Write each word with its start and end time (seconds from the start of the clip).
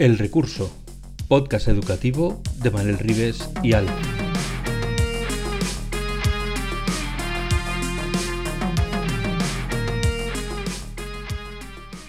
El 0.00 0.16
Recurso, 0.16 0.74
podcast 1.28 1.68
educativo 1.68 2.40
de 2.62 2.70
Manuel 2.70 2.96
Rives 2.96 3.50
y 3.62 3.74
Al. 3.74 3.86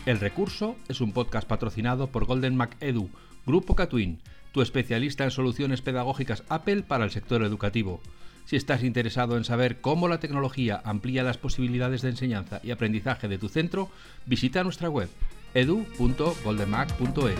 El 0.05 0.21
Recurso 0.21 0.77
es 0.87 1.01
un 1.01 1.11
podcast 1.11 1.45
patrocinado 1.45 2.07
por 2.07 2.23
Golden 2.23 2.55
Mac 2.55 2.77
Edu, 2.79 3.09
Grupo 3.45 3.75
Catwin, 3.75 4.19
tu 4.53 4.61
especialista 4.61 5.25
en 5.25 5.31
soluciones 5.31 5.81
pedagógicas 5.81 6.43
Apple 6.47 6.83
para 6.83 7.03
el 7.03 7.11
sector 7.11 7.43
educativo. 7.43 7.99
Si 8.45 8.55
estás 8.55 8.85
interesado 8.85 9.35
en 9.35 9.43
saber 9.43 9.81
cómo 9.81 10.07
la 10.07 10.21
tecnología 10.21 10.81
amplía 10.85 11.23
las 11.23 11.37
posibilidades 11.37 12.01
de 12.01 12.11
enseñanza 12.11 12.61
y 12.63 12.71
aprendizaje 12.71 13.27
de 13.27 13.37
tu 13.37 13.49
centro, 13.49 13.89
visita 14.25 14.63
nuestra 14.63 14.89
web 14.89 15.09
edu.goldenmac.es. 15.53 17.39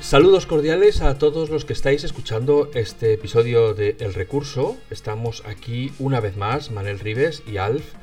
Saludos 0.00 0.46
cordiales 0.46 1.00
a 1.00 1.18
todos 1.18 1.50
los 1.50 1.64
que 1.64 1.72
estáis 1.72 2.04
escuchando 2.04 2.70
este 2.74 3.14
episodio 3.14 3.74
de 3.74 3.96
El 3.98 4.14
Recurso. 4.14 4.76
Estamos 4.90 5.42
aquí 5.44 5.92
una 5.98 6.20
vez 6.20 6.36
más, 6.36 6.70
Manel 6.70 7.00
Rives 7.00 7.42
y 7.48 7.56
Alf, 7.56 7.94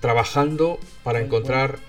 trabajando 0.00 0.78
para 1.02 1.20
encontrar 1.20 1.80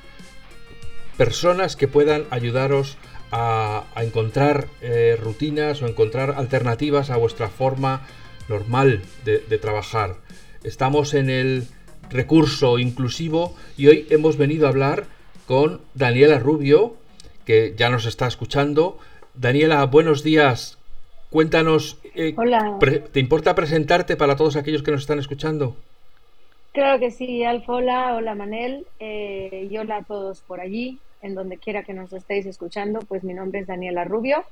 personas 1.20 1.76
que 1.76 1.90
puedan 1.90 2.24
ayudaros 2.30 2.98
a, 3.30 3.84
encontrar 3.98 4.68
eh, 4.82 5.18
rutinas 5.22 5.82
o 5.82 5.88
encontrar 5.88 6.36
alternativas 6.38 7.10
a 7.10 7.18
vuestra 7.18 7.50
forma 7.50 8.08
normal 8.48 9.02
de, 9.26 9.40
de 9.40 9.58
trabajar. 9.58 10.16
Estamos 10.64 11.14
en 11.14 11.30
el 11.30 11.68
recurso 12.10 12.80
inclusivo 12.80 13.54
y 13.78 13.88
hoy 13.88 14.08
hemos 14.10 14.38
venido 14.38 14.66
a 14.66 14.70
hablar 14.70 15.08
con 15.46 15.82
Daniela 15.94 16.40
Rubio, 16.40 16.96
que 17.44 17.74
ya 17.76 17.90
nos 17.90 18.06
está 18.06 18.26
escuchando 18.26 18.98
Daniela, 19.34 19.86
buenos 19.88 20.24
días. 20.24 20.78
Cuéntanos, 21.32 22.00
eh, 22.16 22.34
Hola. 22.38 22.78
¿te 23.12 23.20
importa 23.20 23.56
presentarte 23.56 24.16
para 24.16 24.38
todos 24.38 24.56
aquellos 24.56 24.84
que 24.84 24.92
nos 24.92 25.02
están 25.02 25.20
escuchando? 25.20 25.76
Claro 26.72 26.98
que 27.00 27.12
sí, 27.12 27.44
Alfa, 27.44 27.74
hola, 27.74 28.16
hola 28.16 28.36
Manel, 28.36 28.86
eh, 29.02 29.68
y 29.70 29.78
hola 29.78 29.98
a 29.98 30.04
todos 30.04 30.40
por 30.42 30.62
allí, 30.62 31.00
en 31.22 31.36
donde 31.36 31.58
quiera 31.58 31.84
que 31.84 31.94
nos 31.94 32.14
estéis 32.14 32.46
escuchando, 32.46 33.00
pues 33.02 33.24
mi 33.24 33.34
nombre 33.34 33.60
es 33.60 33.68
Daniela 33.68 34.04
Rubio. 34.04 34.44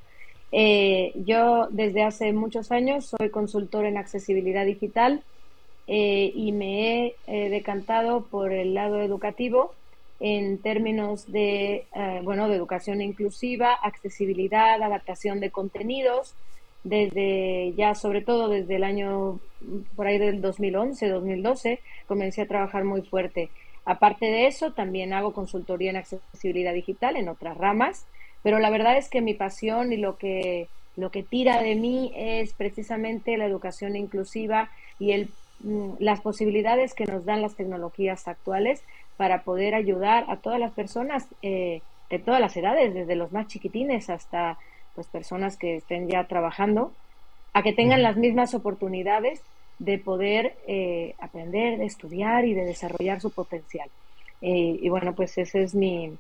Eh, 0.52 1.14
yo 1.26 1.68
desde 1.72 2.04
hace 2.04 2.32
muchos 2.34 2.72
años 2.72 3.14
soy 3.18 3.30
consultor 3.30 3.86
en 3.86 3.98
accesibilidad 3.98 4.66
digital 4.66 5.23
y 5.90 6.52
me 6.52 7.16
he 7.28 7.50
decantado 7.50 8.26
por 8.26 8.52
el 8.52 8.73
lado 8.73 9.02
educativo 9.02 9.73
en 10.20 10.58
términos 10.60 11.32
de, 11.32 11.86
eh, 11.94 12.22
bueno, 12.23 12.50
de 12.50 12.56
educación 12.56 13.02
inclusiva, 13.02 13.73
accesibilidad, 13.73 14.82
adaptación 14.82 15.40
de 15.40 15.52
contenidos, 15.52 16.34
desde 16.84 17.73
ya 17.76 17.94
sobre 17.95 18.22
todo 18.22 18.50
desde 18.50 18.78
el 18.78 18.84
año 18.84 19.40
por 19.95 20.08
ahí 20.08 20.18
del 20.18 20.42
2011, 20.42 21.08
2012, 21.08 21.80
comencé 22.08 22.42
a 22.42 22.48
trabajar 22.48 22.84
muy 22.84 23.02
fuerte. 23.02 23.50
Aparte 23.88 24.25
de 24.25 24.47
eso, 24.47 24.73
también 24.73 25.13
hago 25.13 25.31
consultoría 25.31 25.91
en 25.91 25.95
accesibilidad 25.95 26.73
digital 26.73 27.16
en 27.16 27.30
otras 27.30 27.55
ramas, 27.55 28.05
pero 28.43 28.59
la 28.59 28.69
verdad 28.69 28.97
es 28.97 29.09
que 29.09 29.21
mi 29.21 29.33
pasión 29.33 29.93
y 29.93 29.95
lo 29.95 30.17
que, 30.17 30.67
lo 30.97 31.09
que 31.09 31.23
tira 31.23 31.63
de 31.63 31.75
mí 31.75 32.11
es 32.13 32.52
precisamente 32.52 33.37
la 33.37 33.45
educación 33.45 33.95
inclusiva 33.95 34.70
y 34.99 35.14
el, 35.14 35.30
mm, 35.61 35.92
las 35.99 36.20
posibilidades 36.20 36.93
que 36.93 37.05
nos 37.05 37.23
dan 37.23 37.42
las 37.42 37.55
tecnologías 37.55 38.27
actuales 38.27 38.83
para 39.15 39.43
poder 39.43 39.73
ayudar 39.73 40.26
a 40.27 40.36
todas 40.36 40.59
las 40.59 40.71
personas 40.71 41.26
eh, 41.42 41.81
de 42.09 42.20
todas 42.20 42.42
las 42.42 42.58
edades, 42.58 42.93
desde 42.93 43.15
los 43.15 43.31
más 43.31 43.47
chiquitines 43.47 44.09
hasta 44.09 44.58
pues 44.95 45.08
personas 45.08 45.55
que 45.55 45.77
estén 45.77 46.09
ya 46.09 46.26
trabajando, 46.26 46.92
a 47.53 47.64
que 47.64 47.71
tengan 47.71 48.03
las 48.03 48.17
mismas 48.17 48.53
oportunidades 48.53 49.42
de 49.80 49.99
poder 49.99 50.58
eh, 50.67 51.15
aprender, 51.20 51.77
de 51.77 51.86
estudiar 51.86 52.45
y 52.45 52.54
de 52.54 52.65
desarrollar 52.65 53.21
su 53.21 53.32
potencial. 53.32 53.89
Eh, 54.42 54.80
y 54.82 54.89
bueno, 54.89 55.15
pues 55.15 55.38
ese 55.38 55.64
es 55.64 55.76
mi, 55.76 56.15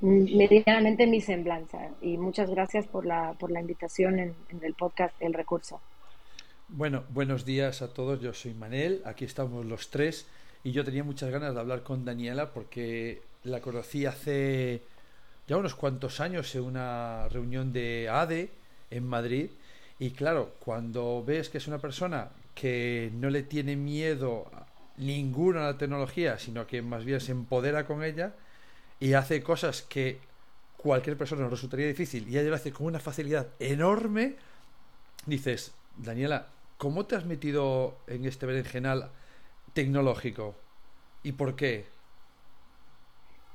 medianamente 0.00 1.06
mi 1.06 1.20
semblanza. 1.20 1.90
Y 2.00 2.16
muchas 2.16 2.50
gracias 2.50 2.86
por 2.86 3.06
la, 3.06 3.34
por 3.38 3.50
la 3.50 3.60
invitación 3.60 4.18
en, 4.18 4.34
en 4.48 4.64
el 4.64 4.74
podcast 4.74 5.14
El 5.20 5.34
Recurso. 5.34 5.80
Bueno, 6.68 7.04
buenos 7.10 7.44
días 7.44 7.82
a 7.82 7.92
todos. 7.92 8.20
Yo 8.20 8.32
soy 8.32 8.54
Manel. 8.54 9.02
Aquí 9.04 9.24
estamos 9.24 9.64
los 9.64 9.90
tres. 9.90 10.26
Y 10.64 10.72
yo 10.72 10.84
tenía 10.84 11.04
muchas 11.04 11.30
ganas 11.30 11.54
de 11.54 11.60
hablar 11.60 11.84
con 11.84 12.04
Daniela 12.04 12.52
porque 12.52 13.22
la 13.44 13.60
conocí 13.60 14.04
hace 14.04 14.82
ya 15.46 15.56
unos 15.56 15.76
cuantos 15.76 16.20
años 16.20 16.52
en 16.56 16.62
una 16.62 17.28
reunión 17.28 17.72
de 17.72 18.08
ADE 18.10 18.50
en 18.90 19.06
Madrid. 19.06 19.50
Y 20.00 20.10
claro, 20.10 20.54
cuando 20.58 21.22
ves 21.24 21.48
que 21.48 21.58
es 21.58 21.68
una 21.68 21.78
persona 21.78 22.30
que 22.56 23.12
no 23.14 23.30
le 23.30 23.44
tiene 23.44 23.76
miedo 23.76 24.50
ninguna 24.96 25.60
a 25.60 25.72
la 25.72 25.78
tecnología, 25.78 26.40
sino 26.40 26.66
que 26.66 26.82
más 26.82 27.04
bien 27.04 27.20
se 27.20 27.30
empodera 27.30 27.86
con 27.86 28.02
ella 28.02 28.34
y 28.98 29.12
hace 29.12 29.44
cosas 29.44 29.82
que 29.82 30.18
cualquier 30.76 31.16
persona 31.16 31.42
nos 31.42 31.52
resultaría 31.52 31.86
difícil 31.86 32.28
y 32.28 32.36
ella 32.36 32.48
lo 32.48 32.56
hace 32.56 32.72
con 32.72 32.86
una 32.86 32.98
facilidad 32.98 33.46
enorme, 33.60 34.34
dices, 35.26 35.72
Daniela, 35.96 36.48
¿cómo 36.78 37.06
te 37.06 37.14
has 37.14 37.24
metido 37.24 37.98
en 38.08 38.24
este 38.24 38.46
berenjenal 38.46 39.12
tecnológico. 39.76 40.54
¿Y 41.22 41.32
por 41.32 41.54
qué? 41.54 41.84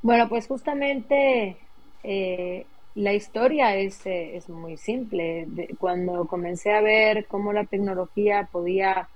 Bueno, 0.03 0.29
pues 0.29 0.45
justamente 0.45 1.57
eh, 2.03 2.65
la 2.95 3.13
historia 3.13 3.75
es, 3.75 4.05
eh, 4.05 4.35
es 4.35 4.49
muy 4.49 4.77
simple. 4.77 5.47
cuando 5.79 6.25
comencé 6.25 6.73
a 6.73 6.81
ver 6.81 7.25
cómo 7.27 7.53
la 7.53 7.65
tecnología 7.65 8.49
podía, 8.51 9.09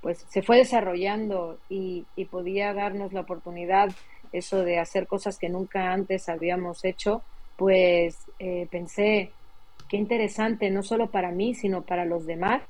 pues 0.00 0.24
se 0.28 0.42
fue 0.42 0.58
desarrollando 0.58 1.58
y, 1.68 2.04
podía 2.30 2.72
darnos 2.72 3.12
la 3.12 3.20
oportunidad 3.20 3.90
eso 4.32 4.62
de 4.62 4.78
hacer 4.78 5.06
cosas 5.06 5.38
que 5.38 5.50
nunca 5.50 5.92
antes 5.92 6.28
habíamos 6.28 6.84
hecho, 6.84 7.22
pues 7.56 8.16
eh, 8.38 8.66
pensé, 8.70 9.30
qué 9.88 9.98
interesante, 9.98 10.70
no 10.70 10.82
solo 10.82 11.10
para 11.10 11.30
mí, 11.30 11.54
sino 11.54 11.82
para 11.82 12.06
los 12.06 12.24
demás. 12.24 12.62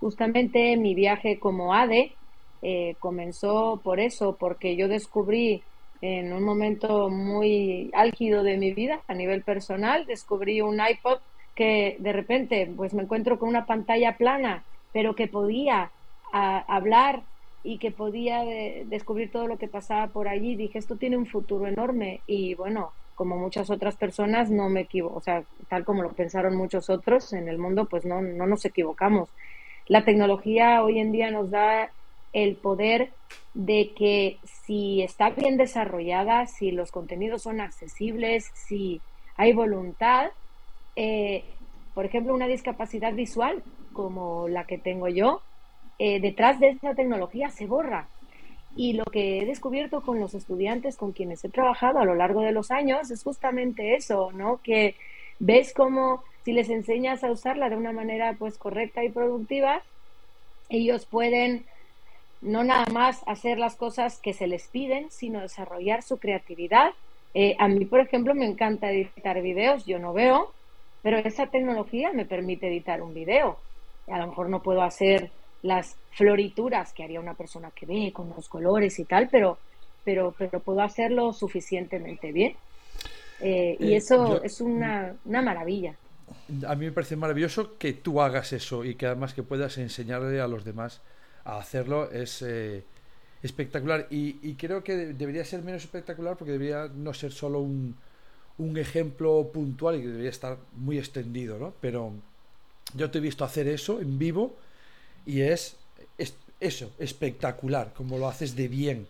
Justamente 0.00 0.76
mi 0.78 0.94
viaje 0.94 1.38
como 1.38 1.74
ADE, 1.74 2.14
eh, 2.62 2.94
comenzó 3.00 3.80
por 3.82 4.00
eso, 4.00 4.36
porque 4.38 4.76
yo 4.76 4.88
descubrí 4.88 5.62
en 6.02 6.32
un 6.32 6.42
momento 6.42 7.10
muy 7.10 7.90
álgido 7.92 8.42
de 8.42 8.56
mi 8.56 8.72
vida 8.72 9.00
a 9.06 9.14
nivel 9.14 9.42
personal, 9.42 10.06
descubrí 10.06 10.60
un 10.60 10.80
iPod 10.80 11.18
que 11.54 11.96
de 11.98 12.12
repente 12.12 12.70
pues 12.74 12.94
me 12.94 13.02
encuentro 13.02 13.38
con 13.38 13.48
una 13.48 13.66
pantalla 13.66 14.16
plana, 14.16 14.64
pero 14.92 15.14
que 15.14 15.28
podía 15.28 15.90
hablar 16.32 17.22
y 17.62 17.78
que 17.78 17.90
podía 17.90 18.42
descubrir 18.86 19.30
todo 19.30 19.46
lo 19.46 19.58
que 19.58 19.68
pasaba 19.68 20.06
por 20.06 20.28
allí. 20.28 20.56
Dije, 20.56 20.78
esto 20.78 20.96
tiene 20.96 21.16
un 21.16 21.26
futuro 21.26 21.66
enorme 21.66 22.20
y 22.26 22.54
bueno, 22.54 22.92
como 23.14 23.36
muchas 23.36 23.68
otras 23.68 23.96
personas, 23.96 24.50
no 24.50 24.70
me 24.70 24.80
equivoco, 24.80 25.18
o 25.18 25.20
sea, 25.20 25.42
tal 25.68 25.84
como 25.84 26.02
lo 26.02 26.12
pensaron 26.12 26.56
muchos 26.56 26.88
otros 26.88 27.34
en 27.34 27.48
el 27.48 27.58
mundo, 27.58 27.84
pues 27.84 28.06
no, 28.06 28.22
no 28.22 28.46
nos 28.46 28.64
equivocamos. 28.64 29.28
La 29.86 30.04
tecnología 30.06 30.82
hoy 30.82 30.98
en 31.00 31.12
día 31.12 31.30
nos 31.30 31.50
da 31.50 31.90
el 32.32 32.56
poder 32.56 33.10
de 33.54 33.92
que 33.96 34.38
si 34.66 35.02
está 35.02 35.30
bien 35.30 35.56
desarrollada, 35.56 36.46
si 36.46 36.70
los 36.70 36.92
contenidos 36.92 37.42
son 37.42 37.60
accesibles, 37.60 38.50
si 38.54 39.00
hay 39.36 39.52
voluntad, 39.52 40.30
eh, 40.96 41.44
por 41.94 42.04
ejemplo, 42.04 42.34
una 42.34 42.46
discapacidad 42.46 43.12
visual 43.12 43.62
como 43.92 44.48
la 44.48 44.64
que 44.64 44.78
tengo 44.78 45.08
yo, 45.08 45.42
eh, 45.98 46.20
detrás 46.20 46.60
de 46.60 46.70
esa 46.70 46.94
tecnología 46.94 47.50
se 47.50 47.66
borra. 47.66 48.08
Y 48.76 48.92
lo 48.92 49.04
que 49.04 49.40
he 49.40 49.46
descubierto 49.46 50.00
con 50.02 50.20
los 50.20 50.34
estudiantes 50.34 50.96
con 50.96 51.12
quienes 51.12 51.44
he 51.44 51.48
trabajado 51.48 51.98
a 51.98 52.04
lo 52.04 52.14
largo 52.14 52.42
de 52.42 52.52
los 52.52 52.70
años 52.70 53.10
es 53.10 53.24
justamente 53.24 53.96
eso, 53.96 54.30
¿no? 54.32 54.60
Que 54.62 54.94
ves 55.40 55.74
cómo 55.74 56.22
si 56.44 56.52
les 56.52 56.70
enseñas 56.70 57.24
a 57.24 57.30
usarla 57.30 57.68
de 57.68 57.76
una 57.76 57.92
manera 57.92 58.36
pues 58.38 58.56
correcta 58.56 59.04
y 59.04 59.10
productiva, 59.10 59.82
ellos 60.68 61.04
pueden 61.04 61.66
no 62.40 62.64
nada 62.64 62.86
más 62.92 63.22
hacer 63.26 63.58
las 63.58 63.76
cosas 63.76 64.18
que 64.18 64.32
se 64.32 64.46
les 64.46 64.68
piden, 64.68 65.10
sino 65.10 65.40
desarrollar 65.40 66.02
su 66.02 66.18
creatividad. 66.18 66.90
Eh, 67.34 67.54
a 67.58 67.68
mí, 67.68 67.84
por 67.84 68.00
ejemplo, 68.00 68.34
me 68.34 68.46
encanta 68.46 68.90
editar 68.90 69.40
videos, 69.42 69.86
yo 69.86 69.98
no 69.98 70.12
veo, 70.12 70.52
pero 71.02 71.18
esa 71.18 71.46
tecnología 71.46 72.12
me 72.12 72.24
permite 72.24 72.68
editar 72.68 73.02
un 73.02 73.14
video. 73.14 73.58
A 74.08 74.18
lo 74.18 74.28
mejor 74.28 74.48
no 74.48 74.62
puedo 74.62 74.82
hacer 74.82 75.30
las 75.62 75.96
florituras 76.12 76.92
que 76.92 77.04
haría 77.04 77.20
una 77.20 77.34
persona 77.34 77.70
que 77.70 77.86
ve 77.86 78.12
con 78.12 78.30
los 78.30 78.48
colores 78.48 78.98
y 78.98 79.04
tal, 79.04 79.28
pero, 79.28 79.58
pero, 80.04 80.34
pero 80.36 80.60
puedo 80.60 80.80
hacerlo 80.80 81.32
suficientemente 81.32 82.32
bien. 82.32 82.56
Eh, 83.40 83.76
y 83.78 83.94
eso 83.94 84.42
es 84.42 84.60
una, 84.60 85.14
una 85.24 85.40
maravilla 85.40 85.94
a 86.66 86.74
mí 86.74 86.86
me 86.86 86.92
parece 86.92 87.16
maravilloso 87.16 87.78
que 87.78 87.92
tú 87.92 88.20
hagas 88.20 88.52
eso 88.52 88.84
y 88.84 88.94
que 88.94 89.06
además 89.06 89.34
que 89.34 89.42
puedas 89.42 89.78
enseñarle 89.78 90.40
a 90.40 90.48
los 90.48 90.64
demás 90.64 91.00
hacerlo 91.58 92.10
es 92.10 92.42
eh, 92.42 92.84
espectacular 93.42 94.06
y, 94.10 94.54
creo 94.54 94.84
que 94.84 94.96
debería 95.14 95.44
ser 95.44 95.62
menos 95.62 95.82
espectacular 95.82 96.36
porque 96.36 96.52
debería 96.52 96.90
no 96.94 97.14
ser 97.14 97.32
solo 97.32 97.60
un, 97.60 97.96
un, 98.58 98.76
ejemplo 98.76 99.50
puntual 99.52 99.96
y 99.96 100.02
que 100.02 100.08
debería 100.08 100.30
estar 100.30 100.58
muy 100.76 100.98
extendido, 100.98 101.58
¿no? 101.58 101.72
Pero 101.80 102.12
yo 102.94 103.10
te 103.10 103.18
he 103.18 103.20
visto 103.20 103.44
hacer 103.44 103.68
eso 103.68 104.00
en 104.00 104.18
vivo 104.18 104.56
y 105.26 105.40
es, 105.42 105.76
eso, 106.60 106.92
espectacular, 106.98 107.92
como 107.94 108.18
lo 108.18 108.28
haces 108.28 108.54
de 108.54 108.68
bien. 108.68 109.08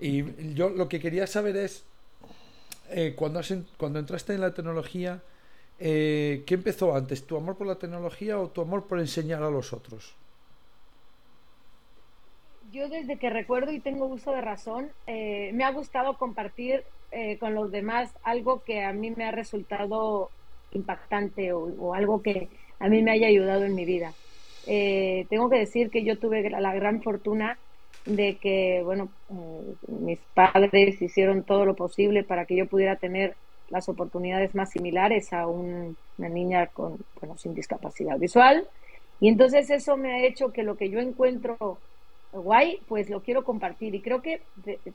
Y 0.00 0.54
yo 0.54 0.70
lo 0.70 0.88
que 0.88 0.98
quería 0.98 1.26
saber 1.26 1.56
es, 1.56 1.84
eh, 2.90 3.14
cuando, 3.16 3.40
cuando 3.76 4.00
entraste 4.00 4.34
en 4.34 4.40
la 4.40 4.52
tecnología, 4.52 5.22
eh, 5.78 6.42
¿qué 6.46 6.54
empezó 6.54 6.94
antes? 6.94 7.24
¿Tu 7.26 7.36
amor 7.36 7.56
por 7.56 7.66
la 7.66 7.76
tecnología 7.76 8.38
o 8.38 8.48
tu 8.48 8.60
amor 8.60 8.86
por 8.86 8.98
enseñar 8.98 9.42
a 9.42 9.50
los 9.50 9.72
otros? 9.72 10.14
Yo 12.72 12.88
desde 12.88 13.18
que 13.18 13.28
recuerdo 13.28 13.70
y 13.70 13.80
tengo 13.80 14.06
uso 14.06 14.32
de 14.32 14.40
razón, 14.40 14.88
eh, 15.06 15.50
me 15.52 15.62
ha 15.62 15.70
gustado 15.72 16.16
compartir 16.16 16.84
eh, 17.10 17.36
con 17.36 17.54
los 17.54 17.70
demás 17.70 18.10
algo 18.22 18.62
que 18.64 18.82
a 18.82 18.94
mí 18.94 19.10
me 19.10 19.26
ha 19.26 19.30
resultado 19.30 20.30
impactante 20.72 21.52
o, 21.52 21.92
algo 21.92 22.22
que 22.22 22.48
a 22.78 22.88
mí 22.88 23.02
me 23.02 23.10
haya 23.10 23.26
ayudado 23.26 23.64
en 23.64 23.74
mi 23.74 23.84
vida. 23.84 24.14
tengo 24.64 25.50
que 25.50 25.58
decir 25.58 25.90
que 25.90 26.02
yo 26.02 26.18
tuve 26.18 26.48
la 26.48 26.74
gran 26.74 27.02
fortuna 27.02 27.58
de 28.06 28.36
que, 28.36 28.80
bueno, 28.82 29.10
mis 29.86 30.18
padres 30.32 31.02
hicieron 31.02 31.42
todo 31.42 31.66
lo 31.66 31.74
posible 31.74 32.24
para 32.24 32.46
que 32.46 32.56
yo 32.56 32.66
pudiera 32.66 32.96
tener 32.96 33.34
las 33.68 33.90
oportunidades 33.90 34.54
más 34.54 34.70
similares 34.70 35.34
a 35.34 35.46
una 35.46 35.94
niña 36.16 36.68
con, 36.68 36.96
bueno, 37.20 37.36
sin 37.36 37.54
discapacidad 37.54 38.18
visual. 38.18 38.66
Y 39.20 39.28
entonces 39.28 39.68
eso 39.68 39.98
me 39.98 40.14
ha 40.14 40.26
hecho 40.26 40.52
que 40.52 40.62
lo 40.62 40.76
que 40.76 40.88
yo 40.88 41.00
encuentro 41.00 41.78
guay, 42.32 42.80
pues 42.88 43.10
lo 43.10 43.22
quiero 43.22 43.44
compartir. 43.44 43.94
Y 43.94 44.02
creo 44.02 44.22
que, 44.22 44.42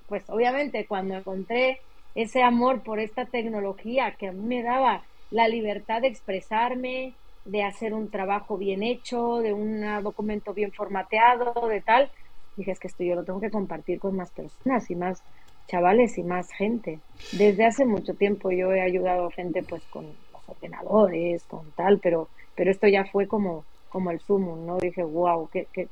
pues 0.07 0.24
obviamente 0.30 0.86
cuando 0.88 1.16
encontré 1.16 1.80
ese 2.16 2.42
amor 2.42 2.84
por 2.84 3.00
esta 3.00 3.25
tecnología 3.25 4.16
que 4.18 4.28
a 4.28 4.31
mí 4.31 4.44
me 4.44 4.63
daba 4.63 5.04
la 5.30 5.48
libertad 5.48 6.01
de 6.01 6.07
expresarme, 6.07 7.13
de 7.45 7.63
hacer 7.63 7.94
un 7.94 8.10
trabajo 8.10 8.57
bien 8.57 8.84
hecho, 8.84 9.38
de 9.38 9.54
un 9.54 9.81
documento 10.04 10.54
bien 10.54 10.72
formateado, 10.72 11.68
de 11.68 11.81
tal, 11.81 12.12
dije, 12.56 12.72
es 12.72 12.80
que 12.80 12.88
esto 12.88 13.04
yo 13.04 13.16
lo 13.16 13.24
tengo 13.24 13.39
que 13.39 13.51
compartir 13.51 14.00
con 14.00 14.16
más 14.16 14.31
personas 14.31 14.89
y 14.89 14.95
más 14.95 15.22
chavales 15.68 16.18
y 16.18 16.24
más 16.24 16.51
gente. 16.51 17.00
Desde 17.34 17.66
hace 17.66 17.86
mucho 17.86 18.16
tiempo 18.16 18.51
yo 18.51 18.72
he 18.72 18.81
ayudado 18.81 19.28
a 19.28 19.31
gente 19.31 19.63
pues 19.63 19.84
con 19.88 20.06
los 20.06 20.50
ordenadores, 20.50 21.44
con 21.45 21.72
tal, 21.74 22.00
pero, 22.00 22.30
pero 22.56 22.72
esto 22.72 22.88
ya 22.88 23.06
fue 23.06 23.28
como, 23.28 23.66
como 23.89 24.12
el 24.12 24.19
sumo, 24.19 24.56
¿no? 24.56 24.78
Dije, 24.78 25.04
wow, 25.04 25.50
qué, 25.51 25.68
qué, 25.74 25.88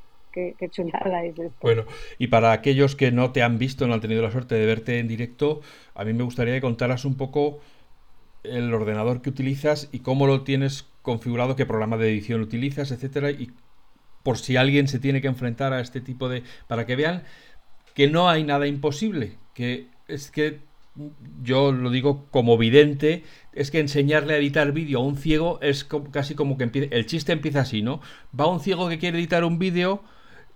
qué, 0.58 0.68
chulada 0.68 1.24
es. 1.24 1.34
Bueno, 1.60 1.84
y 2.18 2.26
para 2.28 2.52
aquellos 2.52 2.96
que 2.96 3.10
no 3.12 3.32
te 3.32 3.42
han 3.42 3.58
visto, 3.58 3.86
no 3.86 3.94
han 3.94 4.00
tenido 4.00 4.22
la 4.22 4.30
suerte 4.30 4.54
de 4.54 4.66
verte 4.66 4.98
en 4.98 5.08
directo, 5.08 5.62
a 5.94 6.04
mí 6.04 6.12
me 6.12 6.24
gustaría 6.24 6.54
que 6.54 6.60
contaras 6.60 7.04
un 7.04 7.16
poco 7.16 7.60
el 8.42 8.72
ordenador 8.72 9.22
que 9.22 9.30
utilizas 9.30 9.88
y 9.92 10.00
cómo 10.00 10.26
lo 10.26 10.42
tienes 10.42 10.86
configurado, 11.02 11.56
qué 11.56 11.66
programa 11.66 11.96
de 11.96 12.10
edición 12.10 12.40
utilizas, 12.40 12.90
etcétera, 12.90 13.30
y 13.30 13.50
por 14.22 14.38
si 14.38 14.56
alguien 14.56 14.88
se 14.88 14.98
tiene 14.98 15.20
que 15.20 15.28
enfrentar 15.28 15.72
a 15.72 15.80
este 15.80 16.00
tipo 16.00 16.28
de... 16.28 16.42
para 16.66 16.86
que 16.86 16.96
vean 16.96 17.22
que 17.94 18.08
no 18.08 18.28
hay 18.28 18.44
nada 18.44 18.66
imposible, 18.66 19.38
que 19.54 19.86
es 20.08 20.30
que 20.30 20.58
yo 21.42 21.72
lo 21.72 21.90
digo 21.90 22.26
como 22.30 22.56
vidente, 22.58 23.24
es 23.52 23.70
que 23.70 23.80
enseñarle 23.80 24.34
a 24.34 24.38
editar 24.38 24.72
vídeo 24.72 24.98
a 24.98 25.02
un 25.02 25.16
ciego 25.16 25.58
es 25.62 25.86
casi 26.10 26.34
como 26.34 26.56
que 26.56 26.64
empieza, 26.64 26.94
el 26.94 27.06
chiste 27.06 27.32
empieza 27.32 27.60
así, 27.60 27.82
¿no? 27.82 28.00
Va 28.38 28.46
un 28.46 28.60
ciego 28.60 28.88
que 28.88 28.98
quiere 28.98 29.18
editar 29.18 29.44
un 29.44 29.58
vídeo 29.58 30.02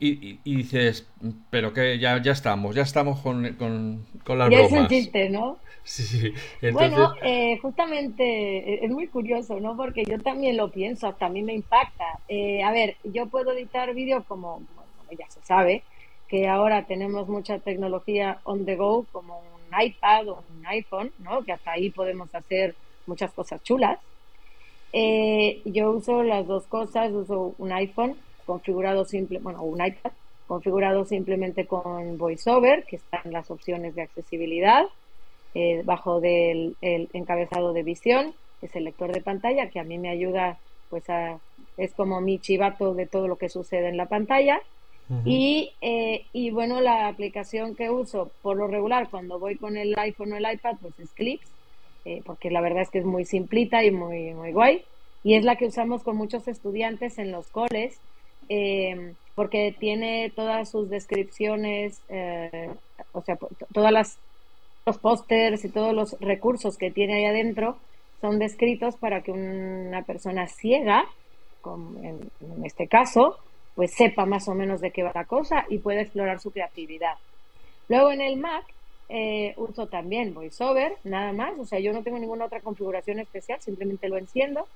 y, 0.00 0.38
dices, 0.44 1.06
pero 1.50 1.74
que 1.74 1.98
ya, 1.98 2.22
ya 2.22 2.32
estamos, 2.32 2.74
ya 2.74 2.82
estamos 2.82 3.20
con, 3.20 3.54
con, 3.54 4.06
con 4.24 4.38
las 4.38 4.50
ya 4.50 4.60
es 4.60 4.72
un 4.72 4.88
chiste, 4.88 5.28
¿no? 5.28 5.58
Sí, 5.82 6.02
sí. 6.02 6.32
Bueno, 6.72 7.14
eh, 7.22 7.58
justamente 7.60 8.24
eh, 8.24 8.80
es 8.82 8.90
muy 8.90 9.08
curioso, 9.08 9.60
¿no? 9.60 9.76
Porque 9.76 10.04
yo 10.04 10.18
también 10.18 10.56
lo 10.56 10.70
pienso, 10.70 11.06
hasta 11.06 11.26
a 11.26 11.28
mí 11.28 11.42
me 11.42 11.54
impacta. 11.54 12.18
Eh, 12.28 12.62
a 12.62 12.70
ver, 12.70 12.96
yo 13.04 13.26
puedo 13.26 13.52
editar 13.52 13.92
vídeo 13.94 14.24
como, 14.24 14.62
bueno, 14.74 15.18
ya 15.18 15.28
se 15.30 15.40
sabe, 15.42 15.82
que 16.28 16.48
ahora 16.48 16.86
tenemos 16.86 17.28
mucha 17.28 17.58
tecnología 17.58 18.38
on 18.44 18.64
the 18.64 18.76
go, 18.76 19.04
como 19.12 19.40
un 19.40 19.82
iPad 19.82 20.28
o 20.28 20.44
un 20.56 20.66
iPhone, 20.66 21.12
¿no? 21.18 21.42
que 21.42 21.52
hasta 21.52 21.72
ahí 21.72 21.90
podemos 21.90 22.34
hacer 22.34 22.74
muchas 23.06 23.32
cosas 23.32 23.62
chulas. 23.62 23.98
Eh, 24.92 25.60
yo 25.64 25.90
uso 25.90 26.22
las 26.22 26.46
dos 26.46 26.64
cosas, 26.66 27.12
uso 27.12 27.54
un 27.58 27.72
iPhone 27.72 28.16
configurado 28.50 29.04
simple, 29.04 29.38
bueno, 29.38 29.62
un 29.62 29.84
iPad 29.84 30.10
configurado 30.48 31.04
simplemente 31.04 31.66
con 31.66 32.18
VoiceOver, 32.18 32.84
que 32.84 32.96
están 32.96 33.32
las 33.32 33.48
opciones 33.52 33.94
de 33.94 34.02
accesibilidad, 34.02 34.86
eh, 35.54 35.82
bajo 35.84 36.20
del 36.20 36.74
el 36.80 37.08
encabezado 37.12 37.72
de 37.72 37.84
visión, 37.84 38.34
que 38.58 38.66
es 38.66 38.74
el 38.74 38.82
lector 38.82 39.12
de 39.12 39.20
pantalla, 39.20 39.70
que 39.70 39.78
a 39.78 39.84
mí 39.84 39.98
me 39.98 40.10
ayuda, 40.10 40.58
pues 40.88 41.08
a, 41.08 41.38
es 41.76 41.94
como 41.94 42.20
mi 42.20 42.40
chivato 42.40 42.92
de 42.94 43.06
todo 43.06 43.28
lo 43.28 43.36
que 43.36 43.48
sucede 43.48 43.88
en 43.88 43.96
la 43.96 44.06
pantalla 44.06 44.60
y, 45.24 45.72
eh, 45.80 46.24
y 46.32 46.50
bueno, 46.50 46.80
la 46.80 47.08
aplicación 47.08 47.74
que 47.74 47.90
uso 47.90 48.30
por 48.42 48.56
lo 48.56 48.66
regular 48.66 49.08
cuando 49.10 49.38
voy 49.40 49.56
con 49.56 49.76
el 49.76 49.96
iPhone 49.96 50.32
o 50.32 50.36
el 50.36 50.52
iPad, 50.52 50.76
pues 50.80 50.98
es 51.00 51.10
Clips, 51.12 51.48
eh, 52.04 52.22
porque 52.24 52.50
la 52.50 52.60
verdad 52.60 52.82
es 52.82 52.90
que 52.90 52.98
es 52.98 53.04
muy 53.04 53.24
simplita 53.24 53.84
y 53.84 53.90
muy, 53.90 54.34
muy 54.34 54.52
guay. 54.52 54.84
Y 55.22 55.34
es 55.34 55.44
la 55.44 55.56
que 55.56 55.66
usamos 55.66 56.02
con 56.02 56.16
muchos 56.16 56.48
estudiantes 56.48 57.18
en 57.18 57.32
los 57.32 57.48
coles, 57.48 58.00
eh, 58.50 59.14
porque 59.34 59.74
tiene 59.78 60.30
todas 60.36 60.68
sus 60.68 60.90
descripciones, 60.90 62.02
o 63.12 63.22
sea, 63.22 63.38
todas 63.72 63.92
las 63.92 64.18
los 64.86 64.98
pósters 64.98 65.64
y 65.64 65.68
todos 65.68 65.94
los 65.94 66.18
recursos 66.20 66.76
que 66.76 66.90
tiene 66.90 67.14
ahí 67.14 67.24
adentro 67.26 67.76
son 68.20 68.38
descritos 68.38 68.96
para 68.96 69.22
que 69.22 69.30
una 69.30 70.02
persona 70.02 70.46
ciega, 70.46 71.04
como 71.60 71.98
en 72.00 72.30
este 72.64 72.86
caso, 72.86 73.38
pues 73.74 73.92
sepa 73.92 74.26
más 74.26 74.48
o 74.48 74.54
menos 74.54 74.80
de 74.80 74.90
qué 74.90 75.02
va 75.02 75.12
la 75.14 75.24
cosa 75.24 75.64
y 75.68 75.78
puede 75.78 76.02
explorar 76.02 76.40
su 76.40 76.50
creatividad. 76.50 77.14
Luego 77.88 78.10
en 78.12 78.20
el 78.20 78.36
Mac 78.36 78.64
eh, 79.08 79.54
uso 79.56 79.86
también 79.86 80.34
VoiceOver, 80.34 80.96
nada 81.04 81.32
más, 81.32 81.58
o 81.58 81.64
sea, 81.64 81.80
yo 81.80 81.92
no 81.92 82.02
tengo 82.02 82.18
ninguna 82.18 82.44
otra 82.44 82.60
configuración 82.60 83.18
especial, 83.20 83.60
simplemente 83.60 84.08
lo 84.08 84.18
enciendo 84.18 84.66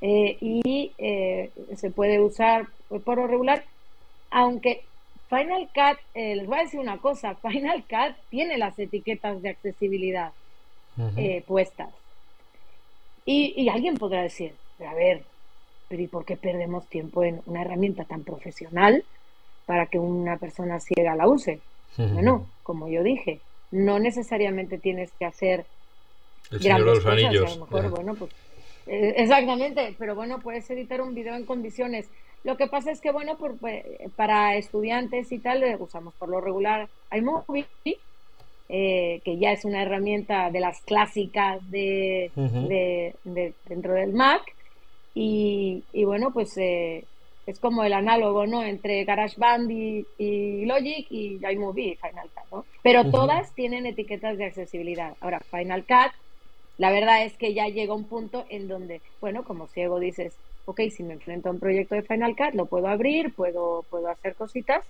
eh, 0.00 0.36
y 0.40 0.92
eh, 0.98 1.50
se 1.76 1.90
puede 1.90 2.20
usar 2.20 2.68
por 3.04 3.18
lo 3.18 3.26
regular, 3.26 3.64
aunque 4.30 4.84
Final 5.28 5.68
Cut, 5.74 5.98
les 6.14 6.46
voy 6.46 6.58
a 6.58 6.62
decir 6.62 6.80
una 6.80 6.98
cosa, 6.98 7.34
Final 7.42 7.84
Cut 7.88 8.16
tiene 8.30 8.58
las 8.58 8.78
etiquetas 8.78 9.42
de 9.42 9.50
accesibilidad 9.50 10.32
puestas. 11.46 11.90
Y, 13.24 13.54
y 13.56 13.68
alguien 13.68 13.96
podrá 13.96 14.22
decir, 14.22 14.54
a 14.84 14.94
ver, 14.94 15.22
pero 15.88 16.02
¿y 16.02 16.06
por 16.06 16.24
qué 16.24 16.36
perdemos 16.36 16.86
tiempo 16.86 17.24
en 17.24 17.40
una 17.46 17.62
herramienta 17.62 18.04
tan 18.04 18.22
profesional 18.22 19.04
para 19.66 19.86
que 19.86 19.98
una 19.98 20.36
persona 20.36 20.80
ciega 20.80 21.14
la 21.14 21.26
use? 21.28 21.60
Bueno, 21.96 22.46
como 22.62 22.88
yo 22.88 23.02
dije, 23.02 23.40
no 23.70 23.98
necesariamente 23.98 24.78
tienes 24.78 25.10
que 25.18 25.24
hacer 25.24 25.66
el 26.50 26.58
grandes 26.60 27.00
cosas, 27.00 27.12
anillos. 27.12 27.52
a 27.52 27.56
lo 27.56 27.66
mejor, 27.66 27.90
bueno, 27.90 28.14
pues 28.14 28.30
eh, 28.30 28.34
exactamente, 28.88 29.94
pero 29.98 30.14
bueno, 30.14 30.40
puedes 30.40 30.68
editar 30.70 31.00
un 31.00 31.14
video 31.14 31.34
en 31.34 31.44
condiciones. 31.44 32.08
Lo 32.44 32.56
que 32.56 32.66
pasa 32.66 32.90
es 32.90 33.00
que, 33.00 33.10
bueno, 33.10 33.36
por, 33.36 33.58
pues, 33.58 33.84
para 34.16 34.56
estudiantes 34.56 35.30
y 35.32 35.38
tal, 35.38 35.64
usamos 35.80 36.14
por 36.14 36.28
lo 36.28 36.40
regular 36.40 36.88
iMovie, 37.12 37.66
eh, 38.68 39.20
que 39.24 39.38
ya 39.38 39.52
es 39.52 39.64
una 39.64 39.82
herramienta 39.82 40.50
de 40.50 40.60
las 40.60 40.80
clásicas 40.82 41.58
de, 41.70 42.30
de 42.34 43.54
dentro 43.64 43.94
del 43.94 44.12
Mac, 44.12 44.42
y, 45.14 45.82
bueno, 46.04 46.30
pues 46.32 46.56
eh, 46.58 47.04
es 47.44 47.58
como 47.58 47.82
el 47.82 47.92
análogo, 47.92 48.46
¿no? 48.46 48.62
Entre 48.62 49.04
GarageBand 49.04 49.70
y, 49.70 50.06
y 50.16 50.64
Logic 50.64 51.06
y 51.10 51.40
iMovie 51.44 51.92
y 51.92 51.96
Final 51.96 52.28
Cut, 52.32 52.52
¿no? 52.52 52.64
Pero 52.82 53.10
todas 53.10 53.52
tienen 53.54 53.86
etiquetas 53.86 54.38
de 54.38 54.44
accesibilidad. 54.44 55.16
Ahora, 55.20 55.40
Final 55.40 55.84
Cut, 55.84 56.12
la 56.78 56.90
verdad 56.90 57.24
es 57.24 57.36
que 57.36 57.54
ya 57.54 57.66
llega 57.66 57.94
un 57.94 58.04
punto 58.04 58.46
en 58.48 58.68
donde, 58.68 59.02
bueno, 59.20 59.44
como 59.44 59.66
ciego 59.66 59.98
dices, 59.98 60.34
ok, 60.64 60.80
si 60.90 61.02
me 61.02 61.14
enfrento 61.14 61.48
a 61.48 61.52
un 61.52 61.58
proyecto 61.58 61.94
de 61.94 62.02
Final 62.02 62.36
Cut, 62.36 62.54
lo 62.54 62.66
puedo 62.66 62.86
abrir, 62.86 63.34
puedo, 63.34 63.84
puedo 63.90 64.08
hacer 64.08 64.34
cositas 64.34 64.84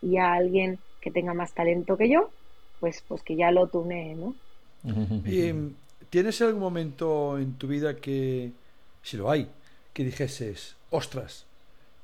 y 0.00 0.18
a 0.18 0.32
alguien 0.32 0.78
que 1.00 1.10
tenga 1.10 1.34
más 1.34 1.52
talento 1.52 1.96
que 1.96 2.08
yo, 2.08 2.30
pues, 2.80 3.02
pues 3.06 3.22
que 3.22 3.36
ya 3.36 3.50
lo 3.50 3.66
tunee, 3.66 4.14
¿no? 4.14 4.34
¿Tienes 6.10 6.42
algún 6.42 6.60
momento 6.60 7.38
en 7.38 7.54
tu 7.54 7.66
vida 7.66 7.96
que, 7.96 8.52
si 9.02 9.16
lo 9.16 9.30
hay, 9.30 9.48
que 9.92 10.04
dijeses, 10.04 10.76
ostras, 10.90 11.46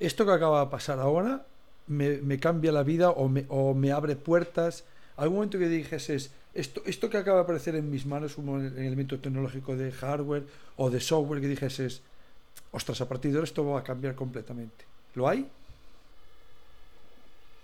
esto 0.01 0.25
que 0.25 0.33
acaba 0.33 0.65
de 0.65 0.71
pasar 0.71 0.99
ahora 0.99 1.45
me, 1.87 2.39
cambia 2.39 2.73
la 2.73 2.83
vida 2.83 3.11
o 3.11 3.29
me, 3.29 3.45
o 3.49 3.75
me, 3.75 3.93
abre 3.93 4.17
puertas 4.17 4.85
¿Algún 5.19 5.39
momento 5.39 5.59
que 5.59 5.69
dijeses, 5.69 6.33
esto, 6.55 6.81
esto 6.87 7.11
que 7.11 7.17
acaba 7.17 7.39
de 7.39 7.43
aparecer 7.43 7.75
en 7.75 7.91
mis 7.91 8.07
manos 8.07 8.33
es 8.33 8.39
un 8.39 8.65
elemento 8.79 9.19
tecnológico 9.19 9.77
de 9.77 9.91
hardware 9.91 10.45
o 10.77 10.91
de 10.91 11.01
software 11.01 11.41
que 11.41 11.49
dijeses, 11.49 12.03
ostras, 12.71 13.01
a 13.01 13.09
partir 13.09 13.33
de 13.33 13.39
ahora 13.39 13.45
esto 13.45 13.67
va 13.67 13.81
a 13.81 13.83
cambiar 13.83 14.15
completamente? 14.15 14.85
¿Lo 15.17 15.27
hay? 15.27 15.45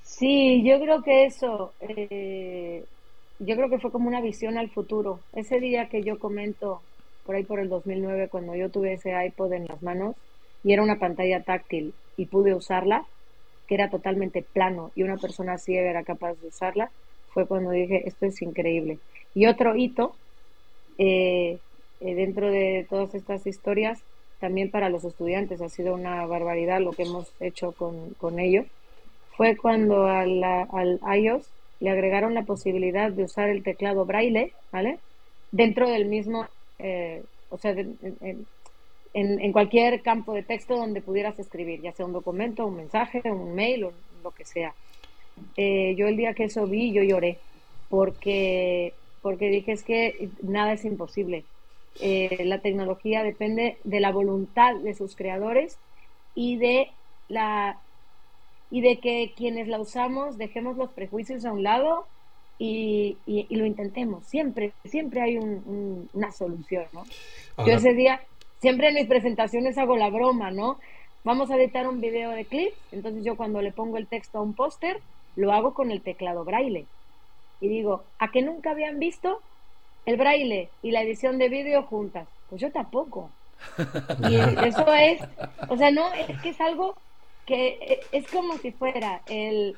Sí, 0.02 0.64
yo 0.64 0.80
creo 0.80 1.00
que 1.02 1.26
eso, 1.26 1.72
eh, 1.78 2.84
yo 3.38 3.54
creo 3.54 3.70
que 3.70 3.78
fue 3.78 3.92
como 3.92 4.08
una 4.08 4.20
visión 4.20 4.58
al 4.58 4.70
futuro. 4.70 5.20
Ese 5.32 5.60
día 5.60 5.88
que 5.88 6.02
yo 6.02 6.18
comento, 6.18 6.82
por 7.24 7.36
ahí 7.36 7.44
por 7.44 7.60
el 7.60 7.68
2009, 7.68 8.28
cuando 8.30 8.56
yo 8.56 8.68
tuve 8.68 8.94
ese 8.94 9.12
iPod 9.26 9.52
en 9.52 9.66
las 9.68 9.80
manos 9.80 10.16
y 10.64 10.72
era 10.72 10.82
una 10.82 10.98
pantalla 10.98 11.44
táctil 11.44 11.94
y 12.16 12.26
pude 12.26 12.52
usarla, 12.52 13.06
que 13.68 13.76
era 13.76 13.90
totalmente 13.90 14.42
plano 14.42 14.90
y 14.96 15.04
una 15.04 15.18
persona 15.18 15.56
ciega 15.56 15.88
era 15.88 16.02
capaz 16.02 16.34
de 16.34 16.48
usarla, 16.48 16.90
fue 17.34 17.46
cuando 17.46 17.70
dije, 17.70 18.08
esto 18.08 18.26
es 18.26 18.40
increíble. 18.40 18.98
Y 19.34 19.46
otro 19.46 19.76
hito, 19.76 20.14
eh, 20.96 21.58
eh, 22.00 22.14
dentro 22.14 22.50
de 22.50 22.86
todas 22.88 23.14
estas 23.14 23.46
historias, 23.46 24.00
también 24.40 24.70
para 24.70 24.88
los 24.88 25.04
estudiantes 25.04 25.60
ha 25.60 25.68
sido 25.68 25.94
una 25.94 26.24
barbaridad 26.26 26.80
lo 26.80 26.92
que 26.92 27.02
hemos 27.02 27.30
hecho 27.40 27.72
con, 27.72 28.14
con 28.14 28.38
ellos 28.38 28.66
fue 29.36 29.56
cuando 29.56 30.06
al, 30.06 30.42
al 30.44 31.00
iOS 31.18 31.48
le 31.80 31.90
agregaron 31.90 32.34
la 32.34 32.42
posibilidad 32.42 33.10
de 33.10 33.24
usar 33.24 33.48
el 33.48 33.62
teclado 33.62 34.04
braille, 34.04 34.52
¿vale? 34.70 34.98
Dentro 35.50 35.88
del 35.88 36.06
mismo, 36.06 36.46
eh, 36.78 37.22
o 37.50 37.58
sea, 37.58 37.72
en, 37.72 38.46
en, 39.12 39.52
cualquier 39.52 40.02
campo 40.02 40.32
de 40.34 40.42
texto 40.42 40.76
donde 40.76 41.00
pudieras 41.00 41.38
escribir, 41.38 41.80
ya 41.82 41.92
sea 41.92 42.06
un 42.06 42.12
documento, 42.12 42.66
un 42.66 42.76
mensaje, 42.76 43.22
un 43.24 43.54
mail 43.54 43.88
lo 44.22 44.30
que 44.30 44.44
sea. 44.44 44.74
Eh, 45.56 45.94
yo 45.96 46.06
el 46.06 46.16
día 46.16 46.34
que 46.34 46.44
eso 46.44 46.66
vi, 46.66 46.92
yo 46.92 47.02
lloré, 47.02 47.38
porque, 47.88 48.94
porque 49.22 49.48
dije 49.48 49.72
es 49.72 49.82
que 49.82 50.28
nada 50.42 50.72
es 50.72 50.84
imposible. 50.84 51.44
Eh, 52.00 52.42
la 52.44 52.58
tecnología 52.58 53.22
depende 53.22 53.78
de 53.84 54.00
la 54.00 54.10
voluntad 54.10 54.74
de 54.76 54.94
sus 54.94 55.14
creadores 55.14 55.78
y 56.34 56.56
de 56.56 56.90
la 57.28 57.78
y 58.70 58.80
de 58.80 58.98
que 58.98 59.32
quienes 59.36 59.68
la 59.68 59.78
usamos 59.78 60.36
dejemos 60.36 60.76
los 60.76 60.90
prejuicios 60.90 61.44
a 61.44 61.52
un 61.52 61.62
lado 61.62 62.06
y, 62.58 63.16
lo 63.50 63.66
intentemos. 63.66 64.24
Siempre, 64.24 64.72
siempre 64.84 65.20
hay 65.20 65.38
una 65.38 66.32
solución, 66.32 66.86
¿no? 66.92 67.04
Yo 67.64 67.74
ese 67.74 67.94
día, 67.94 68.20
siempre 68.60 68.88
en 68.88 68.94
mis 68.94 69.06
presentaciones 69.06 69.78
hago 69.78 69.96
la 69.96 70.10
broma, 70.10 70.50
¿no? 70.50 70.78
Vamos 71.24 71.50
a 71.50 71.56
editar 71.56 71.86
un 71.88 72.00
video 72.00 72.30
de 72.30 72.44
clip, 72.44 72.72
entonces 72.92 73.24
yo 73.24 73.36
cuando 73.36 73.62
le 73.62 73.72
pongo 73.72 73.96
el 73.96 74.06
texto 74.06 74.38
a 74.38 74.42
un 74.42 74.54
póster, 74.54 75.00
lo 75.36 75.52
hago 75.52 75.74
con 75.74 75.90
el 75.90 76.02
teclado 76.02 76.44
braille. 76.44 76.86
Y 77.60 77.68
digo, 77.68 78.04
¿a 78.18 78.30
que 78.30 78.42
nunca 78.42 78.70
habían 78.70 78.98
visto 78.98 79.40
el 80.06 80.16
braille 80.16 80.70
y 80.82 80.90
la 80.90 81.02
edición 81.02 81.38
de 81.38 81.48
vídeo 81.48 81.82
juntas? 81.84 82.28
Pues 82.50 82.60
yo 82.60 82.70
tampoco. 82.70 83.30
Y 84.28 84.36
eso 84.66 84.92
es, 84.92 85.20
o 85.68 85.76
sea, 85.76 85.90
no, 85.90 86.12
es 86.12 86.40
que 86.40 86.50
es 86.50 86.60
algo 86.60 86.96
que 87.46 88.00
es 88.12 88.26
como 88.30 88.56
si 88.58 88.72
fuera 88.72 89.22
el, 89.26 89.76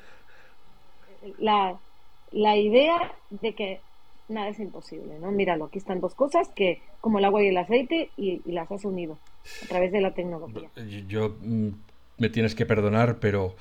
la, 1.37 1.77
la 2.31 2.57
idea 2.57 3.13
de 3.29 3.53
que 3.53 3.81
nada 4.29 4.49
es 4.49 4.59
imposible, 4.59 5.19
¿no? 5.19 5.31
Míralo, 5.31 5.65
aquí 5.65 5.77
están 5.77 6.01
dos 6.01 6.13
cosas 6.15 6.49
que, 6.49 6.81
como 7.01 7.19
el 7.19 7.25
agua 7.25 7.43
y 7.43 7.47
el 7.47 7.57
aceite, 7.57 8.09
y, 8.17 8.41
las 8.51 8.71
has 8.71 8.85
unido 8.85 9.17
a 9.63 9.67
través 9.67 9.91
de 9.91 10.01
la 10.01 10.13
tecnología. 10.13 10.69
Yo, 11.07 11.35
mm, 11.41 11.69
me 12.17 12.29
tienes 12.29 12.55
que 12.55 12.65
perdonar, 12.65 13.19
pero 13.19 13.55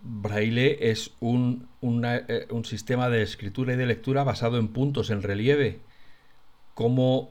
Braille 0.00 0.90
es 0.90 1.14
un, 1.20 1.68
eh, 1.82 2.46
un 2.50 2.64
sistema 2.64 3.08
de 3.08 3.22
escritura 3.22 3.74
y 3.74 3.76
de 3.76 3.86
lectura 3.86 4.24
basado 4.24 4.58
en 4.58 4.68
puntos, 4.68 5.10
en 5.10 5.22
relieve. 5.22 5.80
¿Cómo 6.74 7.30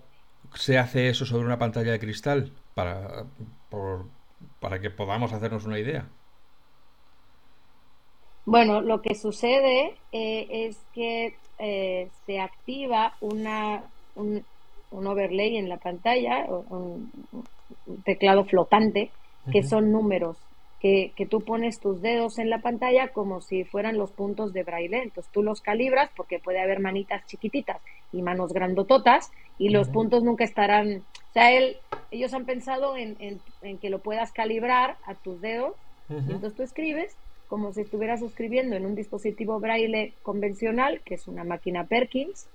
se 0.53 0.77
hace 0.77 1.09
eso 1.09 1.25
sobre 1.25 1.45
una 1.45 1.59
pantalla 1.59 1.91
de 1.91 1.99
cristal? 1.99 2.51
Para, 2.73 3.25
por, 3.69 4.05
para 4.59 4.79
que 4.79 4.89
podamos 4.89 5.33
hacernos 5.33 5.65
una 5.65 5.79
idea. 5.79 6.07
Bueno, 8.45 8.79
lo 8.79 9.01
que 9.01 9.13
sucede 9.13 9.95
eh, 10.13 10.47
es 10.49 10.77
que 10.93 11.35
eh, 11.59 12.09
se 12.25 12.39
activa 12.39 13.13
una, 13.19 13.83
un, 14.15 14.43
overlay 14.91 15.57
en 15.57 15.67
la 15.67 15.77
pantalla, 15.77 16.45
un, 16.69 17.11
teclado 18.05 18.45
flotante, 18.45 19.11
que 19.51 19.63
son 19.63 19.91
números, 19.91 20.37
que, 20.79 21.11
que, 21.15 21.25
tú 21.25 21.41
pones 21.41 21.79
tus 21.79 22.01
dedos 22.01 22.37
en 22.37 22.49
la 22.49 22.61
pantalla 22.61 23.09
como 23.09 23.41
si 23.41 23.63
fueran 23.63 23.97
los 23.97 24.11
puntos 24.11 24.53
de 24.53 24.63
braille. 24.63 25.03
Entonces 25.03 25.31
tú 25.31 25.43
los 25.43 25.61
calibras 25.61 26.11
porque 26.15 26.39
puede 26.39 26.61
haber 26.61 26.79
manitas 26.79 27.25
chiquititas 27.25 27.81
y 28.11 28.21
manos 28.21 28.53
grandototas 28.53 29.31
y 29.57 29.69
los 29.69 29.89
puntos 29.89 30.23
nunca 30.23 30.43
estarán 30.43 31.03
sea, 31.37 31.51
él, 31.51 31.77
ellos 32.09 32.33
han 32.33 32.45
pensado 32.45 32.95
en, 32.97 33.39
que 33.79 33.89
lo 33.89 33.99
puedas 33.99 34.31
calibrar 34.31 34.97
a 35.05 35.13
tus 35.13 35.39
dedos. 35.39 35.75
entonces 36.09 36.55
tú 36.55 36.63
escribes 36.63 37.15
como 37.47 37.71
si 37.73 37.81
estuvieras 37.81 38.21
escribiendo 38.21 38.75
en 38.75 38.85
un 38.85 38.95
dispositivo 38.95 39.59
braille 39.59 40.13
convencional, 40.23 41.01
que 41.05 41.15
es 41.15 41.27
una 41.27 41.43
máquina 41.43 41.85
Perkins. 41.85 42.47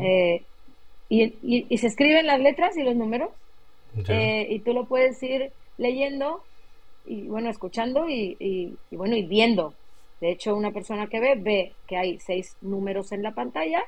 Eh, 0.00 0.42
y, 1.08 1.78
se 1.78 1.86
escriben 1.86 2.26
las 2.26 2.40
letras 2.40 2.76
y 2.76 2.82
los 2.82 2.96
números. 2.96 3.30
Eh, 4.08 4.46
y 4.50 4.58
tú 4.60 4.72
lo 4.72 4.84
puedes 4.86 5.22
ir 5.22 5.52
leyendo 5.78 6.42
y 7.06 7.28
bueno, 7.28 7.50
escuchando 7.50 8.08
y, 8.08 8.36
y, 8.38 8.96
bueno, 8.96 9.16
y 9.16 9.26
viendo. 9.26 9.74
De 10.20 10.30
hecho, 10.30 10.54
una 10.54 10.70
persona 10.70 11.06
que 11.06 11.20
ve, 11.20 11.34
ve 11.36 11.72
que 11.86 11.96
hay 11.96 12.18
seis 12.20 12.56
números 12.60 13.12
en 13.12 13.22
la 13.22 13.32
pantalla 13.32 13.84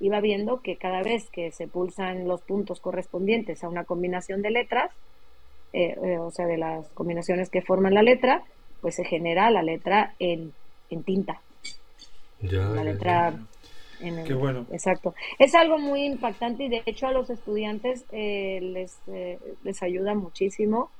iba 0.00 0.20
viendo 0.20 0.60
que 0.60 0.76
cada 0.76 1.02
vez 1.02 1.28
que 1.30 1.50
se 1.50 1.66
pulsan 1.66 2.28
los 2.28 2.42
puntos 2.42 2.80
correspondientes 2.80 3.64
a 3.64 3.68
una 3.68 3.84
combinación 3.84 4.42
de 4.42 4.50
letras, 4.50 4.92
eh, 5.72 5.96
eh, 6.02 6.18
o 6.18 6.30
sea, 6.30 6.46
de 6.46 6.56
las 6.56 6.88
combinaciones 6.90 7.50
que 7.50 7.62
forman 7.62 7.94
la 7.94 8.02
letra, 8.02 8.44
pues 8.80 8.94
se 8.94 9.04
genera 9.04 9.50
la 9.50 9.62
letra 9.62 10.14
en, 10.18 10.52
en 10.90 11.02
tinta. 11.02 11.40
la 12.40 12.84
letra 12.84 13.34
En 14.00 14.22
Qué 14.24 14.34
bueno. 14.34 14.66
Exacto. 14.70 15.14
Es 15.40 15.56
algo 15.56 15.78
muy 15.78 16.04
impactante 16.04 16.64
y 16.64 16.68
de 16.68 16.82
hecho 16.86 17.08
a 17.08 17.12
los 17.12 17.28
estudiantes 17.28 18.04
eh, 18.12 18.60
les, 18.62 18.96
les 19.64 19.82
ayuda 19.82 20.14
muchísimo 20.14 20.90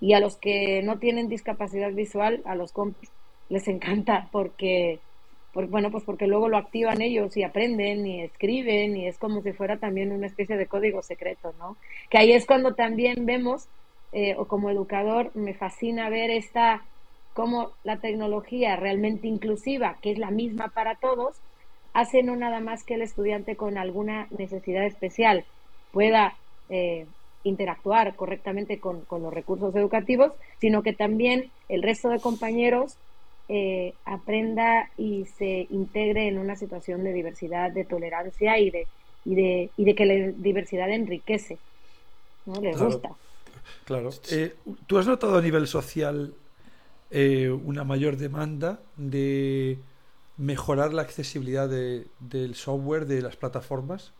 y 0.00 0.12
a 0.12 0.20
los 0.20 0.36
que 0.36 0.82
no 0.82 0.98
tienen 0.98 1.28
discapacidad 1.28 1.92
visual, 1.92 2.42
a 2.44 2.54
los 2.54 2.72
compis, 2.72 3.10
les 3.48 3.66
encanta 3.68 4.28
porque 4.32 5.00
bueno, 5.64 5.90
pues 5.90 6.04
porque 6.04 6.26
luego 6.26 6.48
lo 6.48 6.58
activan 6.58 7.00
ellos 7.00 7.34
y 7.36 7.42
aprenden 7.42 8.06
y 8.06 8.22
escriben 8.22 8.96
y 8.96 9.06
es 9.06 9.16
como 9.16 9.40
si 9.40 9.52
fuera 9.52 9.78
también 9.78 10.12
una 10.12 10.26
especie 10.26 10.56
de 10.56 10.66
código 10.66 11.02
secreto, 11.02 11.54
¿no? 11.58 11.76
Que 12.10 12.18
ahí 12.18 12.32
es 12.32 12.44
cuando 12.44 12.74
también 12.74 13.24
vemos, 13.24 13.66
eh, 14.12 14.34
o 14.36 14.46
como 14.46 14.68
educador, 14.68 15.30
me 15.34 15.54
fascina 15.54 16.10
ver 16.10 16.30
esta, 16.30 16.82
cómo 17.32 17.70
la 17.84 17.98
tecnología 18.00 18.76
realmente 18.76 19.28
inclusiva, 19.28 19.96
que 20.02 20.12
es 20.12 20.18
la 20.18 20.30
misma 20.30 20.68
para 20.68 20.96
todos, 20.96 21.36
hace 21.94 22.22
no 22.22 22.36
nada 22.36 22.60
más 22.60 22.84
que 22.84 22.94
el 22.94 23.02
estudiante 23.02 23.56
con 23.56 23.78
alguna 23.78 24.26
necesidad 24.30 24.84
especial 24.84 25.46
pueda 25.90 26.34
eh, 26.68 27.06
interactuar 27.46 28.16
correctamente 28.16 28.80
con, 28.80 29.02
con 29.02 29.22
los 29.22 29.32
recursos 29.32 29.74
educativos, 29.74 30.32
sino 30.60 30.82
que 30.82 30.92
también 30.92 31.50
el 31.68 31.82
resto 31.82 32.08
de 32.08 32.20
compañeros 32.20 32.96
eh, 33.48 33.94
aprenda 34.04 34.90
y 34.96 35.24
se 35.38 35.68
integre 35.70 36.26
en 36.26 36.38
una 36.38 36.56
situación 36.56 37.04
de 37.04 37.12
diversidad, 37.12 37.70
de 37.70 37.84
tolerancia 37.84 38.58
y 38.58 38.70
de, 38.70 38.86
y 39.24 39.34
de, 39.36 39.70
y 39.76 39.84
de 39.84 39.94
que 39.94 40.04
la 40.04 40.14
diversidad 40.36 40.90
enriquece. 40.90 41.58
¿no? 42.44 42.60
Les 42.60 42.76
gusta. 42.76 43.10
Claro. 43.84 44.10
Eh, 44.30 44.54
¿Tú 44.86 44.98
has 44.98 45.06
notado 45.06 45.38
a 45.38 45.42
nivel 45.42 45.68
social 45.68 46.34
eh, 47.10 47.50
una 47.50 47.84
mayor 47.84 48.16
demanda 48.16 48.80
de 48.96 49.78
mejorar 50.36 50.92
la 50.92 51.02
accesibilidad 51.02 51.68
del 51.68 52.54
software 52.54 53.06
de 53.06 53.22
las 53.22 53.36
plataformas? 53.36 54.12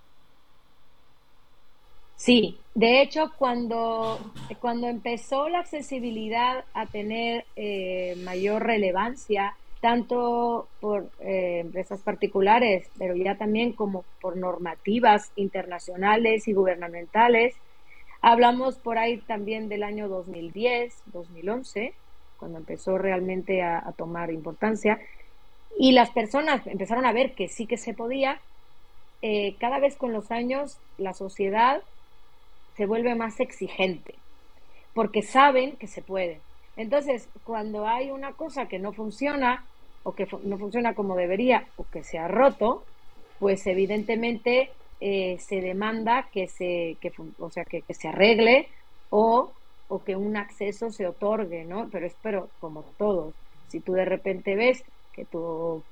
Sí, 2.16 2.58
de 2.74 3.02
hecho, 3.02 3.30
cuando, 3.38 4.18
cuando 4.60 4.88
empezó 4.88 5.48
la 5.48 5.60
accesibilidad 5.60 6.64
a 6.72 6.86
tener 6.86 7.44
eh, 7.56 8.16
mayor 8.24 8.64
relevancia, 8.64 9.54
tanto 9.80 10.66
por 10.80 11.10
eh, 11.20 11.60
empresas 11.60 12.00
particulares, 12.00 12.88
pero 12.98 13.14
ya 13.14 13.36
también 13.36 13.72
como 13.72 14.04
por 14.20 14.36
normativas 14.36 15.30
internacionales 15.36 16.48
y 16.48 16.54
gubernamentales, 16.54 17.54
hablamos 18.22 18.76
por 18.76 18.98
ahí 18.98 19.18
también 19.18 19.68
del 19.68 19.82
año 19.82 20.08
2010, 20.08 21.02
2011, 21.12 21.94
cuando 22.38 22.58
empezó 22.58 22.96
realmente 22.98 23.62
a, 23.62 23.92
tomar 23.96 24.30
importancia, 24.30 24.98
y 25.78 25.92
las 25.92 26.10
personas 26.10 26.66
empezaron 26.66 27.04
a 27.04 27.12
ver 27.12 27.34
que 27.34 27.48
sí 27.48 27.66
que 27.66 27.76
se 27.76 27.92
podía, 27.92 28.40
eh, 29.20 29.54
cada 29.60 29.78
vez 29.78 29.96
con 29.96 30.12
los 30.12 30.30
años 30.30 30.78
la 30.98 31.12
sociedad 31.12 31.82
se 32.76 32.86
vuelve 32.86 33.14
más 33.14 33.40
exigente, 33.40 34.14
porque 34.94 35.22
saben 35.22 35.76
que 35.76 35.86
se 35.86 36.02
puede. 36.02 36.40
Entonces, 36.76 37.28
cuando 37.44 37.86
hay 37.86 38.10
una 38.10 38.32
cosa 38.32 38.68
que 38.68 38.78
no 38.78 38.92
funciona, 38.92 39.64
o 40.02 40.14
que 40.14 40.28
no 40.44 40.56
funciona 40.58 40.94
como 40.94 41.16
debería 41.16 41.66
o 41.76 41.84
que 41.84 42.04
se 42.04 42.18
ha 42.18 42.28
roto, 42.28 42.84
pues 43.40 43.66
evidentemente 43.66 44.70
eh, 45.00 45.36
se 45.40 45.60
demanda 45.60 46.28
que 46.32 46.46
se, 46.46 46.96
que, 47.00 47.12
o 47.38 47.50
sea, 47.50 47.64
que, 47.64 47.82
se 47.92 48.08
arregle 48.08 48.68
o, 49.10 49.50
o, 49.88 50.04
que 50.04 50.14
un 50.14 50.36
acceso 50.36 50.90
se 50.90 51.06
otorgue, 51.06 51.64
¿no? 51.64 51.88
Pero 51.90 52.06
espero, 52.06 52.48
como 52.60 52.82
todos, 52.98 53.34
si 53.68 53.80
tú 53.80 53.92
de 53.92 54.04
repente 54.04 54.54
ves 54.54 54.84
que 55.12 55.24
tu 55.24 55.82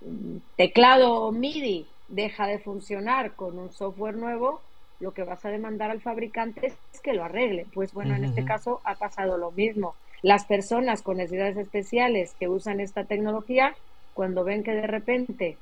mm, 0.00 0.38
teclado 0.56 1.30
MIDI 1.30 1.86
deja 2.08 2.46
de 2.46 2.58
funcionar 2.58 3.32
con 3.34 3.58
un 3.58 3.70
software 3.70 4.16
nuevo, 4.16 4.62
lo 5.00 5.12
que 5.12 5.22
vas 5.22 5.44
a 5.44 5.50
demandar 5.50 5.90
al 5.90 6.00
fabricante 6.00 6.74
es 6.92 7.00
que 7.00 7.12
lo 7.12 7.24
arregle. 7.24 7.66
Pues 7.72 7.92
bueno, 7.92 8.16
en 8.16 8.24
este 8.24 8.44
caso 8.44 8.80
ha 8.84 8.94
pasado 8.94 9.38
lo 9.38 9.52
mismo. 9.52 9.94
Las 10.22 10.44
personas 10.44 11.02
con 11.02 11.18
necesidades 11.18 11.56
especiales 11.56 12.34
que 12.38 12.48
usan 12.48 12.80
esta 12.80 13.04
tecnología, 13.04 13.74
cuando 14.14 14.42
ven 14.42 14.64
que 14.64 14.72
de 14.72 14.86
repente 14.86 15.56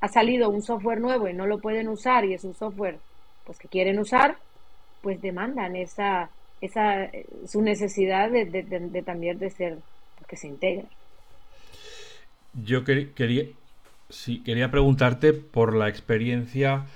ha 0.00 0.08
salido 0.08 0.48
un 0.48 0.62
software 0.62 1.00
nuevo 1.00 1.28
y 1.28 1.32
no 1.32 1.46
lo 1.46 1.58
pueden 1.58 1.88
usar 1.88 2.24
y 2.24 2.34
es 2.34 2.44
un 2.44 2.54
software 2.54 2.98
pues 3.44 3.58
que 3.58 3.68
quieren 3.68 3.98
usar, 3.98 4.36
pues 5.02 5.20
demandan 5.20 5.76
esa, 5.76 6.30
esa 6.60 7.10
su 7.46 7.62
necesidad 7.62 8.30
de, 8.30 9.02
también 9.04 9.38
de 9.38 9.50
ser 9.50 9.78
que 10.28 10.36
se 10.36 10.48
integre. 10.48 10.86
Yo 12.54 12.84
quería, 12.84 13.44
sí, 14.08 14.42
quería 14.42 14.70
preguntarte 14.70 15.32
por 15.32 15.74
la 15.74 15.88
experiencia 15.88 16.86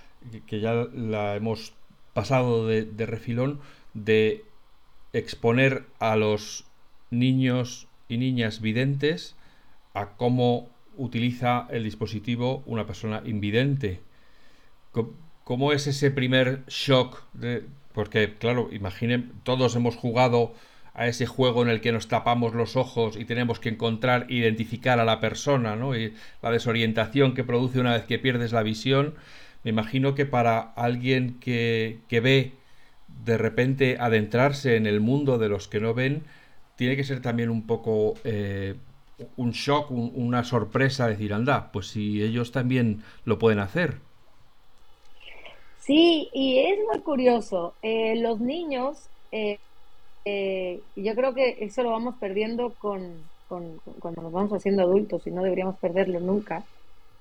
que 0.47 0.61
ya 0.61 0.73
la 0.93 1.37
hemos 1.37 1.75
pasado 2.21 2.67
de, 2.67 3.07
refilón 3.07 3.61
de 3.95 4.45
exponer 5.15 5.87
a 6.01 6.17
los 6.17 6.67
niños 7.11 7.89
y 8.09 8.19
niñas 8.19 8.61
videntes 8.61 9.37
a 9.95 10.17
cómo 10.19 10.69
utiliza 10.99 11.67
el 11.71 11.85
dispositivo 11.85 12.63
una 12.67 12.87
persona 12.87 13.23
invidente. 13.25 14.03
¿Cómo 15.45 15.73
es 15.73 15.87
ese 15.87 16.11
primer 16.11 16.63
shock? 16.67 17.23
De, 17.33 17.65
porque, 17.95 18.35
claro, 18.35 18.69
imaginen, 18.71 19.33
todos 19.43 19.75
hemos 19.75 19.97
jugado 19.97 20.53
a 20.93 21.07
ese 21.07 21.25
juego 21.25 21.63
en 21.63 21.71
el 21.71 21.81
que 21.81 21.91
nos 21.91 22.07
tapamos 22.09 22.53
los 22.53 22.77
ojos 22.77 23.17
y 23.17 23.25
tenemos 23.25 23.61
que 23.61 23.71
encontrar, 23.71 24.27
identificar 24.29 25.01
a 25.01 25.07
la 25.07 25.21
persona, 25.21 25.75
¿no? 25.75 25.97
Y 25.97 26.13
la 26.43 26.51
desorientación 26.51 27.33
que 27.33 27.45
produce 27.45 27.81
una 27.81 27.95
vez 27.95 28.05
que 28.05 28.19
pierdes 28.19 28.53
la 28.53 28.63
visión. 28.63 29.15
Me 29.65 29.71
imagino 29.71 30.15
que 30.15 30.27
para 30.27 30.61
alguien 30.61 31.39
que, 31.41 32.01
que 32.09 32.21
ve 32.21 32.53
de 33.09 33.39
repente 33.39 33.97
adentrarse 34.01 34.77
en 34.77 34.87
el 34.87 35.01
mundo 35.01 35.39
de 35.39 35.49
los 35.49 35.69
que 35.69 35.81
no 35.81 35.95
ven, 35.95 36.25
tiene 36.77 36.97
que 36.97 37.05
ser 37.05 37.21
también 37.23 37.51
un 37.51 37.67
poco 37.67 38.15
eh, 38.25 38.77
un 39.37 39.51
shock, 39.53 39.91
una 39.91 40.45
sorpresa, 40.45 41.09
decir, 41.09 41.35
anda, 41.35 41.73
pues 41.73 41.89
si 41.89 42.23
ellos 42.23 42.53
también 42.53 43.03
lo 43.25 43.39
pueden 43.39 43.59
hacer. 43.59 43.99
Sí, 45.79 46.31
y 46.33 46.59
es 46.61 46.79
muy 46.91 47.03
curioso. 47.03 47.75
Eh, 47.83 48.17
los 48.21 48.41
niños, 48.41 49.11
eh, 49.33 49.59
yo 50.97 51.15
creo 51.15 51.35
que 51.35 51.57
eso 51.61 51.83
lo 51.83 51.91
vamos 51.91 52.17
perdiendo 52.21 52.75
con, 52.79 53.31
cuando 53.47 54.23
nos 54.23 54.33
vamos 54.33 54.53
haciendo 54.53 54.83
adultos 54.83 55.27
y 55.27 55.31
no 55.31 55.43
deberíamos 55.43 55.79
perderlo 55.79 56.21
nunca. 56.21 56.69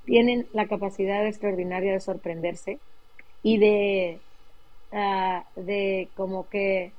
Tienen 0.10 0.48
la 0.54 0.66
capacidad 0.66 1.24
extraordinaria 1.28 1.94
de 1.94 2.00
sorprenderse 2.00 2.80
y 3.44 3.60
de, 3.60 4.18
ah, 4.92 5.46
de 5.56 6.08
como 6.16 6.50
que 6.50 6.94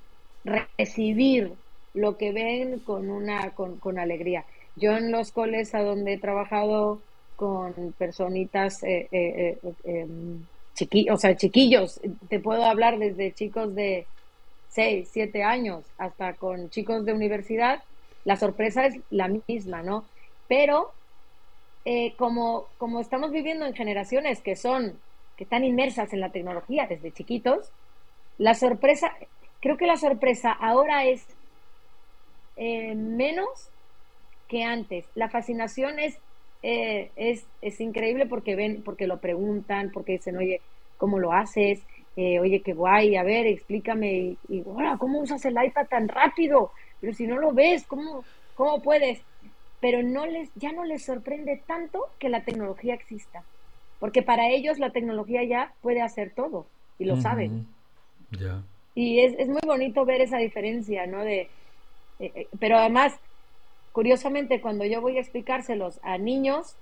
recibir 0.44 1.54
lo 1.92 2.16
que 2.16 2.30
ven 2.30 2.78
con 2.78 3.10
una 3.10 3.50
con, 3.50 3.98
alegría. 3.98 4.44
Yo 4.76 4.96
en 4.96 5.10
los 5.10 5.32
coles 5.32 5.74
a 5.74 5.82
donde 5.82 6.12
he 6.12 6.18
trabajado 6.18 7.00
con 7.34 7.92
personitas 7.98 8.84
eh, 8.84 9.08
eh, 9.10 9.58
eh 9.60 9.74
em, 9.82 10.44
o 11.10 11.16
sea, 11.16 11.34
chiquillos, 11.34 12.00
te 12.28 12.38
puedo 12.38 12.62
hablar 12.62 13.00
desde 13.00 13.32
chicos 13.32 13.74
de 13.74 14.06
6, 14.68 15.08
7 15.10 15.42
años 15.42 15.82
hasta 15.98 16.34
con 16.34 16.70
chicos 16.70 17.04
de 17.04 17.12
universidad, 17.12 17.82
la 18.24 18.36
sorpresa 18.36 18.86
es 18.86 19.00
la 19.10 19.26
misma, 19.48 19.82
¿no? 19.82 20.04
Pero 20.46 20.92
eh, 21.84 22.14
como, 22.16 22.66
como 22.78 23.00
estamos 23.00 23.30
viviendo 23.30 23.66
en 23.66 23.74
generaciones 23.74 24.40
que 24.40 24.56
son, 24.56 24.98
que 25.36 25.44
están 25.44 25.64
inmersas 25.64 26.12
en 26.12 26.20
la 26.20 26.30
tecnología 26.30 26.86
desde 26.86 27.12
chiquitos, 27.12 27.70
la 28.38 28.54
sorpresa, 28.54 29.12
creo 29.60 29.76
que 29.76 29.86
la 29.86 29.96
sorpresa 29.96 30.52
ahora 30.52 31.04
es 31.04 31.26
eh, 32.56 32.94
menos 32.94 33.70
que 34.48 34.64
antes. 34.64 35.06
La 35.14 35.30
fascinación 35.30 35.98
es, 35.98 36.18
eh, 36.62 37.10
es, 37.16 37.46
es, 37.62 37.80
increíble 37.80 38.26
porque 38.26 38.56
ven, 38.56 38.82
porque 38.82 39.06
lo 39.06 39.20
preguntan, 39.20 39.90
porque 39.92 40.12
dicen, 40.12 40.36
oye, 40.36 40.60
¿cómo 40.98 41.18
lo 41.18 41.32
haces? 41.32 41.80
Eh, 42.16 42.38
oye, 42.40 42.60
qué 42.60 42.74
guay, 42.74 43.16
a 43.16 43.22
ver, 43.22 43.46
explícame. 43.46 44.12
Y, 44.12 44.38
y 44.48 44.62
¿cómo 44.98 45.20
usas 45.20 45.44
el 45.46 45.56
iPad 45.62 45.86
tan 45.86 46.08
rápido? 46.08 46.72
Pero 47.00 47.14
si 47.14 47.26
no 47.26 47.38
lo 47.38 47.52
ves, 47.52 47.86
¿cómo, 47.86 48.24
cómo 48.54 48.82
puedes? 48.82 49.22
Pero 49.80 50.02
no 50.02 50.26
les, 50.26 50.50
ya 50.54 50.72
no 50.72 50.84
les 50.84 51.04
sorprende 51.04 51.62
tanto 51.66 52.06
que 52.18 52.28
la 52.28 52.44
tecnología 52.44 52.94
exista. 52.94 53.42
Porque 53.98 54.22
para 54.22 54.48
ellos 54.48 54.78
la 54.78 54.90
tecnología 54.90 55.42
ya 55.44 55.74
puede 55.82 56.02
hacer 56.02 56.32
todo 56.34 56.66
y 56.98 57.04
lo 57.04 57.20
saben. 57.20 57.66
Y 58.94 59.20
es, 59.20 59.34
es 59.38 59.48
muy 59.48 59.60
bonito 59.64 60.04
ver 60.04 60.20
esa 60.20 60.38
diferencia, 60.38 61.06
¿no? 61.06 61.24
De, 61.24 61.48
eh, 62.20 62.32
eh, 62.34 62.48
pero 62.58 62.76
además, 62.76 63.14
curiosamente, 63.92 64.60
cuando 64.60 64.84
yo 64.84 65.00
voy 65.00 65.16
a 65.16 65.20
explicárselos 65.20 65.98
a 66.02 66.18
niños, 66.18 66.76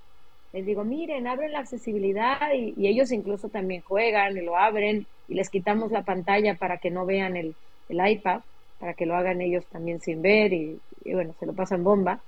les 0.52 0.66
digo, 0.66 0.84
miren, 0.84 1.26
abren 1.26 1.52
la 1.52 1.60
accesibilidad 1.60 2.52
y, 2.52 2.86
ellos 2.86 3.12
incluso 3.12 3.48
también 3.48 3.82
juegan 3.82 4.36
y 4.36 4.40
lo 4.40 4.56
abren 4.56 5.06
y 5.28 5.34
les 5.34 5.48
quitamos 5.48 5.92
la 5.92 6.02
pantalla 6.02 6.54
para 6.56 6.78
que 6.78 6.90
no 6.90 7.06
vean 7.06 7.36
el, 7.36 7.54
iPad, 7.88 8.40
para 8.80 8.94
que 8.94 9.06
lo 9.06 9.16
hagan 9.16 9.40
ellos 9.40 9.64
también 9.66 10.00
sin 10.00 10.20
ver 10.20 10.52
y, 10.52 10.80
bueno, 11.04 11.34
se 11.38 11.46
lo 11.46 11.54
pasan 11.54 11.84
bomba. 11.84 12.20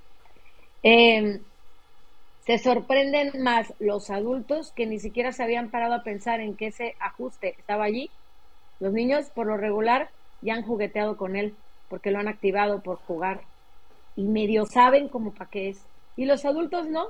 Em, 0.83 1.41
se 2.45 2.57
sorprenden 2.57 3.43
más 3.43 3.73
los 3.79 4.09
adultos 4.09 4.71
que 4.71 4.87
ni 4.87 4.99
siquiera 4.99 5.31
se 5.31 5.43
habían 5.43 5.69
parado 5.69 5.93
a 5.93 6.03
pensar 6.03 6.39
en 6.39 6.55
que 6.55 6.67
ese 6.67 6.95
ajuste 6.99 7.55
estaba 7.57 7.85
allí. 7.85 8.09
Los 8.79 8.93
niños, 8.93 9.29
por 9.29 9.45
lo 9.45 9.57
regular, 9.57 10.09
ya 10.41 10.55
han 10.55 10.63
jugueteado 10.63 11.17
con 11.17 11.35
él 11.35 11.55
porque 11.87 12.09
lo 12.09 12.19
han 12.19 12.27
activado 12.27 12.81
por 12.81 12.97
jugar 12.97 13.41
y 14.15 14.23
medio 14.23 14.65
saben 14.65 15.07
como 15.09 15.33
para 15.33 15.49
qué 15.49 15.69
es. 15.69 15.85
Y 16.15 16.25
los 16.25 16.45
adultos 16.45 16.87
no. 16.89 17.07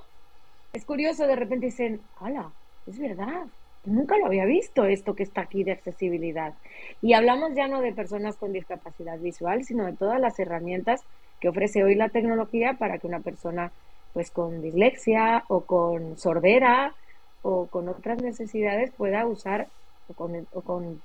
Es 0.73 0.85
curioso, 0.85 1.27
de 1.27 1.35
repente 1.35 1.67
dicen, 1.67 2.01
¡hala! 2.19 2.51
Es 2.85 2.97
verdad, 2.99 3.45
nunca 3.85 4.17
lo 4.17 4.25
había 4.25 4.45
visto 4.45 4.85
esto 4.85 5.15
que 5.15 5.23
está 5.23 5.41
aquí 5.41 5.63
de 5.63 5.73
accesibilidad. 5.73 6.53
Y 7.01 7.13
hablamos 7.13 7.51
ya 7.55 7.67
no 7.67 7.81
de 7.81 7.93
personas 7.93 8.37
con 8.37 8.53
discapacidad 8.53 9.19
visual, 9.19 9.63
sino 9.63 9.85
de 9.85 9.93
todas 9.93 10.19
las 10.19 10.39
herramientas 10.39 11.01
que 11.41 11.49
ofrece 11.49 11.83
hoy 11.83 11.95
la 11.95 12.07
tecnología 12.07 12.75
para 12.79 12.99
que 12.99 13.07
una 13.07 13.19
persona 13.19 13.73
pues 14.13 14.31
con 14.31 14.61
dislexia 14.61 15.43
o 15.49 15.61
con 15.61 16.17
sordera 16.17 16.95
o 17.41 17.65
con 17.65 17.89
otras 17.89 18.21
necesidades 18.21 18.91
pueda 18.91 19.25
usar 19.25 19.67
o 20.07 20.13
con, 20.13 20.45
con 20.45 21.01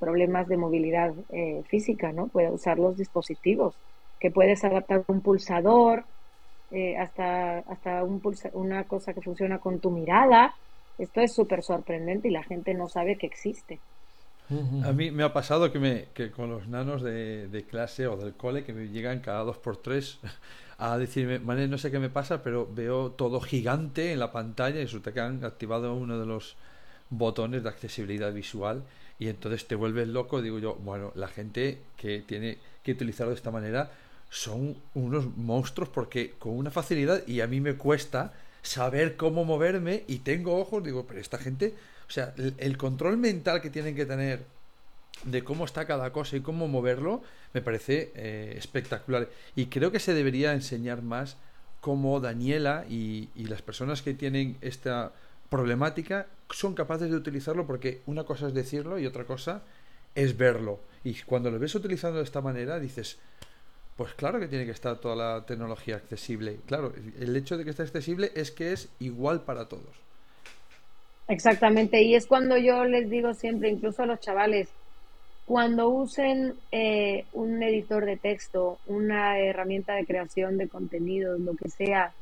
problemas 0.00 0.48
de 0.48 0.56
movilidad 0.56 1.14
eh, 1.30 1.62
física, 1.68 2.12
¿no? 2.12 2.28
Puede 2.28 2.50
usar 2.50 2.78
los 2.78 2.96
dispositivos, 2.96 3.74
que 4.18 4.30
puedes 4.30 4.64
adaptar 4.64 5.04
un 5.08 5.20
pulsador, 5.20 6.04
eh, 6.70 6.96
hasta, 6.96 7.58
hasta 7.58 8.02
un 8.02 8.20
una 8.54 8.84
cosa 8.84 9.12
que 9.12 9.20
funciona 9.20 9.58
con 9.58 9.78
tu 9.78 9.90
mirada. 9.90 10.54
Esto 10.98 11.20
es 11.20 11.32
súper 11.32 11.62
sorprendente 11.62 12.28
y 12.28 12.30
la 12.30 12.42
gente 12.42 12.72
no 12.74 12.88
sabe 12.88 13.16
que 13.16 13.26
existe. 13.26 13.78
A 14.84 14.92
mí 14.92 15.10
me 15.10 15.24
ha 15.24 15.32
pasado 15.32 15.72
que, 15.72 15.78
me, 15.78 16.06
que 16.14 16.30
con 16.30 16.50
los 16.50 16.68
nanos 16.68 17.02
de, 17.02 17.48
de, 17.48 17.64
clase 17.64 18.06
o 18.06 18.16
del 18.16 18.34
cole 18.34 18.64
que 18.64 18.72
me 18.72 18.88
llegan 18.88 19.20
cada 19.20 19.42
dos 19.42 19.56
por 19.56 19.76
tres 19.76 20.18
a 20.78 20.98
decirme, 20.98 21.38
Mané, 21.38 21.68
no 21.68 21.78
sé 21.78 21.90
qué 21.90 21.98
me 21.98 22.10
pasa, 22.10 22.42
pero 22.42 22.68
veo 22.72 23.10
todo 23.10 23.40
gigante 23.40 24.12
en 24.12 24.20
la 24.20 24.30
pantalla 24.30 24.78
y 24.78 24.84
resulta 24.84 25.12
que 25.12 25.20
han 25.20 25.44
activado 25.44 25.94
uno 25.94 26.18
de 26.18 26.26
los 26.26 26.56
botones 27.10 27.62
de 27.62 27.68
accesibilidad 27.68 28.32
visual 28.32 28.82
y 29.18 29.28
entonces 29.28 29.66
te 29.66 29.74
vuelves 29.74 30.08
loco, 30.08 30.42
digo 30.42 30.58
yo, 30.58 30.74
bueno, 30.74 31.12
la 31.14 31.28
gente 31.28 31.78
que 31.96 32.20
tiene 32.20 32.58
que 32.82 32.92
utilizarlo 32.92 33.30
de 33.30 33.36
esta 33.36 33.50
manera 33.50 33.90
son 34.28 34.76
unos 34.94 35.36
monstruos 35.36 35.88
porque 35.88 36.32
con 36.38 36.52
una 36.52 36.70
facilidad 36.70 37.26
y 37.26 37.40
a 37.40 37.46
mí 37.46 37.60
me 37.60 37.76
cuesta 37.76 38.34
saber 38.62 39.16
cómo 39.16 39.44
moverme 39.44 40.04
y 40.08 40.18
tengo 40.18 40.58
ojos, 40.58 40.82
digo, 40.82 41.06
pero 41.06 41.20
esta 41.20 41.38
gente, 41.38 41.74
o 42.08 42.10
sea, 42.10 42.34
el, 42.36 42.76
control 42.76 43.16
mental 43.16 43.60
que 43.60 43.70
tienen 43.70 43.96
que 43.96 44.06
tener 44.06 44.44
de 45.24 45.42
cómo 45.42 45.64
está 45.64 45.86
cada 45.86 46.12
cosa 46.12 46.36
y 46.36 46.40
cómo 46.40 46.68
moverlo, 46.68 47.22
me 47.52 47.62
parece 47.62 48.12
eh, 48.14 48.54
espectacular. 48.56 49.28
Y 49.54 49.66
creo 49.66 49.90
que 49.90 49.98
se 49.98 50.14
debería 50.14 50.52
enseñar 50.52 51.02
más 51.02 51.36
cómo 51.80 52.20
Daniela 52.20 52.84
y, 52.88 53.30
y 53.34 53.46
las 53.46 53.62
personas 53.62 54.02
que 54.02 54.14
tienen 54.14 54.56
esta 54.60 55.12
problemática 55.48 56.26
son 56.50 56.74
capaces 56.74 57.10
de 57.10 57.16
utilizarlo 57.16 57.66
porque 57.66 58.02
una 58.06 58.24
cosa 58.24 58.48
es 58.48 58.54
decirlo 58.54 58.98
y 58.98 59.06
otra 59.06 59.24
cosa 59.24 59.62
es 60.14 60.36
verlo. 60.36 60.80
Y 61.04 61.14
cuando 61.22 61.50
lo 61.50 61.58
ves 61.58 61.74
utilizando 61.74 62.18
de 62.18 62.24
esta 62.24 62.40
manera 62.40 62.78
dices, 62.78 63.18
pues 63.96 64.12
claro 64.14 64.38
que 64.38 64.48
tiene 64.48 64.64
que 64.64 64.72
estar 64.72 64.98
toda 64.98 65.16
la 65.16 65.46
tecnología 65.46 65.96
accesible. 65.96 66.60
Claro, 66.66 66.92
el 67.18 67.34
hecho 67.36 67.56
de 67.56 67.64
que 67.64 67.70
esté 67.70 67.82
accesible 67.82 68.30
es 68.34 68.50
que 68.50 68.72
es 68.72 68.88
igual 68.98 69.42
para 69.42 69.68
todos. 69.68 70.05
Exactamente, 71.28 72.02
y 72.02 72.14
es 72.14 72.26
cuando 72.26 72.56
yo 72.56 72.84
les 72.84 73.10
digo 73.10 73.34
siempre, 73.34 73.68
incluso 73.68 74.04
a 74.04 74.06
los 74.06 74.20
chavales, 74.20 74.68
cuando 75.44 75.88
usen 75.88 76.54
eh, 76.70 77.24
un 77.32 77.62
editor 77.62 78.04
de 78.04 78.16
texto, 78.16 78.78
una 78.86 79.38
herramienta 79.38 79.94
de 79.94 80.06
creación 80.06 80.56
de 80.56 80.68
contenido, 80.68 81.36
lo 81.38 81.54
que 81.56 81.68
sea, 81.68 82.12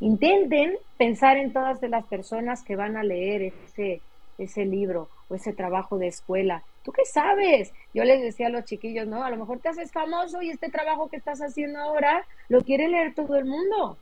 intenten 0.00 0.76
pensar 0.96 1.36
en 1.36 1.52
todas 1.52 1.80
las 1.82 2.04
personas 2.06 2.62
que 2.64 2.76
van 2.76 2.96
a 2.96 3.04
leer 3.04 3.52
ese, 3.66 4.00
ese 4.38 4.64
libro 4.64 5.08
o 5.28 5.34
ese 5.36 5.52
trabajo 5.52 5.98
de 5.98 6.08
escuela. 6.08 6.62
¿Tú 6.84 6.92
qué 6.92 7.04
sabes? 7.04 7.72
Yo 7.92 8.04
les 8.04 8.20
decía 8.20 8.46
a 8.46 8.50
los 8.50 8.64
chiquillos, 8.64 9.06
no, 9.06 9.22
a 9.22 9.30
lo 9.30 9.36
mejor 9.36 9.60
te 9.60 9.68
haces 9.68 9.92
famoso 9.92 10.42
y 10.42 10.50
este 10.50 10.70
trabajo 10.70 11.08
que 11.08 11.16
estás 11.16 11.40
haciendo 11.40 11.78
ahora 11.78 12.24
lo 12.48 12.62
quiere 12.62 12.88
leer 12.88 13.14
todo 13.14 13.36
el 13.36 13.44
mundo. 13.44 13.96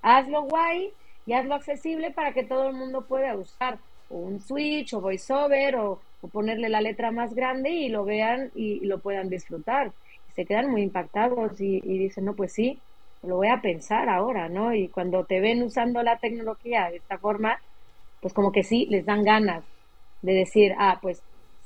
Hazlo 0.00 0.42
guay 0.42 0.92
y 1.26 1.34
hazlo 1.34 1.54
accesible 1.54 2.10
para 2.10 2.32
que 2.32 2.44
todo 2.44 2.68
el 2.68 2.74
mundo 2.74 3.02
pueda 3.02 3.36
usar 3.36 3.78
un 4.18 4.40
switch 4.40 4.94
o 4.94 5.00
voiceover 5.00 5.76
o, 5.76 6.00
o 6.20 6.28
ponerle 6.28 6.68
la 6.68 6.80
letra 6.80 7.10
más 7.10 7.34
grande 7.34 7.70
y 7.70 7.88
lo 7.88 8.04
vean 8.04 8.50
y, 8.54 8.80
lo 8.80 8.98
puedan 8.98 9.28
disfrutar. 9.28 9.92
se 10.34 10.44
quedan 10.46 10.70
muy 10.70 10.82
impactados 10.82 11.60
y, 11.60 11.80
y 11.84 11.98
dicen, 11.98 12.24
no, 12.24 12.34
pues 12.34 12.52
sí, 12.52 12.78
lo 13.22 13.36
voy 13.36 13.48
a 13.48 13.60
pensar 13.60 14.08
ahora, 14.08 14.48
¿no? 14.48 14.74
Y 14.74 14.88
cuando 14.88 15.24
te 15.24 15.40
ven 15.40 15.62
usando 15.62 16.02
la 16.02 16.18
tecnología 16.18 16.90
de 16.90 16.96
esta 16.96 17.18
forma, 17.18 17.60
pues 18.20 18.32
como 18.34 18.52
que 18.52 18.62
sí, 18.62 18.86
les 18.90 19.04
dan 19.04 19.24
ganas 19.24 19.64
de 20.22 20.32
decir, 20.32 20.74
ah, 20.78 20.98
pues 21.02 21.22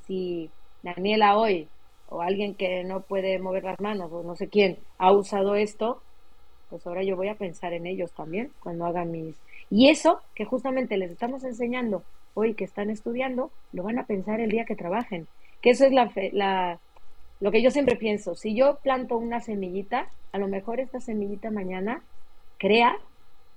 si 0.06 0.50
Daniela 0.82 1.36
hoy 1.36 1.68
o 2.08 2.22
alguien 2.22 2.54
que 2.54 2.84
no 2.84 3.00
puede 3.00 3.38
mover 3.38 3.64
las 3.64 3.80
manos 3.80 4.12
o 4.12 4.22
no 4.22 4.36
sé 4.36 4.48
quién 4.48 4.78
ha 4.98 5.12
usado 5.12 5.54
esto, 5.54 6.00
pues 6.70 6.86
ahora 6.86 7.02
yo 7.02 7.16
voy 7.16 7.28
a 7.28 7.36
pensar 7.36 7.72
en 7.72 7.86
ellos 7.86 8.12
también 8.12 8.50
cuando 8.60 8.86
hagan 8.86 9.10
mis... 9.10 9.36
Y 9.70 9.88
eso 9.88 10.20
que 10.34 10.44
justamente 10.44 10.96
les 10.96 11.10
estamos 11.10 11.44
enseñando 11.44 12.02
hoy 12.36 12.52
que 12.54 12.64
están 12.64 12.90
estudiando, 12.90 13.50
lo 13.72 13.82
van 13.82 13.98
a 13.98 14.06
pensar 14.06 14.40
el 14.40 14.50
día 14.50 14.66
que 14.66 14.76
trabajen. 14.76 15.26
Que 15.62 15.70
eso 15.70 15.86
es 15.86 15.92
la, 15.92 16.12
la, 16.32 16.78
lo 17.40 17.50
que 17.50 17.62
yo 17.62 17.70
siempre 17.70 17.96
pienso. 17.96 18.34
Si 18.34 18.54
yo 18.54 18.78
planto 18.82 19.16
una 19.16 19.40
semillita, 19.40 20.10
a 20.32 20.38
lo 20.38 20.46
mejor 20.46 20.78
esta 20.78 21.00
semillita 21.00 21.50
mañana 21.50 22.02
crea 22.58 22.98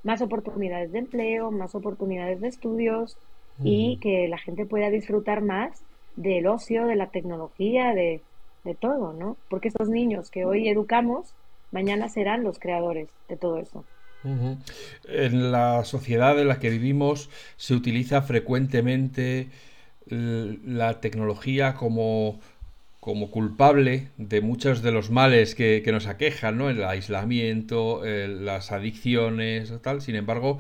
más 0.04 0.22
oportunidades 0.22 0.94
de 0.94 1.00
empleo, 1.00 1.52
más 1.52 1.76
oportunidades 1.76 2.40
de 2.40 2.48
estudios 2.48 3.18
y 3.62 3.98
que 3.98 4.30
la 4.30 4.38
gente 4.38 4.66
pueda 4.66 4.90
disfrutar 4.90 5.42
más 5.42 5.84
del 6.16 6.48
ocio, 6.48 6.86
de 6.86 6.96
la 6.96 7.08
tecnología, 7.08 7.94
de, 7.94 8.22
de 8.64 8.76
todo, 8.76 9.12
¿no? 9.12 9.36
Porque 9.50 9.68
estos 9.68 9.90
niños 9.90 10.32
que 10.32 10.46
hoy 10.46 10.70
educamos, 10.70 11.34
mañana 11.72 12.08
serán 12.08 12.46
los 12.46 12.60
creadores 12.60 13.10
de 13.28 13.36
todo 13.36 13.58
eso. 13.58 13.84
En 14.24 15.52
la 15.52 15.86
sociedad 15.86 16.40
en 16.40 16.48
la 16.50 16.60
que 16.60 16.70
vivimos 16.70 17.30
se 17.58 17.74
utiliza 17.74 18.22
frecuentemente 18.22 19.48
la 20.10 21.00
tecnología 21.00 21.76
como, 21.76 22.40
como 23.00 23.32
culpable 23.32 24.10
de 24.18 24.42
muchos 24.42 24.82
de 24.82 24.92
los 24.92 25.10
males 25.10 25.56
que, 25.56 25.84
nos 25.92 26.08
aquejan, 26.08 26.58
¿no? 26.58 26.70
El 26.70 26.84
aislamiento, 26.84 28.02
las 28.04 28.72
adicciones, 28.72 29.72
tal. 29.82 30.02
Sin 30.02 30.16
embargo, 30.16 30.60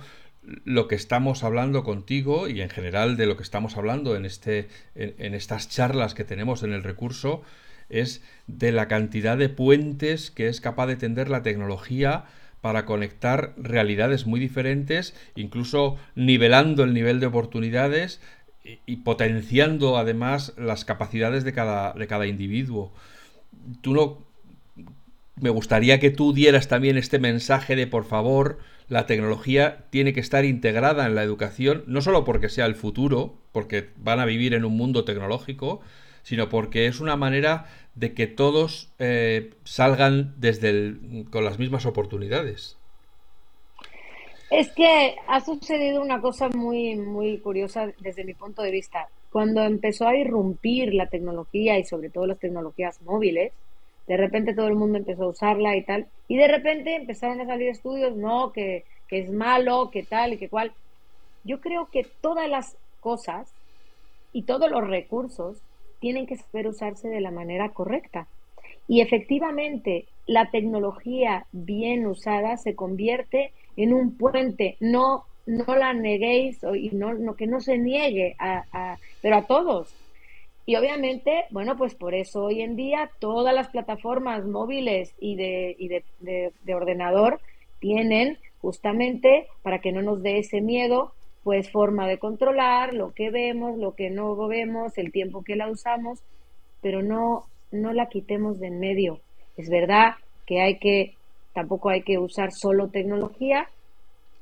lo 0.63 0.87
que 0.87 0.95
estamos 0.95 1.43
hablando 1.43 1.83
contigo 1.83 2.47
y 2.47 2.61
en 2.61 2.69
general 2.69 3.17
de 3.17 3.25
lo 3.25 3.35
que 3.35 3.43
estamos 3.43 3.75
hablando 3.75 4.15
en, 4.15 4.25
este, 4.25 4.69
en 4.95 5.33
estas 5.33 5.69
charlas 5.69 6.13
que 6.13 6.23
tenemos 6.23 6.63
en 6.63 6.73
el 6.73 6.83
recurso 6.83 7.41
es 7.89 8.21
de 8.47 8.71
la 8.71 8.87
cantidad 8.87 9.37
de 9.37 9.49
puentes 9.49 10.31
que 10.31 10.47
es 10.47 10.61
capaz 10.61 10.87
de 10.87 10.95
tender 10.95 11.29
la 11.29 11.41
tecnología 11.41 12.25
para 12.61 12.85
conectar 12.85 13.53
realidades 13.57 14.25
muy 14.25 14.39
diferentes, 14.39 15.15
incluso 15.35 15.97
nivelando 16.15 16.83
el 16.83 16.93
nivel 16.93 17.19
de 17.19 17.27
oportunidades 17.27 18.19
y, 18.85 18.97
potenciando 18.97 19.97
además 19.97 20.53
las 20.57 20.85
capacidades 20.85 21.43
de 21.43 21.53
cada, 21.53 21.93
de 21.93 22.07
cada 22.07 22.27
individuo. 22.27 22.91
Tú 23.81 23.93
no. 23.93 24.29
Me 25.35 25.49
gustaría 25.49 26.01
que 26.01 26.11
tú 26.11 26.33
dieras 26.33 26.67
también 26.67 26.97
este 26.97 27.17
mensaje 27.17 27.77
de 27.77 27.87
por 27.87 28.03
favor, 28.03 28.59
la 28.89 29.05
tecnología 29.05 29.85
tiene 29.89 30.11
que 30.11 30.19
estar 30.19 30.43
integrada 30.43 31.05
en 31.05 31.15
la 31.15 31.23
educación, 31.23 31.83
no 31.87 32.01
solo 32.01 32.25
porque 32.25 32.49
sea 32.49 32.65
el 32.65 32.75
futuro, 32.75 33.35
porque 33.53 33.89
van 33.95 34.19
a 34.19 34.25
vivir 34.25 34.53
en 34.53 34.65
un 34.65 34.75
mundo 34.75 35.05
tecnológico, 35.05 35.79
sino 36.23 36.49
porque 36.49 36.87
es 36.87 36.99
una 36.99 37.15
manera 37.15 37.65
de 37.95 38.13
que 38.13 38.27
todos 38.27 38.91
eh, 38.99 39.53
salgan 39.63 40.33
desde 40.37 40.95
con 41.31 41.43
las 41.43 41.59
mismas 41.59 41.85
oportunidades. 41.85 42.77
Es 44.49 44.71
que 44.71 45.15
ha 45.27 45.41
sucedido 45.41 46.01
una 46.01 46.21
cosa 46.21 46.49
muy, 46.49 46.95
muy 46.95 47.37
curiosa 47.39 47.91
desde 47.99 48.23
mi 48.23 48.33
punto 48.33 48.63
de 48.63 48.71
vista. 48.71 49.07
Cuando 49.31 49.61
empezó 49.63 50.07
a 50.07 50.15
irrumpir 50.15 50.93
la 50.93 51.05
tecnología 51.05 51.77
y 51.77 51.83
sobre 51.83 52.09
todo 52.09 52.25
las 52.25 52.39
tecnologías 52.39 52.99
móviles, 53.03 53.53
de 54.07 54.17
repente 54.17 54.55
todo 54.55 54.67
el 54.67 54.75
mundo 54.75 54.97
empezó 54.97 55.25
a 55.25 55.29
usarla 55.29 55.75
y 55.75 55.83
tal, 55.83 56.07
y 56.27 56.37
de 56.37 56.47
repente 56.47 56.95
empezaron 56.95 57.41
a 57.41 57.45
salir 57.45 57.69
estudios, 57.69 58.15
no, 58.15 58.51
que, 58.51 58.85
que 59.07 59.19
es 59.19 59.31
malo, 59.31 59.91
que 59.91 60.01
tal 60.01 60.33
y 60.33 60.37
que 60.37 60.49
cual. 60.49 60.73
Yo 61.43 61.61
creo 61.61 61.89
que 61.91 62.07
todas 62.19 62.49
las 62.49 62.75
cosas 63.01 63.53
y 64.33 64.43
todos 64.43 64.71
los 64.71 64.87
recursos 64.87 65.61
tienen 65.99 66.25
que 66.25 66.37
saber 66.37 66.67
usarse 66.67 67.09
de 67.09 67.21
la 67.21 67.31
manera 67.31 67.69
correcta. 67.69 68.27
Y 68.87 69.01
efectivamente, 69.01 70.07
la 70.25 70.49
tecnología 70.49 71.45
bien 71.51 72.07
usada 72.07 72.57
se 72.57 72.75
convierte 72.75 73.51
en 73.77 73.93
un 73.93 74.17
puente. 74.17 74.77
No, 74.79 75.25
no 75.45 75.75
la 75.75 75.93
neguéis 75.93 76.59
y 76.75 76.89
no, 76.89 77.35
que 77.35 77.47
no 77.47 77.59
se 77.59 77.77
niegue, 77.77 78.35
a, 78.39 78.97
pero 79.21 79.37
a 79.37 79.45
todos. 79.45 79.93
Y 80.65 80.75
obviamente, 80.75 81.45
bueno, 81.49 81.77
pues 81.77 81.95
por 81.95 82.13
eso 82.13 82.45
hoy 82.45 82.61
en 82.61 82.75
día 82.75 83.09
todas 83.19 83.55
las 83.55 83.69
plataformas 83.69 84.45
móviles 84.45 85.15
y 85.19 85.35
de, 85.35 85.75
y 85.79 85.87
de, 85.87 86.03
de 86.63 86.75
ordenador 86.75 87.39
tienen 87.79 88.37
justamente 88.59 89.47
para 89.63 89.79
que 89.79 89.91
no 89.91 90.01
nos 90.01 90.21
dé 90.21 90.39
ese 90.39 90.61
miedo 90.61 91.13
pues 91.43 91.71
forma 91.71 92.07
de 92.07 92.19
controlar 92.19 92.93
lo 92.93 93.13
que 93.13 93.29
vemos, 93.29 93.77
lo 93.77 93.95
que 93.95 94.09
no 94.09 94.35
vemos, 94.47 94.97
el 94.97 95.11
tiempo 95.11 95.43
que 95.43 95.55
la 95.55 95.69
usamos, 95.69 96.19
pero 96.81 97.01
no, 97.01 97.45
no 97.71 97.93
la 97.93 98.07
quitemos 98.07 98.59
de 98.59 98.67
en 98.67 98.79
medio. 98.79 99.19
Es 99.57 99.69
verdad 99.69 100.15
que 100.45 100.61
hay 100.61 100.77
que, 100.79 101.15
tampoco 101.53 101.89
hay 101.89 102.01
que 102.01 102.17
usar 102.17 102.51
solo 102.51 102.89
tecnología, 102.89 103.67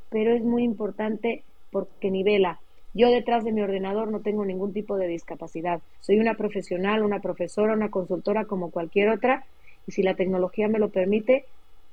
pero 0.10 0.33
es 0.33 0.43
muy 0.43 0.63
importante 0.63 1.43
porque 1.71 2.12
nivela. 2.12 2.60
Yo 2.93 3.10
detrás 3.10 3.43
de 3.43 3.51
mi 3.51 3.62
ordenador 3.62 4.10
no 4.10 4.21
tengo 4.21 4.43
ningún 4.43 4.73
tipo 4.73 4.97
de 4.97 5.07
discapacidad. 5.07 5.81
Soy 6.01 6.19
una 6.19 6.33
profesional, 6.33 7.03
una 7.03 7.19
profesora, 7.19 7.73
una 7.73 7.91
consultora 7.91 8.45
como 8.45 8.71
cualquier 8.71 9.10
otra, 9.10 9.45
y 9.86 9.91
si 9.91 10.01
la 10.01 10.15
tecnología 10.15 10.67
me 10.67 10.79
lo 10.79 10.89
permite, 10.89 11.45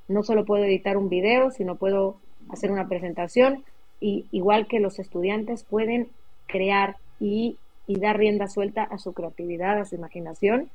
no 0.07 0.23
solo 0.23 0.45
puedo 0.45 0.63
editar 0.63 0.97
un 0.97 1.09
video, 1.09 1.51
sino 1.51 1.75
puedo 1.75 2.17
hacer 2.49 2.71
una 2.71 2.87
presentación, 2.87 3.63
y 3.99 4.25
igual 4.31 4.67
que 4.67 4.79
los 4.79 4.99
estudiantes 4.99 5.63
pueden 5.63 6.09
crear 6.47 6.97
y, 7.19 7.57
dar 7.87 8.17
rienda 8.17 8.47
suelta 8.47 8.83
a 8.83 8.97
su 8.97 9.13
creatividad, 9.13 9.79
a 9.79 9.85
su 9.85 9.95
imaginación, 9.95 10.69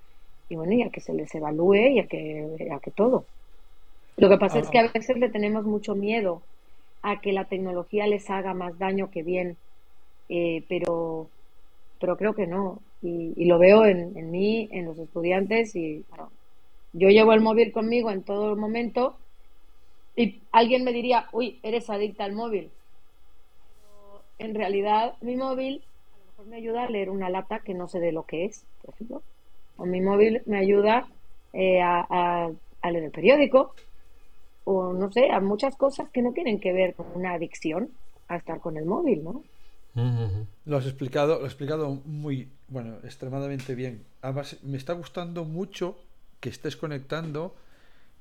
y 0.48 0.56
bueno, 0.56 0.72
y 0.72 0.83
a 0.83 0.90
que 0.90 1.00
se 1.00 1.12
les 1.12 1.35
evalúe 1.35 1.74
y 1.74 1.98
a 2.00 2.06
que, 2.06 2.68
a 2.72 2.80
que 2.80 2.90
todo. 2.90 3.24
Lo 4.16 4.28
que 4.28 4.38
pasa 4.38 4.59
es 4.59 4.68
que 4.68 4.78
a 4.78 4.90
veces 4.92 5.16
le 5.16 5.28
tenemos 5.28 5.64
mucho 5.64 5.94
miedo 5.94 6.42
a 7.02 7.20
que 7.20 7.33
la 7.33 7.46
tecnología 7.46 8.06
les 8.06 8.28
haga 8.30 8.54
más 8.54 8.78
daño 8.78 9.11
que 9.11 9.22
bien, 9.22 9.56
eh, 10.28 10.64
pero, 10.68 11.28
pero 12.00 12.16
creo 12.16 12.35
que 12.35 12.46
no. 12.46 12.80
Y, 13.02 13.44
lo 13.46 13.59
veo 13.59 13.87
en, 13.87 14.16
en, 14.16 14.30
mí, 14.30 14.68
en 14.72 14.85
los 14.85 14.98
estudiantes, 14.98 15.74
y 15.74 16.04
yo 16.92 17.09
llevo 17.09 17.33
el 17.33 17.40
móvil 17.40 17.72
conmigo 17.72 18.11
en 18.11 18.22
todo 18.22 18.56
momento, 18.56 19.16
y 20.16 20.40
alguien 20.52 20.85
me 20.85 20.92
diría, 20.92 21.26
uy, 21.33 21.59
eres 21.62 21.88
adicta 21.88 22.24
al 22.24 22.33
móvil 22.33 22.70
en 24.40 24.55
realidad 24.55 25.14
mi 25.20 25.37
móvil 25.37 25.85
a 26.14 26.18
lo 26.18 26.24
mejor 26.24 26.46
me 26.46 26.57
ayuda 26.57 26.85
a 26.85 26.90
leer 26.90 27.11
una 27.11 27.29
lata 27.29 27.61
que 27.61 27.74
no 27.74 27.88
sé 27.88 28.00
de 28.00 28.12
lo 28.12 28.24
que 28.24 28.46
es, 28.46 28.64
por 28.83 28.94
ejemplo. 28.94 29.22
O 29.76 29.85
mi 29.87 30.00
móvil 30.00 30.42
me 30.46 30.59
ayuda 30.59 31.07
eh, 31.53 31.81
a, 31.83 32.50
leer 32.83 33.05
el 33.05 33.11
periódico, 33.11 33.74
o 34.64 34.92
no 34.92 35.12
sé, 35.12 35.31
a 35.31 35.40
muchas 35.40 35.76
cosas 35.76 36.09
que 36.11 36.22
no 36.22 36.33
tienen 36.33 36.59
que 36.59 36.72
ver 36.72 36.94
con 36.94 37.07
una 37.14 37.35
adicción 37.35 37.90
a 38.29 38.37
estar 38.37 38.61
con 38.61 38.76
el 38.76 38.87
móvil, 38.87 39.24
¿no? 39.24 39.42
Lo 40.64 40.76
has 40.76 40.87
explicado, 40.87 41.40
lo 41.40 41.46
has 41.46 41.53
explicado 41.53 41.90
muy, 42.05 42.48
bueno, 42.68 42.96
extremadamente 43.05 43.74
bien. 43.74 44.05
Además, 44.22 44.57
me 44.62 44.76
está 44.76 44.94
gustando 44.94 45.44
mucho 45.44 45.98
que 46.38 46.48
estés 46.48 46.76
conectando 46.76 47.55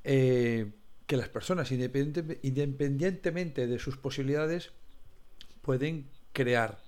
eh, 0.03 0.71
que 1.05 1.15
las 1.15 1.29
personas, 1.29 1.71
independientemente 1.71 3.67
de 3.67 3.79
sus 3.79 3.97
posibilidades, 3.97 4.73
pueden 5.61 6.09
crear. 6.33 6.79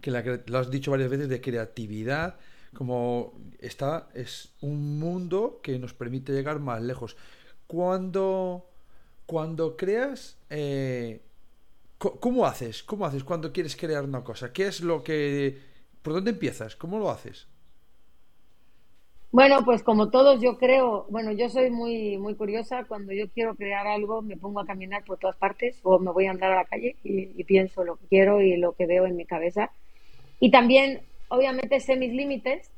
Que 0.00 0.10
lo 0.10 0.58
has 0.58 0.70
dicho 0.70 0.90
varias 0.92 1.10
veces 1.10 1.28
de 1.28 1.40
creatividad, 1.40 2.36
como 2.74 3.32
está, 3.58 4.08
es 4.14 4.50
un 4.60 4.98
mundo 4.98 5.60
que 5.62 5.78
nos 5.78 5.94
permite 5.94 6.32
llegar 6.32 6.60
más 6.60 6.82
lejos. 6.82 7.16
cuando, 7.66 8.70
cuando 9.26 9.76
creas, 9.76 10.36
eh, 10.50 11.20
¿cómo 11.98 12.46
haces? 12.46 12.82
¿Cómo 12.82 13.06
haces 13.06 13.24
cuando 13.24 13.52
quieres 13.52 13.76
crear 13.76 14.04
una 14.04 14.24
cosa? 14.24 14.52
¿Qué 14.52 14.66
es 14.68 14.80
lo 14.80 15.02
que... 15.02 15.58
¿Por 16.02 16.14
dónde 16.14 16.30
empiezas? 16.30 16.76
¿Cómo 16.76 16.98
lo 16.98 17.10
haces? 17.10 17.46
Bueno, 19.30 19.62
pues 19.62 19.82
como 19.82 20.08
todos 20.08 20.40
yo 20.40 20.56
creo, 20.56 21.06
bueno, 21.10 21.32
yo 21.32 21.50
soy 21.50 21.70
muy 21.70 22.16
muy 22.16 22.34
curiosa, 22.34 22.84
cuando 22.84 23.12
yo 23.12 23.28
quiero 23.28 23.54
crear 23.54 23.86
algo 23.86 24.22
me 24.22 24.38
pongo 24.38 24.60
a 24.60 24.66
caminar 24.66 25.04
por 25.04 25.18
todas 25.18 25.36
partes 25.36 25.78
o 25.82 25.98
me 25.98 26.10
voy 26.12 26.26
a 26.26 26.30
andar 26.30 26.52
a 26.52 26.56
la 26.56 26.64
calle 26.64 26.96
y, 27.04 27.44
pienso 27.44 27.84
lo 27.84 27.96
que 27.96 28.06
quiero 28.06 28.40
y 28.40 28.56
lo 28.56 28.72
que 28.72 28.86
veo 28.86 29.06
en 29.06 29.16
mi 29.16 29.26
cabeza. 29.26 29.70
Y 30.40 30.50
también, 30.50 31.02
obviamente, 31.28 31.80
sé 31.80 31.96
mis 31.96 32.12
límites 32.12 32.70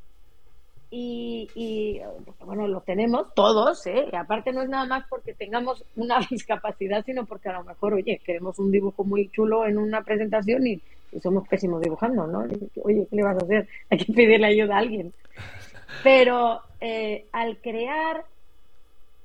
y, 0.91 2.01
bueno, 2.45 2.67
lo 2.67 2.81
tenemos 2.81 3.33
todos, 3.35 3.87
¿eh? 3.87 4.07
Y 4.13 4.17
aparte 4.17 4.53
no 4.53 4.63
es 4.63 4.69
nada 4.69 4.87
más 4.87 5.05
porque 5.09 5.35
tengamos 5.35 5.85
una 5.95 6.19
discapacidad, 6.31 7.05
sino 7.05 7.27
porque 7.27 7.49
a 7.49 7.53
lo 7.53 7.65
mejor, 7.65 7.95
oye, 7.95 8.21
queremos 8.25 8.59
un 8.59 8.73
dibujo 8.73 9.05
muy 9.05 9.29
chulo 9.29 9.67
en 9.67 9.79
una 9.79 10.03
presentación 10.03 10.67
y, 10.67 10.81
y 11.13 11.21
somos 11.21 11.47
pésimos 11.47 11.81
dibujando, 11.81 12.27
¿no? 12.27 12.41
Oye, 12.83 13.07
¿qué 13.09 13.17
le 13.17 13.23
vas 13.23 13.37
a 13.41 13.45
hacer? 13.45 13.69
Hay 13.91 13.99
que 13.99 14.13
pedirle 14.13 14.47
ayuda 14.49 14.77
a 14.77 14.79
alguien. 14.79 15.13
Pero 16.03 16.61
eh, 16.81 17.27
al 17.33 17.59
crear, 17.61 18.25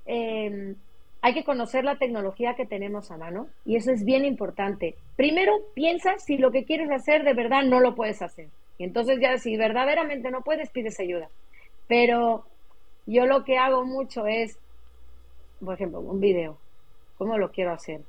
em, 0.06 0.76
hay 1.22 1.34
que 1.34 1.44
conocer 1.44 1.84
la 1.84 1.98
tecnología 1.98 2.56
que 2.56 2.66
tenemos 2.66 3.10
a 3.12 3.18
mano 3.18 3.48
y 3.66 3.78
eso 3.78 3.92
es 3.92 4.04
bien 4.04 4.26
importante. 4.26 4.96
Primero, 5.16 5.54
piensa 5.74 6.20
si 6.20 6.38
lo 6.38 6.52
que 6.52 6.66
quieres 6.66 6.92
hacer 6.92 7.24
de 7.24 7.34
verdad 7.34 7.64
no 7.64 7.80
lo 7.80 7.96
puedes 7.96 8.22
hacer. 8.22 8.50
Y 8.78 8.84
entonces 8.84 9.20
ya 9.20 9.38
si 9.38 9.56
verdaderamente 9.58 10.30
no 10.30 10.42
puedes, 10.42 10.70
pides 10.70 11.00
ayuda. 11.00 11.30
Pero 11.88 12.46
yo 13.06 13.26
lo 13.26 13.44
que 13.44 13.58
hago 13.58 13.86
mucho 13.86 14.28
es, 14.28 14.58
por 15.64 15.76
ejemplo, 15.76 16.00
un 16.00 16.20
video. 16.20 16.58
¿Cómo 17.18 17.38
lo 17.38 17.52
quiero 17.52 17.72
hacer? 17.72 18.02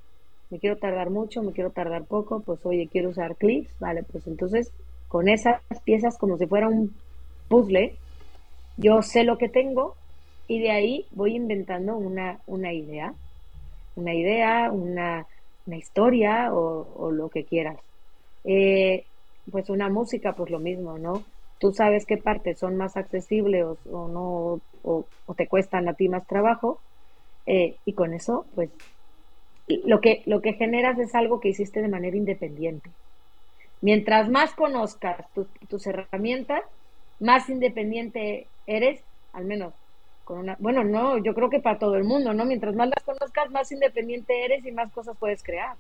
¿Me 0.51 0.59
quiero 0.59 0.77
tardar 0.77 1.11
mucho? 1.11 1.42
¿Me 1.42 1.53
quiero 1.53 1.71
tardar 1.71 2.05
poco? 2.05 2.40
Pues 2.40 2.64
oye, 2.64 2.88
quiero 2.90 3.11
usar 3.11 3.37
clips. 3.37 3.71
Vale, 3.79 4.03
pues 4.03 4.27
entonces 4.27 4.73
con 5.09 5.29
esas 5.29 5.61
piezas 5.85 6.19
como 6.19 6.37
si 6.37 6.47
fuera 6.47 6.69
un 6.69 6.95
puzzle, 7.49 7.97
yo 8.77 9.03
sé 9.03 9.25
lo 9.25 9.39
que 9.39 9.49
tengo 9.49 9.97
y 10.49 10.61
de 10.61 10.71
ahí 10.71 11.07
voy 11.11 11.35
inventando 11.35 11.97
una, 11.97 12.41
una 12.47 12.73
idea, 12.73 13.15
una 13.97 14.15
idea, 14.15 14.71
una, 14.71 15.27
una 15.67 15.77
historia 15.77 16.53
o, 16.53 17.11
lo 17.11 17.29
que 17.29 17.45
quieras. 17.45 17.79
Eh, 18.45 19.05
pues 19.51 19.71
una 19.71 19.89
música, 19.89 20.35
pues 20.35 20.51
lo 20.51 20.59
mismo, 20.59 20.99
¿no? 20.99 21.25
Tú 21.59 21.73
sabes 21.73 22.05
qué 22.05 22.17
partes 22.17 22.59
son 22.59 22.77
más 22.77 22.97
accesibles 22.97 23.65
o, 23.91 24.09
no, 24.09 24.61
o, 24.83 25.05
te 25.35 25.49
cuestan 25.49 25.89
a 25.89 25.95
ti 25.95 26.09
más 26.09 26.27
trabajo, 26.27 26.81
eh, 27.47 27.77
y 27.85 27.93
con 27.93 28.12
eso, 28.12 28.45
pues 28.55 28.71
lo 29.69 30.01
que, 30.01 30.23
lo 30.27 30.43
que 30.43 30.53
generas 30.55 30.99
es 30.99 31.15
algo 31.15 31.41
que 31.41 31.49
hiciste 31.49 31.81
de 31.81 31.89
manera 31.89 32.17
independiente. 32.17 32.91
Mientras 33.81 34.29
más 34.29 34.55
conozcas 34.55 35.27
tus 35.69 35.87
herramientas, 35.87 36.62
más 37.21 37.49
independiente 37.49 38.47
eres, 38.67 39.03
al 39.33 39.45
menos 39.45 39.73
con 40.27 40.39
una, 40.39 40.57
bueno, 40.59 40.83
no, 40.83 41.19
yo 41.19 41.35
creo 41.35 41.49
que 41.49 41.61
para 41.61 41.79
todo 41.79 41.95
el 41.95 42.03
mundo, 42.03 42.35
¿no? 42.35 42.45
Mientras 42.45 42.75
más 42.75 42.89
las 42.89 43.05
conozcas, 43.05 43.49
más 43.53 43.71
independiente 43.71 44.45
eres 44.45 44.67
y 44.67 44.73
más 44.73 44.93
cosas 44.93 45.17
puedes 45.19 45.41
crear. 45.41 45.77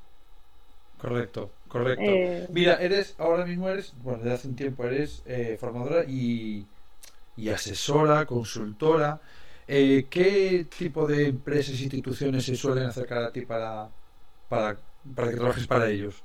Correcto, 1.00 1.50
correcto. 1.68 2.04
Eh, 2.04 2.46
Mira, 2.50 2.74
eres, 2.74 3.16
ahora 3.18 3.44
mismo 3.44 3.68
eres, 3.68 3.92
bueno, 4.02 4.18
desde 4.18 4.34
hace 4.34 4.48
un 4.48 4.54
tiempo 4.54 4.84
eres 4.84 5.22
eh, 5.26 5.56
formadora 5.58 6.04
y, 6.06 6.64
y, 7.36 7.48
asesora, 7.48 8.24
consultora. 8.24 9.20
Eh, 9.66 10.06
¿Qué 10.08 10.66
tipo 10.78 11.08
de 11.08 11.26
empresas 11.26 11.80
e 11.80 11.82
instituciones 11.82 12.44
se 12.44 12.54
suelen 12.54 12.84
acercar 12.84 13.24
a 13.24 13.32
ti 13.32 13.40
para, 13.40 13.88
para, 14.48 14.76
para 15.14 15.30
que 15.30 15.36
trabajes 15.36 15.66
para 15.66 15.88
ellos? 15.88 16.22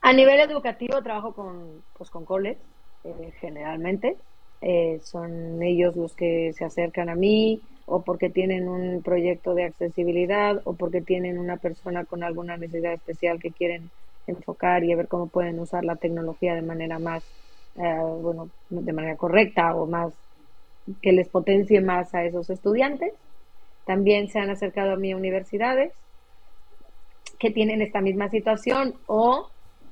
A 0.00 0.14
nivel 0.14 0.40
educativo 0.40 1.02
trabajo 1.02 1.34
con, 1.34 1.82
pues, 1.98 2.08
con 2.08 2.24
coles, 2.24 2.56
generalmente. 3.40 4.16
Eh, 4.60 4.98
son 5.02 5.62
ellos 5.62 5.94
los 5.94 6.14
que 6.14 6.52
se 6.52 6.64
acercan 6.64 7.08
a 7.08 7.14
mí 7.14 7.60
o 7.86 8.02
porque 8.02 8.28
tienen 8.28 8.68
un 8.68 9.02
proyecto 9.02 9.54
de 9.54 9.64
accesibilidad 9.64 10.60
o 10.64 10.74
porque 10.74 11.00
tienen 11.00 11.38
una 11.38 11.56
persona 11.56 12.04
con 12.04 12.22
alguna 12.22 12.56
necesidad 12.56 12.92
especial 12.92 13.38
que 13.38 13.52
quieren 13.52 13.90
enfocar 14.26 14.84
y 14.84 14.92
a 14.92 14.96
ver 14.96 15.08
cómo 15.08 15.28
pueden 15.28 15.58
usar 15.58 15.84
la 15.84 15.96
tecnología 15.96 16.54
de 16.54 16.62
manera 16.62 16.98
más, 16.98 17.24
eh, 17.76 17.98
bueno, 18.20 18.50
de 18.68 18.92
manera 18.92 19.16
correcta 19.16 19.74
o 19.74 19.86
más 19.86 20.12
que 21.00 21.12
les 21.12 21.28
potencie 21.28 21.80
más 21.80 22.14
a 22.14 22.24
esos 22.24 22.50
estudiantes. 22.50 23.14
También 23.86 24.28
se 24.28 24.38
han 24.38 24.50
acercado 24.50 24.92
a 24.92 24.96
mí 24.96 25.14
universidades 25.14 25.92
que 27.38 27.50
tienen 27.50 27.80
esta 27.80 28.00
misma 28.00 28.28
situación 28.28 28.94
o 29.06 29.48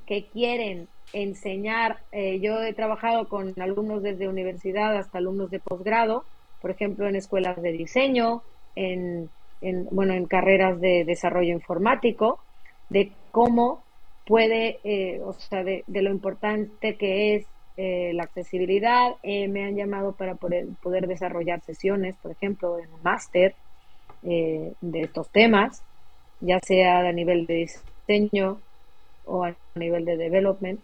que 0.06 0.26
quieren 0.26 0.88
enseñar. 1.12 1.98
Eh, 2.12 2.40
yo 2.40 2.62
he 2.62 2.72
trabajado 2.72 3.28
con 3.28 3.54
alumnos 3.60 4.02
desde 4.02 4.28
universidad 4.28 4.96
hasta 4.96 5.18
alumnos 5.18 5.50
de 5.50 5.60
posgrado, 5.60 6.24
por 6.60 6.70
ejemplo, 6.70 7.08
en 7.08 7.16
escuelas 7.16 7.60
de 7.60 7.72
diseño, 7.72 8.42
en, 8.74 9.30
bueno, 9.90 10.14
en 10.14 10.26
carreras 10.26 10.80
de 10.80 11.04
desarrollo 11.04 11.52
informático, 11.52 12.40
de 12.90 13.12
cómo 13.30 13.82
puede, 14.26 14.80
eh, 14.84 15.20
o 15.24 15.32
sea, 15.32 15.62
de, 15.64 15.84
lo 15.86 16.10
importante 16.10 16.96
que 16.96 17.36
es 17.36 17.46
eh, 17.76 18.12
la 18.14 18.24
accesibilidad. 18.24 19.14
me 19.22 19.64
han 19.64 19.76
llamado 19.76 20.12
para 20.12 20.34
poder, 20.34 20.66
poder, 20.82 21.06
desarrollar 21.06 21.60
sesiones, 21.62 22.16
por 22.16 22.32
ejemplo, 22.32 22.78
en 22.78 22.92
un 22.92 23.02
máster 23.02 23.54
de 24.22 25.00
estos 25.02 25.28
temas, 25.30 25.82
ya 26.40 26.58
sea 26.58 26.98
a 26.98 27.12
nivel 27.12 27.46
de 27.46 27.68
diseño 28.08 28.58
o 29.24 29.44
a 29.44 29.54
nivel 29.74 30.04
de 30.04 30.16
development. 30.16 30.80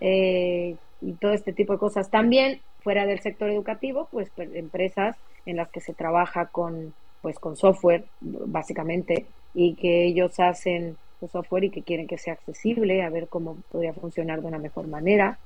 Eh, 0.00 0.76
y 1.02 1.12
todo 1.14 1.32
este 1.32 1.52
tipo 1.52 1.72
de 1.72 1.78
cosas. 1.78 2.10
También 2.10 2.60
fuera 2.82 3.06
del 3.06 3.20
sector 3.20 3.50
educativo, 3.50 4.08
pues, 4.10 4.30
pues 4.34 4.54
empresas 4.54 5.16
en 5.46 5.56
las 5.56 5.70
que 5.70 5.80
se 5.80 5.94
trabaja 5.94 6.46
con, 6.46 6.94
pues, 7.22 7.38
con 7.38 7.56
software, 7.56 8.04
básicamente, 8.20 9.26
y 9.54 9.74
que 9.74 10.04
ellos 10.04 10.38
hacen 10.40 10.96
software 11.28 11.64
y 11.64 11.70
que 11.70 11.82
quieren 11.82 12.06
que 12.06 12.18
sea 12.18 12.34
accesible, 12.34 13.02
a 13.02 13.10
ver 13.10 13.28
cómo 13.28 13.56
podría 13.70 13.92
funcionar 13.92 14.40
de 14.40 14.48
una 14.48 14.58
mejor 14.58 14.86
manera. 14.88 15.38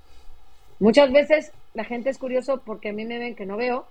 Muchas 0.79 1.11
veces 1.13 1.53
la 1.73 1.85
gente 1.85 2.11
es 2.11 2.19
curioso 2.19 2.63
porque 2.65 2.91
a 2.91 2.93
mí 2.93 3.05
me 3.05 3.19
ven 3.19 3.35
que 3.35 3.47
no 3.47 3.57
veo 3.57 3.87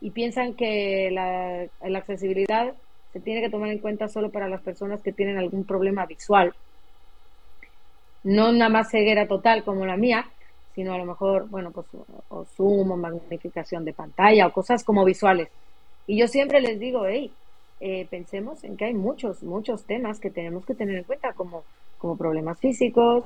y 0.00 0.10
piensan 0.10 0.54
que 0.54 1.10
la, 1.10 1.66
la 1.88 1.98
accesibilidad 1.98 2.74
se 3.12 3.20
tiene 3.20 3.40
que 3.40 3.50
tomar 3.50 3.70
en 3.70 3.78
cuenta 3.78 4.08
solo 4.08 4.30
para 4.30 4.48
las 4.48 4.60
personas 4.60 5.00
que 5.02 5.12
tienen 5.12 5.38
algún 5.38 5.64
problema 5.64 6.06
visual 6.06 6.54
no 8.26 8.52
nada 8.52 8.68
más 8.68 8.90
ceguera 8.90 9.28
total 9.28 9.62
como 9.62 9.86
la 9.86 9.96
mía, 9.96 10.26
sino 10.74 10.92
a 10.92 10.98
lo 10.98 11.06
mejor, 11.06 11.48
bueno, 11.48 11.70
pues 11.70 11.86
o, 12.28 12.44
zoom 12.44 12.90
o 12.90 12.96
magnificación 12.96 13.84
de 13.84 13.92
pantalla 13.92 14.48
o 14.48 14.52
cosas 14.52 14.82
como 14.82 15.04
visuales. 15.04 15.48
Y 16.08 16.18
yo 16.18 16.26
siempre 16.26 16.60
les 16.60 16.78
digo, 16.80 17.06
hey, 17.06 17.30
eh, 17.80 18.06
pensemos 18.10 18.64
en 18.64 18.76
que 18.76 18.86
hay 18.86 18.94
muchos, 18.94 19.44
muchos 19.44 19.84
temas 19.84 20.18
que 20.18 20.30
tenemos 20.30 20.66
que 20.66 20.74
tener 20.74 20.96
en 20.96 21.04
cuenta, 21.04 21.34
como, 21.34 21.62
como 21.98 22.16
problemas 22.16 22.58
físicos, 22.58 23.24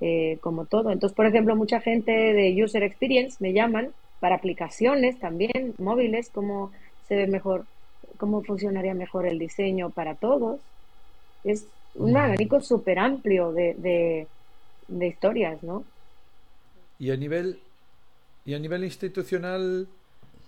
eh, 0.00 0.38
como 0.40 0.64
todo. 0.64 0.90
Entonces, 0.92 1.14
por 1.14 1.26
ejemplo, 1.26 1.54
mucha 1.54 1.80
gente 1.80 2.10
de 2.10 2.64
User 2.64 2.82
Experience 2.82 3.36
me 3.40 3.52
llaman 3.52 3.90
para 4.18 4.36
aplicaciones 4.36 5.18
también, 5.18 5.74
móviles, 5.78 6.30
cómo 6.30 6.72
se 7.06 7.16
ve 7.16 7.26
mejor, 7.26 7.66
cómo 8.16 8.42
funcionaría 8.42 8.94
mejor 8.94 9.26
el 9.26 9.38
diseño 9.38 9.90
para 9.90 10.14
todos. 10.14 10.58
Es 11.44 11.66
un 11.94 12.16
abanico 12.16 12.60
súper 12.62 12.98
amplio 12.98 13.52
de, 13.52 13.74
de 13.74 14.26
historias, 14.88 15.62
¿no? 15.62 15.84
Y 16.98 17.10
a 17.10 17.16
nivel, 17.16 17.60
y 18.44 18.54
a 18.54 18.58
nivel 18.58 18.84
institucional, 18.84 19.86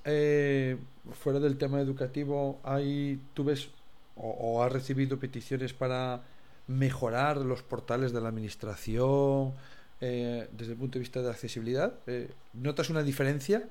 eh, 0.04 0.76
fuera 1.12 1.38
del 1.38 1.58
tema 1.58 1.80
educativo, 1.80 2.58
hay, 2.64 3.20
¿tú 3.34 3.44
ves 3.44 3.68
o, 4.16 4.62
has 4.62 4.72
recibido 4.72 5.18
peticiones 5.18 5.72
para 5.72 6.22
mejorar 6.66 7.38
los 7.38 7.62
portales 7.62 8.12
de 8.12 8.20
la 8.20 8.28
administración 8.28 9.54
eh, 10.00 10.46
desde 10.52 10.72
el 10.72 10.78
punto 10.78 10.94
de 10.94 11.00
vista 11.00 11.22
de 11.22 11.30
accesibilidad? 11.30 11.94
Eh, 12.06 12.28
¿Notas 12.54 12.90
una 12.90 13.02
diferencia? 13.02 13.62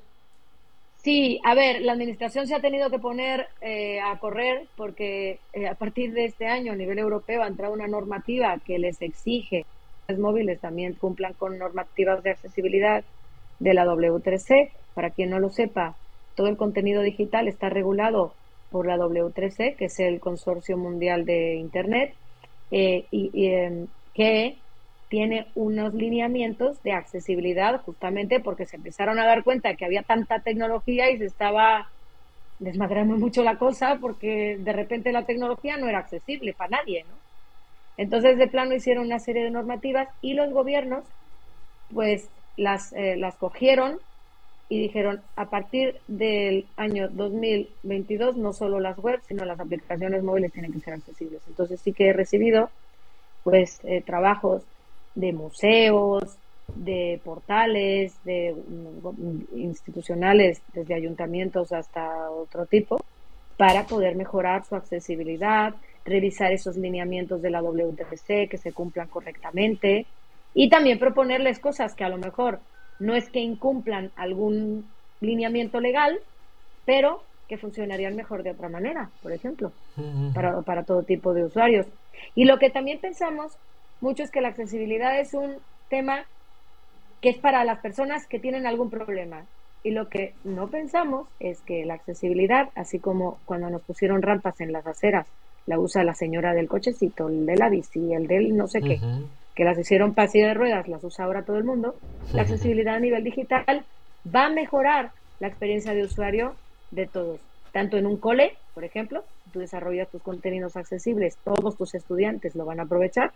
Sí, 0.98 1.40
a 1.46 1.56
ver, 1.56 1.82
la 1.82 1.94
administración 1.94 2.46
se 2.46 2.56
ha 2.56 2.60
tenido 2.60 2.90
que 2.90 3.00
poner 3.00 3.48
a 4.04 4.20
correr 4.20 4.68
porque 4.76 5.40
a 5.70 5.76
partir 5.76 6.12
de 6.12 6.26
este 6.26 6.46
año 6.46 6.74
a 6.74 6.76
nivel 6.76 7.00
europeo 7.00 7.42
ha 7.42 7.48
entrado 7.48 7.74
una 7.74 7.88
normativa 7.88 8.60
que 8.60 8.80
les 8.80 9.02
exige 9.02 9.66
móviles 10.18 10.60
también 10.60 10.94
cumplan 10.94 11.34
con 11.34 11.58
normativas 11.58 12.24
de 12.24 12.32
accesibilidad 12.32 13.04
de 13.60 13.74
la 13.74 13.86
W3C. 13.86 14.72
Para 14.94 15.12
quien 15.12 15.30
no 15.30 15.40
lo 15.40 15.50
sepa, 15.50 15.96
todo 16.36 16.48
el 16.48 16.58
contenido 16.58 17.02
digital 17.02 17.48
está 17.48 17.70
regulado 17.70 18.34
por 18.72 18.88
la 18.88 18.98
W3C, 18.98 19.76
que 19.76 19.86
es 19.86 20.00
el 20.00 20.20
Consorcio 20.20 20.78
Mundial 20.78 21.26
de 21.26 21.56
Internet, 21.56 22.14
eh, 22.72 23.06
y, 23.12 23.48
em, 23.48 23.88
que 24.14 24.58
tiene 25.10 25.48
unos 25.56 25.94
lineamientos 25.94 26.82
de 26.84 26.94
accesibilidad 26.94 27.82
justamente 27.82 28.40
porque 28.40 28.66
se 28.66 28.78
empezaron 28.78 29.20
a 29.20 29.26
dar 29.26 29.44
cuenta 29.44 29.76
que 29.76 29.86
había 29.86 30.04
tanta 30.04 30.40
tecnología 30.40 31.10
y 31.10 31.18
se 31.18 31.26
estaba 31.26 31.90
desmadramos 32.60 33.18
mucho 33.20 33.44
la 33.44 33.58
cosa 33.58 33.98
porque 34.00 34.58
de 34.60 34.74
repente 34.74 35.12
la 35.12 35.26
tecnología 35.26 35.78
no 35.78 35.88
era 35.88 36.00
accesible 36.00 36.54
para 36.54 36.78
nadie, 36.78 37.06
¿no? 37.06 37.29
Entonces, 38.00 38.38
de 38.38 38.48
plano 38.48 38.74
hicieron 38.74 39.08
una 39.08 39.20
serie 39.20 39.44
de 39.44 39.52
normativas 39.52 40.08
y 40.22 40.34
los 40.34 40.54
gobiernos, 40.54 41.04
pues, 41.94 42.30
las, 42.56 42.94
eh, 42.94 43.18
las 43.18 43.36
cogieron 43.36 44.00
y 44.70 44.80
dijeron, 44.80 45.22
a 45.36 45.50
partir 45.50 45.98
del 46.08 46.66
año 46.78 47.10
2022, 47.10 48.38
no 48.38 48.54
solo 48.54 48.80
las 48.80 48.98
webs, 49.00 49.26
sino 49.28 49.44
las 49.44 49.60
aplicaciones 49.60 50.24
móviles 50.24 50.54
tienen 50.54 50.72
que 50.72 50.80
ser 50.80 50.94
accesibles. 50.94 51.42
Entonces, 51.50 51.82
sí 51.82 51.92
que 51.92 52.08
he 52.08 52.14
recibido, 52.14 52.70
pues, 53.44 53.82
eh, 53.84 54.02
trabajos 54.02 54.64
de 55.16 55.34
museos, 55.34 56.38
de 56.76 57.20
portales, 57.22 58.16
de 58.24 58.56
mm, 58.56 59.58
institucionales, 59.58 60.62
desde 60.74 60.94
ayuntamientos 60.94 61.74
hasta 61.74 62.32
otro 62.32 62.66
tipo, 62.66 63.04
para 63.58 63.84
poder 63.88 64.16
mejorar 64.16 64.64
su 64.64 64.78
accesibilidad, 64.78 65.76
revisar 66.10 66.52
esos 66.52 66.76
lineamientos 66.78 67.42
de 67.42 67.50
la 67.50 67.62
WTC 67.62 68.50
que 68.50 68.58
se 68.58 68.74
cumplan 68.74 69.08
correctamente 69.08 70.06
y 70.54 70.70
también 70.70 71.00
proponerles 71.00 71.60
cosas 71.60 71.96
que 71.96 72.04
a 72.04 72.10
lo 72.10 72.18
mejor 72.18 72.60
no 73.00 73.16
es 73.16 73.30
que 73.30 73.40
incumplan 73.40 74.12
algún 74.16 74.86
lineamiento 75.22 75.80
legal, 75.80 76.20
pero 76.86 77.24
que 77.48 77.58
funcionarían 77.58 78.16
mejor 78.16 78.44
de 78.44 78.52
otra 78.52 78.70
manera, 78.70 79.10
por 79.24 79.32
ejemplo, 79.32 79.72
para, 80.34 80.62
para 80.62 80.84
todo 80.84 81.04
tipo 81.04 81.34
de 81.34 81.46
usuarios. 81.46 81.88
Y 82.36 82.46
lo 82.46 82.60
que 82.60 82.70
también 82.70 83.00
pensamos 83.00 83.58
mucho 84.02 84.24
es 84.24 84.32
que 84.32 84.42
la 84.42 84.50
accesibilidad 84.50 85.20
es 85.20 85.34
un 85.34 85.56
tema 85.90 86.26
que 87.22 87.30
es 87.30 87.38
para 87.38 87.64
las 87.64 87.80
personas 87.80 88.28
que 88.28 88.40
tienen 88.40 88.68
algún 88.68 88.90
problema. 88.90 89.46
Y 89.84 89.92
lo 89.92 90.10
que 90.10 90.34
no 90.44 90.70
pensamos 90.70 91.28
es 91.40 91.62
que 91.62 91.86
la 91.86 91.96
accesibilidad, 91.96 92.70
así 92.76 93.00
como 93.00 93.40
cuando 93.46 93.70
nos 93.70 93.82
pusieron 93.84 94.22
rampas 94.22 94.60
en 94.62 94.72
las 94.72 94.86
aceras, 94.86 95.28
la 95.70 95.78
usa 95.78 96.04
la 96.04 96.16
señora 96.16 96.56
del 96.56 96.68
cochecito, 96.68 97.30
el 97.30 97.46
de 97.46 97.56
la 97.56 97.70
bici, 97.70 98.12
el 98.12 98.26
del 98.26 98.58
no 98.58 98.68
sé 98.68 98.82
qué, 98.82 99.00
que 99.54 99.64
las 99.64 99.78
hicieron 99.78 100.16
pasillo 100.16 100.48
de 100.48 100.56
ruedas, 100.56 100.88
las 100.88 101.04
usa 101.04 101.26
ahora 101.26 101.44
todo 101.44 101.58
el 101.58 101.64
mundo, 101.64 101.96
la 102.34 102.42
accesibilidad 102.42 102.96
a 102.96 103.00
nivel 103.00 103.24
digital 103.24 103.86
va 104.36 104.48
a 104.48 104.50
mejorar 104.50 105.12
la 105.40 105.48
experiencia 105.48 105.94
de 105.94 106.04
usuario 106.04 106.56
de 106.90 107.06
todos. 107.06 107.40
Tanto 107.72 107.98
en 107.98 108.08
un 108.08 108.18
cole, 108.18 108.58
por 108.74 108.84
ejemplo, 108.84 109.24
tú 109.54 109.60
desarrollas 109.60 110.10
tus 110.10 110.24
contenidos 110.24 110.76
accesibles, 110.76 111.38
todos 111.44 111.78
tus 111.78 111.94
estudiantes 111.94 112.56
lo 112.56 112.66
van 112.66 112.80
a 112.80 112.84
aprovechar, 112.84 113.32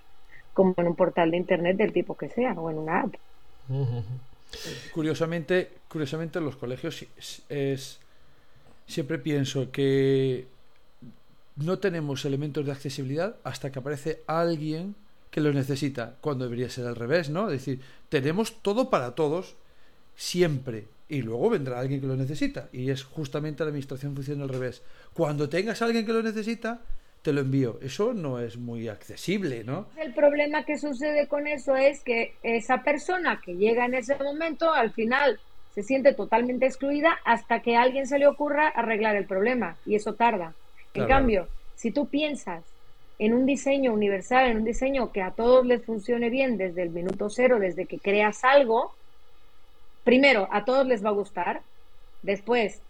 como 0.56 0.74
en 0.78 0.88
un 0.88 0.96
portal 0.96 1.30
de 1.30 1.38
internet 1.38 1.78
del 1.78 1.94
tipo 1.94 2.18
que 2.18 2.30
sea, 2.30 2.54
o 2.54 2.72
en 2.72 2.80
una 2.80 3.02
app. 3.02 3.14
Curiosamente, 4.92 5.70
curiosamente 5.88 6.40
en 6.40 6.46
los 6.46 6.56
colegios 6.56 7.06
es, 7.48 8.00
siempre 8.88 9.20
pienso 9.20 9.72
que 9.72 10.48
no 11.56 11.80
tenemos 11.80 12.26
elementos 12.26 12.66
de 12.66 12.72
accesibilidad 12.72 13.36
hasta 13.44 13.72
que 13.72 13.80
aparece 13.80 14.22
alguien 14.28 14.96
que 15.30 15.42
los 15.42 15.56
necesita, 15.56 16.16
cuando 16.22 16.46
debería 16.46 16.70
ser 16.70 16.86
al 16.86 16.96
revés, 16.96 17.30
¿no? 17.30 17.48
Es 17.50 17.54
decir, 17.54 17.82
tenemos 18.10 18.62
todo 18.62 18.90
para 18.90 19.16
todos 19.16 19.56
siempre 20.16 20.86
y 21.10 21.22
luego 21.22 21.50
vendrá 21.50 21.80
alguien 21.80 22.02
que 22.02 22.08
lo 22.08 22.16
necesita 22.16 22.70
y 22.72 22.90
es 22.90 23.04
justamente 23.04 23.64
la 23.64 23.70
administración 23.70 24.16
funciona 24.16 24.44
al 24.44 24.50
revés. 24.50 24.84
Cuando 25.14 25.50
tengas 25.50 25.82
a 25.82 25.86
alguien 25.86 26.06
que 26.06 26.14
lo 26.14 26.22
necesita, 26.22 26.82
te 27.24 27.34
lo 27.34 27.42
envío. 27.42 27.80
Eso 27.82 28.14
no 28.14 28.40
es 28.40 28.58
muy 28.58 28.88
accesible, 28.88 29.64
¿no? 29.64 29.88
El 29.98 30.14
problema 30.14 30.66
que 30.66 30.78
sucede 30.78 31.28
con 31.28 31.48
eso 31.48 31.76
es 31.76 32.02
que 32.02 32.36
esa 32.44 32.84
persona 32.84 33.42
que 33.44 33.56
llega 33.56 33.86
en 33.86 33.96
ese 33.96 34.16
momento, 34.18 34.72
al 34.72 34.92
final 34.92 35.40
se 35.74 35.82
siente 35.82 36.14
totalmente 36.14 36.68
excluida 36.68 37.18
hasta 37.26 37.62
que 37.62 37.76
alguien 37.76 38.06
se 38.06 38.20
le 38.20 38.28
ocurra 38.28 38.68
arreglar 38.68 39.16
el 39.16 39.26
problema 39.26 39.78
y 39.86 39.96
eso 39.96 40.14
tarda. 40.14 40.54
En 40.94 41.08
cambio, 41.08 41.48
si 41.76 41.92
tú 41.92 42.08
piensas 42.08 42.64
en 43.20 43.34
un 43.34 43.46
diseño 43.46 43.94
universal, 43.94 44.48
en 44.48 44.58
un 44.58 44.66
diseño 44.66 45.12
que 45.12 45.22
a 45.22 45.32
todos 45.32 45.66
les 45.66 45.84
funcione 45.84 46.30
bien 46.30 46.58
desde 46.58 46.84
el 46.84 46.90
minuto 46.90 47.30
cero, 47.30 47.60
desde 47.60 47.86
que 47.86 48.00
creas 48.00 48.44
algo, 48.44 48.94
primero, 50.04 50.48
a 50.52 50.66
todos 50.66 50.86
les 50.86 51.04
va 51.04 51.10
a 51.10 51.14
gustar, 51.14 51.62
después 52.22 52.82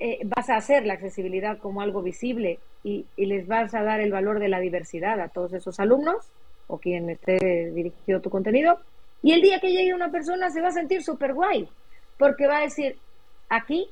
eh, 0.00 0.20
vas 0.24 0.48
a 0.48 0.56
hacer 0.56 0.86
la 0.86 0.94
accesibilidad 0.94 1.58
como 1.58 1.80
algo 1.80 2.02
visible 2.02 2.60
y, 2.84 3.06
les 3.16 3.46
vas 3.46 3.74
a 3.74 3.82
dar 3.82 4.00
el 4.00 4.12
valor 4.12 4.38
de 4.38 4.48
la 4.48 4.60
diversidad 4.60 5.20
a 5.20 5.28
todos 5.28 5.52
esos 5.52 5.80
alumnos 5.80 6.24
o 6.68 6.78
quien 6.78 7.10
esté 7.10 7.70
dirigido 7.72 8.20
tu 8.20 8.30
contenido. 8.30 8.78
Y 9.22 9.32
el 9.32 9.42
día 9.42 9.60
que 9.60 9.72
llegue 9.72 9.94
una 9.94 10.12
persona 10.12 10.50
se 10.50 10.60
va 10.60 10.68
a 10.68 10.72
sentir 10.72 11.02
súper 11.02 11.34
guay, 11.34 11.68
porque 12.16 12.46
va 12.46 12.58
a 12.58 12.62
decir, 12.62 12.96
aquí 13.48 13.88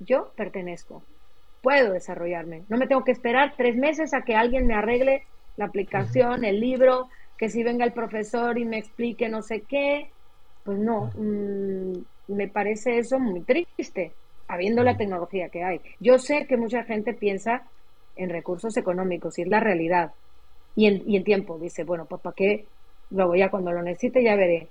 yo 0.00 0.30
pertenezco, 0.36 1.02
puedo 1.62 1.92
desarrollarme, 1.92 2.64
no 2.68 2.76
me 2.76 2.86
tengo 2.86 3.04
que 3.04 3.12
esperar 3.12 3.54
tres 3.56 3.76
meses 3.76 4.14
a 4.14 4.22
que 4.22 4.34
alguien 4.34 4.66
me 4.66 4.74
arregle 4.74 5.24
la 5.56 5.66
aplicación, 5.66 6.44
el 6.44 6.60
libro, 6.60 7.08
que 7.36 7.48
si 7.48 7.62
venga 7.62 7.84
el 7.84 7.92
profesor 7.92 8.58
y 8.58 8.64
me 8.64 8.78
explique 8.78 9.28
no 9.28 9.42
sé 9.42 9.62
qué, 9.62 10.10
pues 10.64 10.78
no, 10.78 11.10
mm, 11.14 11.98
me 12.28 12.48
parece 12.48 12.98
eso 12.98 13.18
muy 13.18 13.42
triste, 13.42 14.12
habiendo 14.48 14.82
la 14.82 14.96
tecnología 14.96 15.48
que 15.48 15.62
hay. 15.62 15.80
Yo 16.00 16.18
sé 16.18 16.46
que 16.46 16.56
mucha 16.56 16.84
gente 16.84 17.14
piensa 17.14 17.70
en 18.16 18.30
recursos 18.30 18.76
económicos 18.76 19.38
y 19.38 19.42
es 19.42 19.48
la 19.48 19.60
realidad. 19.60 20.12
Y 20.74 20.86
en, 20.86 21.02
y 21.08 21.16
en 21.16 21.24
tiempo, 21.24 21.58
dice, 21.58 21.84
bueno, 21.84 22.06
pues 22.06 22.20
¿para 22.22 22.34
qué? 22.34 22.66
Luego 23.10 23.34
ya 23.34 23.50
cuando 23.50 23.72
lo 23.72 23.82
necesite 23.82 24.22
ya 24.22 24.36
veré. 24.36 24.68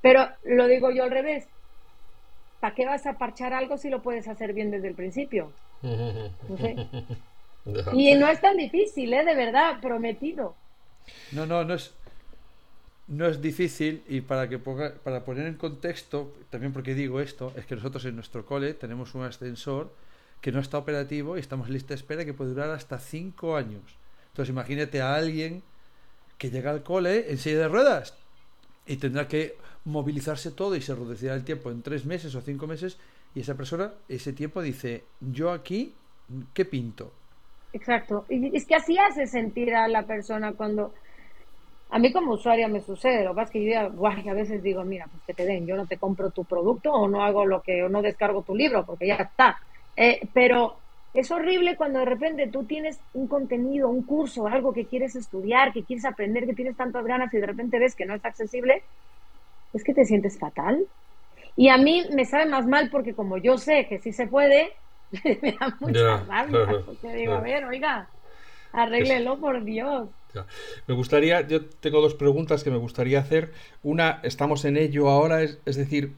Pero 0.00 0.26
lo 0.44 0.66
digo 0.66 0.90
yo 0.90 1.04
al 1.04 1.10
revés. 1.10 1.48
¿Para 2.60 2.74
qué 2.74 2.86
vas 2.86 3.06
a 3.06 3.14
parchar 3.14 3.54
algo 3.54 3.78
si 3.78 3.88
lo 3.88 4.02
puedes 4.02 4.28
hacer 4.28 4.52
bien 4.52 4.70
desde 4.70 4.88
el 4.88 4.94
principio? 4.94 5.52
Y 7.92 8.14
no 8.14 8.26
es 8.26 8.40
tan 8.40 8.56
difícil, 8.56 9.12
¿eh? 9.12 9.22
De 9.22 9.34
verdad, 9.34 9.80
prometido. 9.82 10.54
No, 11.32 11.44
no, 11.44 11.62
no 11.62 11.74
es, 11.74 11.92
no 13.06 13.26
es 13.26 13.42
difícil 13.42 14.02
y 14.08 14.22
para 14.22 14.48
que 14.48 14.58
para 14.58 15.24
poner 15.24 15.46
en 15.46 15.56
contexto, 15.56 16.32
también 16.48 16.72
porque 16.72 16.94
digo 16.94 17.20
esto, 17.20 17.52
es 17.56 17.66
que 17.66 17.74
nosotros 17.74 18.04
en 18.06 18.14
nuestro 18.14 18.46
cole 18.46 18.74
tenemos 18.74 19.14
un 19.14 19.24
ascensor 19.24 19.92
que 20.40 20.52
no 20.52 20.60
está 20.60 20.78
operativo 20.78 21.36
y 21.36 21.40
estamos 21.40 21.66
en 21.66 21.74
lista 21.74 21.88
de 21.88 21.96
espera 21.96 22.24
que 22.24 22.32
puede 22.32 22.50
durar 22.50 22.70
hasta 22.70 22.98
cinco 22.98 23.56
años. 23.56 23.82
Entonces 24.28 24.50
imagínate 24.50 25.02
a 25.02 25.14
alguien 25.14 25.62
que 26.38 26.50
llega 26.50 26.70
al 26.70 26.82
cole 26.82 27.30
en 27.30 27.36
silla 27.36 27.58
de 27.58 27.68
ruedas 27.68 28.14
y 28.90 28.96
tendrá 28.96 29.28
que 29.28 29.56
movilizarse 29.84 30.50
todo 30.50 30.74
y 30.74 30.80
se 30.80 30.94
reducirá 30.94 31.34
el 31.34 31.44
tiempo 31.44 31.70
en 31.70 31.80
tres 31.80 32.04
meses 32.04 32.34
o 32.34 32.40
cinco 32.40 32.66
meses 32.66 32.98
y 33.34 33.40
esa 33.40 33.54
persona 33.54 33.92
ese 34.08 34.32
tiempo 34.32 34.60
dice 34.60 35.04
yo 35.20 35.52
aquí 35.52 35.94
qué 36.52 36.64
pinto 36.64 37.12
exacto. 37.72 38.26
Y 38.28 38.56
es 38.56 38.66
que 38.66 38.74
así 38.74 38.98
hace 38.98 39.26
sentir 39.26 39.74
a 39.74 39.86
la 39.86 40.02
persona 40.02 40.52
cuando 40.52 40.92
a 41.90 41.98
mí 41.98 42.12
como 42.12 42.32
usuaria 42.32 42.68
me 42.68 42.80
sucede, 42.80 43.24
lo 43.24 43.30
que 43.30 43.36
pasa 43.36 43.52
que 43.52 43.64
yo 43.64 44.30
a 44.30 44.34
veces 44.34 44.62
digo, 44.62 44.84
mira, 44.84 45.06
pues 45.06 45.22
que 45.24 45.34
te 45.34 45.44
den, 45.44 45.66
yo 45.66 45.76
no 45.76 45.86
te 45.86 45.96
compro 45.96 46.30
tu 46.30 46.44
producto 46.44 46.92
o 46.92 47.08
no 47.08 47.22
hago 47.22 47.46
lo 47.46 47.62
que, 47.62 47.82
o 47.82 47.88
no 47.88 48.02
descargo 48.02 48.42
tu 48.42 48.54
libro, 48.54 48.84
porque 48.84 49.08
ya 49.08 49.16
está. 49.16 49.58
Eh, 49.96 50.20
pero 50.32 50.76
es 51.12 51.30
horrible 51.30 51.76
cuando 51.76 51.98
de 51.98 52.04
repente 52.04 52.46
tú 52.46 52.64
tienes 52.64 53.00
un 53.14 53.26
contenido, 53.26 53.88
un 53.88 54.02
curso, 54.02 54.46
algo 54.46 54.72
que 54.72 54.86
quieres 54.86 55.16
estudiar, 55.16 55.72
que 55.72 55.82
quieres 55.82 56.04
aprender, 56.04 56.46
que 56.46 56.54
tienes 56.54 56.76
tantas 56.76 57.04
ganas 57.04 57.32
y 57.34 57.38
de 57.38 57.46
repente 57.46 57.78
ves 57.78 57.96
que 57.96 58.06
no 58.06 58.14
es 58.14 58.24
accesible, 58.24 58.82
es 59.72 59.82
que 59.82 59.94
te 59.94 60.04
sientes 60.04 60.38
fatal. 60.38 60.86
Y 61.56 61.68
a 61.68 61.78
mí 61.78 62.04
me 62.12 62.24
sabe 62.24 62.46
más 62.46 62.66
mal 62.66 62.90
porque 62.90 63.14
como 63.14 63.38
yo 63.38 63.58
sé 63.58 63.86
que 63.88 63.98
sí 63.98 64.12
se 64.12 64.28
puede, 64.28 64.72
me 65.42 65.52
da 65.52 65.76
mucha 65.80 66.18
rabia. 66.18 66.84
Porque 66.86 67.12
digo, 67.14 67.34
a 67.34 67.40
ver, 67.40 67.64
oiga, 67.64 68.08
arréglelo 68.72 69.38
por 69.38 69.64
Dios. 69.64 70.08
Me 70.86 70.94
gustaría, 70.94 71.40
yo 71.40 71.66
tengo 71.66 72.00
dos 72.00 72.14
preguntas 72.14 72.62
que 72.62 72.70
me 72.70 72.76
gustaría 72.76 73.18
hacer. 73.18 73.52
Una, 73.82 74.20
estamos 74.22 74.64
en 74.64 74.76
ello 74.76 75.08
ahora, 75.08 75.42
es, 75.42 75.58
es 75.66 75.74
decir, 75.74 76.14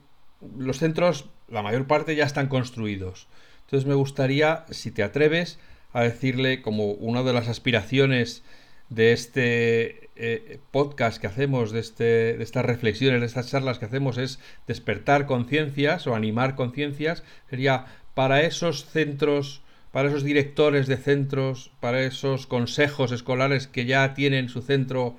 los 0.58 0.78
centros, 0.78 1.30
la 1.48 1.62
mayor 1.62 1.86
parte 1.86 2.14
ya 2.14 2.24
están 2.24 2.48
construidos. 2.48 3.26
Entonces 3.72 3.88
me 3.88 3.94
gustaría, 3.94 4.66
si 4.70 4.90
te 4.90 5.02
atreves, 5.02 5.58
a 5.94 6.02
decirle 6.02 6.60
como 6.60 6.90
una 6.90 7.22
de 7.22 7.32
las 7.32 7.48
aspiraciones 7.48 8.42
de 8.90 9.12
este 9.12 10.10
eh, 10.14 10.60
podcast 10.70 11.18
que 11.18 11.26
hacemos, 11.26 11.72
de, 11.72 11.80
este, 11.80 12.36
de 12.36 12.42
estas 12.42 12.66
reflexiones, 12.66 13.20
de 13.20 13.26
estas 13.26 13.48
charlas 13.48 13.78
que 13.78 13.86
hacemos, 13.86 14.18
es 14.18 14.40
despertar 14.66 15.24
conciencias 15.24 16.06
o 16.06 16.14
animar 16.14 16.54
conciencias. 16.54 17.22
Sería 17.48 17.86
para 18.12 18.42
esos 18.42 18.84
centros, 18.84 19.62
para 19.90 20.10
esos 20.10 20.22
directores 20.22 20.86
de 20.86 20.98
centros, 20.98 21.70
para 21.80 22.02
esos 22.02 22.46
consejos 22.46 23.10
escolares 23.10 23.68
que 23.68 23.86
ya 23.86 24.12
tienen 24.12 24.50
su 24.50 24.60
centro 24.60 25.16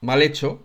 mal 0.00 0.22
hecho, 0.22 0.60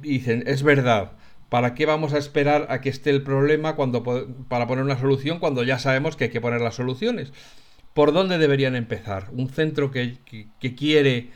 dicen, 0.00 0.44
es 0.46 0.62
verdad, 0.62 1.12
¿Para 1.52 1.74
qué 1.74 1.84
vamos 1.84 2.14
a 2.14 2.18
esperar 2.18 2.68
a 2.70 2.80
que 2.80 2.88
esté 2.88 3.10
el 3.10 3.22
problema 3.22 3.76
cuando, 3.76 4.02
para 4.48 4.66
poner 4.66 4.82
una 4.82 4.96
solución 4.96 5.38
cuando 5.38 5.62
ya 5.64 5.78
sabemos 5.78 6.16
que 6.16 6.24
hay 6.24 6.30
que 6.30 6.40
poner 6.40 6.62
las 6.62 6.76
soluciones? 6.76 7.34
¿Por 7.92 8.14
dónde 8.14 8.38
deberían 8.38 8.74
empezar? 8.74 9.26
Un 9.32 9.50
centro 9.50 9.90
que, 9.90 10.16
quiere 10.78 11.28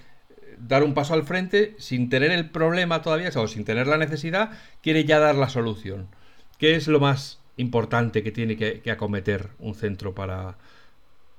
dar 0.56 0.84
un 0.84 0.94
paso 0.94 1.12
al 1.12 1.24
frente 1.24 1.74
sin 1.76 2.08
tener 2.08 2.30
el 2.30 2.48
problema 2.48 3.02
todavía 3.02 3.28
o 3.36 3.46
sin 3.46 3.66
tener 3.66 3.88
la 3.88 3.98
necesidad, 3.98 4.52
quiere 4.80 5.04
ya 5.04 5.18
dar 5.18 5.34
la 5.34 5.50
solución. 5.50 6.08
¿Qué 6.56 6.76
es 6.76 6.88
lo 6.88 6.98
más 6.98 7.38
importante 7.58 8.22
que 8.22 8.32
tiene 8.32 8.56
que, 8.56 8.90
acometer 8.90 9.50
un 9.58 9.74
centro 9.74 10.14
para, 10.14 10.56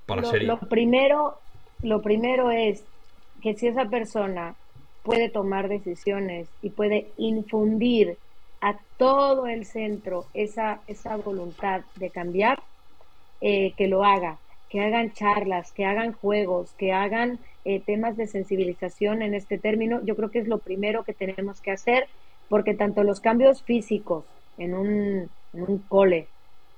para 0.05 0.21
lo, 0.21 0.29
ser... 0.29 0.43
Lo 0.43 0.59
primero, 0.59 1.39
lo 1.81 2.03
primero 2.03 2.51
es 2.51 2.83
que 3.41 3.55
si 3.55 3.65
esa 3.65 3.85
persona 3.85 4.53
puede 5.01 5.29
tomar 5.29 5.67
decisiones 5.67 6.47
y 6.61 6.69
puede 6.69 7.07
infundir 7.17 8.19
a 8.61 8.77
todo 8.97 9.47
el 9.47 9.65
centro 9.65 10.25
esa, 10.33 10.81
esa 10.87 11.15
voluntad 11.17 11.81
de 11.95 12.09
cambiar, 12.09 12.61
eh, 13.41 13.73
que 13.77 13.87
lo 13.87 14.03
haga, 14.03 14.37
que 14.69 14.81
hagan 14.81 15.13
charlas, 15.13 15.71
que 15.71 15.85
hagan 15.85 16.13
juegos, 16.13 16.73
que 16.73 16.91
hagan 16.91 17.39
eh, 17.65 17.81
temas 17.81 18.17
de 18.17 18.27
sensibilización 18.27 19.21
en 19.21 19.33
este 19.33 19.57
término, 19.57 20.01
yo 20.03 20.15
creo 20.15 20.31
que 20.31 20.39
es 20.39 20.47
lo 20.47 20.59
primero 20.59 21.03
que 21.03 21.13
tenemos 21.13 21.61
que 21.61 21.71
hacer, 21.71 22.07
porque 22.49 22.73
tanto 22.73 23.03
los 23.03 23.19
cambios 23.19 23.61
físicos 23.63 24.25
en 24.57 24.73
un, 24.73 25.29
en 25.53 25.63
un 25.63 25.77
cole, 25.79 26.27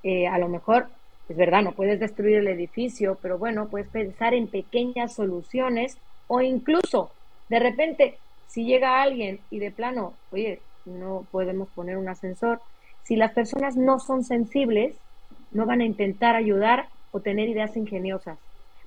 eh, 0.04 0.28
a 0.28 0.38
lo 0.38 0.50
mejor, 0.50 0.88
es 1.30 1.38
verdad, 1.38 1.62
no 1.62 1.74
puedes 1.74 2.00
destruir 2.00 2.38
el 2.38 2.48
edificio, 2.48 3.18
pero 3.22 3.38
bueno, 3.38 3.70
puedes 3.70 3.88
pensar 3.88 4.34
en 4.34 4.48
pequeñas 4.48 5.14
soluciones 5.14 5.98
o 6.28 6.42
incluso, 6.42 7.12
de 7.50 7.60
repente, 7.60 8.18
si 8.48 8.66
llega 8.66 9.02
alguien 9.02 9.40
y 9.52 9.60
de 9.60 9.72
plano, 9.72 10.14
oye, 10.32 10.60
no 10.90 11.26
podemos 11.32 11.70
poner 11.70 11.98
un 11.98 12.10
ascensor, 12.10 12.62
si 13.04 13.16
las 13.16 13.34
personas 13.34 13.76
no 13.76 14.00
son 14.00 14.24
sensibles, 14.24 14.96
no 15.52 15.66
van 15.66 15.82
a 15.82 15.86
intentar 15.86 16.36
ayudar 16.36 16.90
o 17.12 17.22
tener 17.22 17.50
ideas 17.50 17.76
ingeniosas. 17.76 18.38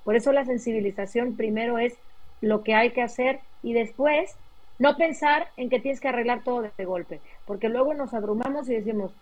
Por 0.04 0.16
eso 0.16 0.32
la 0.32 0.44
sensibilización 0.44 1.36
primero 1.36 1.78
es 1.78 1.94
lo 2.40 2.62
que 2.62 2.74
hay 2.74 2.90
que 2.90 3.02
hacer 3.02 3.40
y 3.62 3.72
después 3.72 4.34
no 4.78 4.96
pensar 4.96 5.48
en 5.56 5.70
que 5.70 5.80
tienes 5.80 6.00
que 6.00 6.08
arreglar 6.08 6.42
todo 6.42 6.62
de 6.76 6.84
golpe, 6.84 7.20
porque 7.46 7.68
luego 7.68 7.94
nos 7.94 8.14
abrumamos 8.14 8.68
y 8.68 8.74
decimos, 8.74 9.12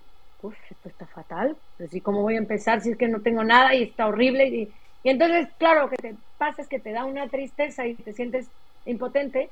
uff, 0.43 0.57
esto 0.70 0.89
está 0.89 1.07
fatal, 1.07 1.57
pero 1.76 1.91
sí, 1.91 2.01
¿cómo 2.01 2.22
voy 2.22 2.35
a 2.35 2.39
empezar 2.39 2.81
si 2.81 2.91
es 2.91 2.97
que 2.97 3.09
no 3.09 3.20
tengo 3.20 3.45
nada 3.45 3.74
y 3.74 3.83
está 3.83 4.07
horrible? 4.07 4.49
Y, 4.49 4.72
y 5.03 5.11
entonces, 5.11 5.49
claro, 5.59 5.83
lo 5.83 5.91
que 5.91 5.97
te 5.97 6.14
pasa 6.39 6.62
es 6.62 6.68
que 6.68 6.81
te 6.81 6.93
da 6.93 7.05
una 7.05 7.28
tristeza 7.28 7.87
y 7.87 7.95
te 7.95 8.12
sientes 8.12 8.49
impotente, 8.87 9.51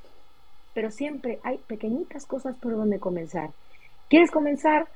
pero 0.73 0.91
siempre 0.91 1.39
hay 1.43 1.57
pequeñitas 1.57 2.25
cosas 2.25 2.55
por 2.57 2.73
donde 2.75 2.99
comenzar. 2.99 3.49
¿Quieres 4.09 4.31
comenzar 4.31 4.87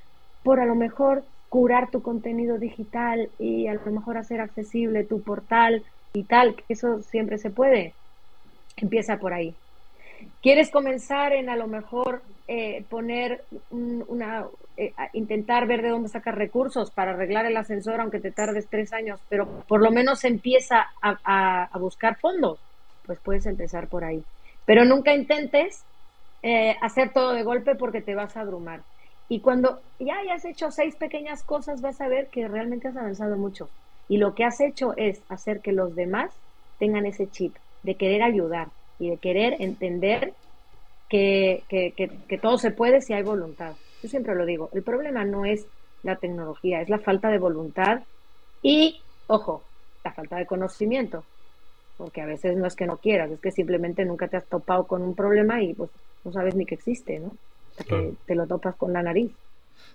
por 0.43 0.59
a 0.59 0.65
lo 0.65 0.75
mejor 0.75 1.23
curar 1.49 1.91
tu 1.91 2.01
contenido 2.01 2.57
digital 2.57 3.29
y 3.39 3.67
a 3.67 3.73
lo 3.73 3.91
mejor 3.91 4.17
hacer 4.17 4.41
accesible 4.41 5.03
tu 5.03 5.21
portal 5.21 5.83
y 6.13 6.23
tal, 6.23 6.55
que 6.55 6.63
eso 6.69 7.01
siempre 7.01 7.37
se 7.37 7.49
puede? 7.49 7.93
Empieza 8.77 9.17
por 9.17 9.33
ahí. 9.33 9.55
¿Quieres 10.41 10.71
comenzar 10.71 11.33
en 11.33 11.49
a 11.49 11.55
lo 11.55 11.67
mejor 11.67 12.21
eh, 12.47 12.83
poner 12.89 13.43
una, 14.07 14.45
eh, 14.77 14.93
intentar 15.13 15.67
ver 15.67 15.81
de 15.81 15.89
dónde 15.89 16.09
sacar 16.09 16.37
recursos 16.37 16.91
para 16.91 17.11
arreglar 17.11 17.45
el 17.45 17.57
ascensor, 17.57 17.99
aunque 17.99 18.19
te 18.19 18.31
tardes 18.31 18.67
tres 18.69 18.93
años, 18.93 19.19
pero 19.29 19.47
por 19.67 19.81
lo 19.81 19.91
menos 19.91 20.23
empieza 20.23 20.87
a 21.01 21.77
buscar 21.77 22.17
fondos? 22.19 22.59
Pues 23.05 23.19
puedes 23.19 23.45
empezar 23.45 23.87
por 23.87 24.03
ahí. 24.03 24.23
Pero 24.65 24.85
nunca 24.85 25.13
intentes 25.13 25.83
eh, 26.41 26.75
hacer 26.81 27.11
todo 27.13 27.33
de 27.33 27.43
golpe 27.43 27.75
porque 27.75 28.01
te 28.01 28.15
vas 28.15 28.35
a 28.35 28.41
abrumar. 28.41 28.81
Y 29.29 29.39
cuando 29.39 29.81
ya 29.99 30.17
hayas 30.17 30.45
hecho 30.45 30.71
seis 30.71 30.95
pequeñas 30.95 31.43
cosas, 31.43 31.81
vas 31.81 32.01
a 32.01 32.07
ver 32.07 32.27
que 32.27 32.47
realmente 32.47 32.89
has 32.89 32.97
avanzado 32.97 33.37
mucho. 33.37 33.69
Y 34.09 34.17
lo 34.17 34.35
que 34.35 34.43
has 34.43 34.59
hecho 34.59 34.93
es 34.97 35.21
hacer 35.29 35.61
que 35.61 35.71
los 35.71 35.95
demás 35.95 36.33
tengan 36.79 37.05
ese 37.05 37.29
chip 37.29 37.55
de 37.83 37.95
querer 37.95 38.21
ayudar 38.21 38.67
y 38.99 39.09
de 39.09 39.17
querer 39.17 39.55
entender 39.59 40.33
que, 41.09 41.63
que, 41.69 41.93
que, 42.27 42.37
todo 42.37 42.57
se 42.57 42.71
puede 42.71 43.01
si 43.01 43.13
hay 43.13 43.23
voluntad. 43.23 43.73
Yo 44.01 44.09
siempre 44.09 44.35
lo 44.35 44.45
digo, 44.45 44.69
el 44.73 44.83
problema 44.83 45.23
no 45.23 45.45
es 45.45 45.65
la 46.01 46.15
tecnología, 46.17 46.81
es 46.81 46.89
la 46.89 46.99
falta 46.99 47.29
de 47.29 47.37
voluntad 47.37 48.01
y, 48.61 49.01
ojo, 49.27 49.63
la 50.03 50.11
falta 50.11 50.37
de 50.37 50.45
conocimiento 50.45 51.23
porque 51.97 52.21
a 52.21 52.25
veces 52.25 52.57
no 52.57 52.67
es 52.67 52.75
que 52.75 52.87
no 52.87 52.97
quieras, 52.97 53.31
es 53.31 53.39
que 53.39 53.51
simplemente 53.51 54.05
nunca 54.05 54.27
te 54.27 54.37
has 54.37 54.45
topado 54.45 54.87
con 54.87 55.01
un 55.01 55.15
problema 55.15 55.61
y 55.61 55.73
pues 55.73 55.89
no 56.23 56.31
sabes 56.31 56.55
ni 56.55 56.65
que 56.65 56.75
existe, 56.75 57.19
¿no? 57.19 57.31
Hasta 57.77 57.85
que 57.85 58.13
te 58.25 58.35
lo 58.35 58.47
topas 58.47 58.75
con 58.75 58.93
la 58.93 59.03
nariz. 59.03 59.31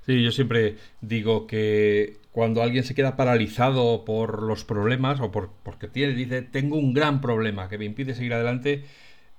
Sí, 0.04 0.22
yo 0.22 0.30
siempre 0.30 0.76
digo 1.00 1.46
que 1.46 2.16
cuando 2.32 2.62
alguien 2.62 2.84
se 2.84 2.94
queda 2.94 3.16
paralizado 3.16 4.04
por 4.04 4.42
los 4.42 4.64
problemas 4.64 5.20
o 5.20 5.30
por, 5.30 5.50
porque 5.62 5.88
tiene, 5.88 6.14
dice, 6.14 6.42
tengo 6.42 6.76
un 6.76 6.94
gran 6.94 7.20
problema 7.20 7.68
que 7.68 7.78
me 7.78 7.84
impide 7.84 8.14
seguir 8.14 8.34
adelante, 8.34 8.84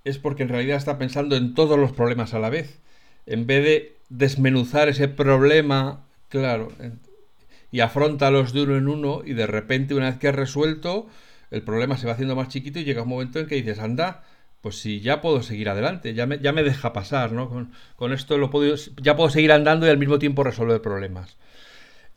es 0.04 0.18
porque 0.18 0.44
en 0.44 0.50
realidad 0.50 0.78
está 0.78 0.98
pensando 0.98 1.36
en 1.36 1.54
todos 1.54 1.78
los 1.78 1.92
problemas 1.92 2.34
a 2.34 2.40
la 2.40 2.50
vez. 2.50 2.80
En 3.26 3.48
vez 3.48 3.64
de 3.64 3.98
desmenuzar 4.10 4.90
ese 4.90 5.08
problema, 5.08 6.06
claro, 6.30 6.70
y 7.72 7.82
afrontalos 7.82 8.54
de 8.54 8.64
uno 8.64 8.78
en 8.78 8.88
uno 8.88 9.22
y 9.24 9.34
de 9.34 9.48
repente 9.48 9.94
una 9.94 10.10
vez 10.10 10.18
que 10.18 10.28
has 10.28 10.36
resuelto, 10.36 11.08
el 11.52 11.64
problema 11.64 11.98
se 11.98 12.08
va 12.08 12.14
haciendo 12.14 12.36
más 12.36 12.50
chiquito 12.50 12.80
y 12.80 12.84
llega 12.84 13.04
un 13.04 13.10
momento 13.10 13.40
en 13.40 13.48
que 13.48 13.56
dices, 13.56 13.80
anda, 13.80 14.24
pues 14.62 14.80
si 14.80 15.02
ya 15.02 15.22
puedo 15.22 15.42
seguir 15.42 15.70
adelante, 15.70 16.14
ya 16.14 16.26
me, 16.26 16.40
ya 16.40 16.52
me 16.52 16.64
deja 16.64 16.94
pasar, 16.94 17.32
¿no? 17.32 17.70
Con, 17.96 18.14
esto 18.14 18.38
lo 18.38 18.50
puedo, 18.50 18.76
ya 19.02 19.16
puedo 19.16 19.30
seguir 19.30 19.52
andando 19.52 19.86
y 19.86 19.90
al 19.90 19.98
mismo 19.98 20.20
tiempo 20.20 20.44
resolver 20.44 20.82
problemas. 20.82 21.38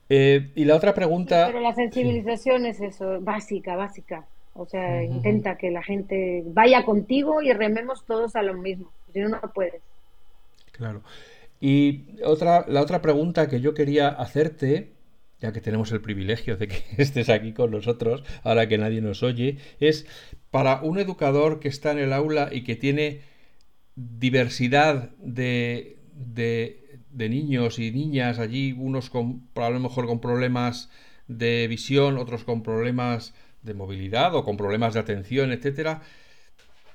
Eh, 0.09 0.51
y 0.55 0.65
la 0.65 0.77
otra 0.77 0.95
pregunta... 0.95 1.47
Pero 1.47 1.61
la 1.61 1.75
sensibilización 1.75 2.67
es 2.67 2.81
eso, 2.81 3.21
básica, 3.21 3.77
básica. 3.77 4.27
O 4.55 4.67
sea, 4.67 5.03
intenta 5.03 5.57
que 5.57 5.71
la 5.71 5.83
gente 5.83 6.43
vaya 6.47 6.85
contigo 6.85 7.41
y 7.41 7.53
rememos 7.53 8.05
todos 8.05 8.37
a 8.37 8.43
lo 8.43 8.55
mismo. 8.55 8.91
Si 9.13 9.21
no, 9.21 9.31
no 9.31 9.41
puedes. 9.55 9.81
Claro. 10.73 11.03
Y 11.61 12.21
otra, 12.25 12.67
la 12.69 12.83
otra 12.83 13.01
pregunta 13.01 13.49
que 13.49 13.61
yo 13.61 13.73
quería 13.73 14.09
hacerte 14.09 14.93
ya 15.43 15.53
que 15.53 15.61
tenemos 15.61 15.91
el 15.91 16.01
privilegio 16.01 16.57
de 16.57 16.69
que 16.69 16.83
estés 17.03 17.29
aquí 17.29 17.53
con 17.53 17.73
nosotros, 17.73 18.23
ahora 18.45 18.69
que 18.69 18.79
nadie 18.79 19.03
nos 19.03 19.23
oye, 19.23 19.59
es 19.81 20.07
para 20.51 20.81
un 20.83 20.99
educador 20.99 21.59
que 21.59 21.69
está 21.69 21.91
en 21.91 21.99
el 21.99 22.13
aula 22.13 22.49
y 22.53 22.63
que 22.63 22.77
tiene 22.77 23.21
diversidad 23.97 25.11
de, 25.19 25.99
de, 26.15 26.79
niños 27.29 27.79
y 27.79 27.91
niñas 27.91 28.39
allí, 28.39 28.73
unos 28.73 29.11
con, 29.11 29.49
a 29.57 29.71
lo 29.71 29.81
mejor 29.81 30.07
con 30.07 30.21
problemas 30.21 30.91
de 31.29 31.67
visión, 31.69 32.19
otros 32.19 32.45
con 32.45 32.63
problemas 32.63 33.35
de 33.63 33.75
movilidad 33.75 34.35
o 34.35 34.45
con 34.45 34.57
problemas 34.57 34.95
de 34.95 35.01
atención, 35.01 35.53
etcétera. 35.53 36.03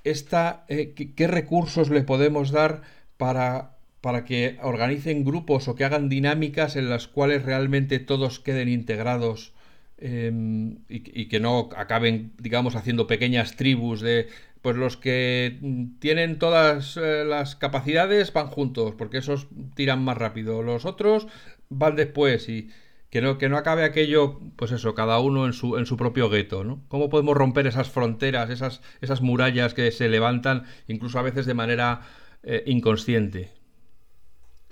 Eh, 0.04 0.93
¿Qué 0.93 1.28
recursos 1.28 1.89
le 1.89 2.02
podemos 2.04 2.52
dar 2.52 2.82
para 3.18 3.77
para 4.08 4.24
que 4.24 4.58
organicen 4.64 5.26
grupos 5.26 5.68
o 5.68 5.76
que 5.76 5.84
hagan 5.84 6.08
dinámicas 6.08 6.78
en 6.78 6.89
las 6.89 7.10
cuales 7.10 7.43
realmente 7.43 7.99
todos 7.99 8.39
queden 8.39 8.70
integrados 8.70 9.51
em, 9.97 10.78
y, 10.88 11.26
que 11.28 11.41
no 11.41 11.68
acaben, 11.76 12.32
digamos, 12.39 12.78
haciendo 12.78 13.05
pequeñas 13.05 13.58
tribus 13.58 13.99
de, 13.99 14.30
pues 14.62 14.78
los 14.78 14.95
que 14.95 15.60
tienen 15.99 16.39
todas 16.39 16.95
eh, 16.95 17.26
las 17.28 17.58
capacidades 17.58 18.32
van 18.32 18.47
juntos, 18.47 18.95
porque 18.97 19.18
esos 19.18 19.47
tiran 19.76 20.01
más 20.01 20.18
rápido, 20.18 20.64
los 20.64 20.86
otros 20.86 21.28
van 21.68 21.97
después 21.97 22.47
y 22.47 22.70
que 23.10 23.20
no, 23.20 23.38
que 23.38 23.49
no 23.49 23.58
acabe 23.58 23.84
aquello, 23.84 24.39
pues 24.55 24.72
eso, 24.72 24.95
cada 24.95 25.20
uno 25.20 25.45
en 25.45 25.51
su, 25.51 25.76
en 25.76 25.86
su 25.86 25.97
propio 25.97 26.30
gueto, 26.30 26.64
¿no? 26.64 26.82
¿Cómo 26.88 27.10
podemos 27.10 27.36
romper 27.36 27.68
esas 27.68 27.89
fronteras, 27.89 28.49
esas, 28.51 28.82
esas 29.01 29.20
murallas 29.22 29.74
que 29.74 29.91
se 29.91 30.08
levantan, 30.08 30.64
incluso 30.88 31.20
a 31.20 31.24
veces 31.24 31.45
de 31.45 31.53
manera 31.55 32.03
eh, 32.43 32.64
inconsciente? 32.68 33.57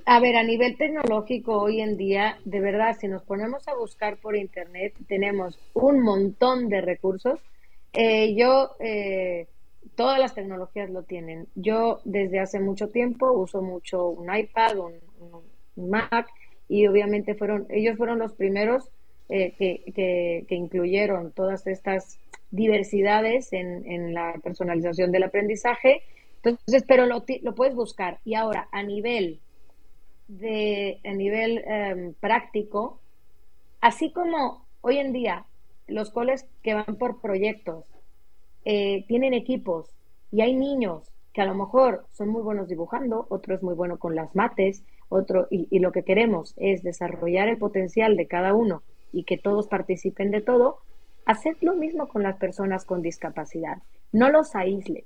A 0.07 0.19
ver, 0.19 0.35
a 0.35 0.43
nivel 0.43 0.77
tecnológico 0.77 1.59
hoy 1.59 1.81
en 1.81 1.97
día, 1.97 2.37
de 2.45 2.59
verdad, 2.59 2.95
si 2.99 3.07
nos 3.07 3.23
ponemos 3.23 3.67
a 3.67 3.73
buscar 3.73 4.17
por 4.17 4.35
Internet, 4.35 4.93
tenemos 5.07 5.57
un 5.73 6.01
montón 6.01 6.69
de 6.69 6.81
recursos. 6.81 7.39
Eh, 7.91 8.35
yo, 8.35 8.75
eh, 8.79 9.47
todas 9.95 10.19
las 10.19 10.35
tecnologías 10.35 10.91
lo 10.91 11.01
tienen. 11.01 11.47
Yo 11.55 12.01
desde 12.03 12.39
hace 12.39 12.59
mucho 12.59 12.89
tiempo 12.89 13.31
uso 13.31 13.63
mucho 13.63 14.09
un 14.09 14.33
iPad, 14.33 14.77
un, 14.77 14.93
Mac, 15.75 16.27
y 16.69 16.85
obviamente 16.85 17.33
fueron, 17.33 17.65
ellos 17.69 17.97
fueron 17.97 18.19
los 18.19 18.33
primeros 18.33 18.91
eh, 19.27 19.53
que, 19.57 19.91
que, 20.47 20.55
incluyeron 20.55 21.31
todas 21.31 21.65
estas 21.65 22.19
diversidades 22.51 23.51
en, 23.53 23.91
en, 23.91 24.13
la 24.13 24.35
personalización 24.43 25.11
del 25.11 25.23
aprendizaje. 25.23 26.03
Entonces, 26.43 26.83
pero 26.87 27.07
lo, 27.07 27.25
lo 27.41 27.55
puedes 27.55 27.73
buscar. 27.73 28.19
Y 28.23 28.35
ahora, 28.35 28.69
a 28.71 28.83
nivel 28.83 29.39
de, 30.27 30.99
a 31.03 31.13
nivel 31.13 31.63
em, 31.65 32.13
práctico, 32.13 32.99
así 33.81 34.11
como 34.11 34.65
hoy 34.81 34.97
en 34.97 35.13
día 35.13 35.45
los 35.87 36.09
coles 36.11 36.47
que 36.63 36.73
van 36.73 36.97
por 36.97 37.21
proyectos 37.21 37.85
eh, 38.63 39.05
tienen 39.07 39.33
equipos 39.33 39.89
y 40.31 40.41
hay 40.41 40.55
niños 40.55 41.11
que 41.33 41.41
a 41.41 41.45
lo 41.45 41.53
mejor 41.53 42.05
son 42.11 42.29
muy 42.29 42.41
buenos 42.41 42.67
dibujando, 42.67 43.27
otro 43.29 43.53
es 43.53 43.61
muy 43.61 43.75
bueno 43.75 43.99
con 43.99 44.15
las 44.15 44.35
mates, 44.35 44.83
otro, 45.09 45.47
y, 45.51 45.67
y 45.69 45.79
lo 45.79 45.91
que 45.91 46.03
queremos 46.03 46.53
es 46.57 46.81
desarrollar 46.81 47.47
el 47.47 47.57
potencial 47.57 48.15
de 48.15 48.27
cada 48.27 48.53
uno 48.53 48.83
y 49.11 49.23
que 49.23 49.37
todos 49.37 49.67
participen 49.67 50.31
de 50.31 50.41
todo, 50.41 50.79
haced 51.25 51.57
lo 51.61 51.75
mismo 51.75 52.07
con 52.07 52.23
las 52.23 52.37
personas 52.37 52.85
con 52.85 53.01
discapacidad. 53.01 53.83
No 54.11 54.29
los 54.29 54.55
aísles, 54.55 55.05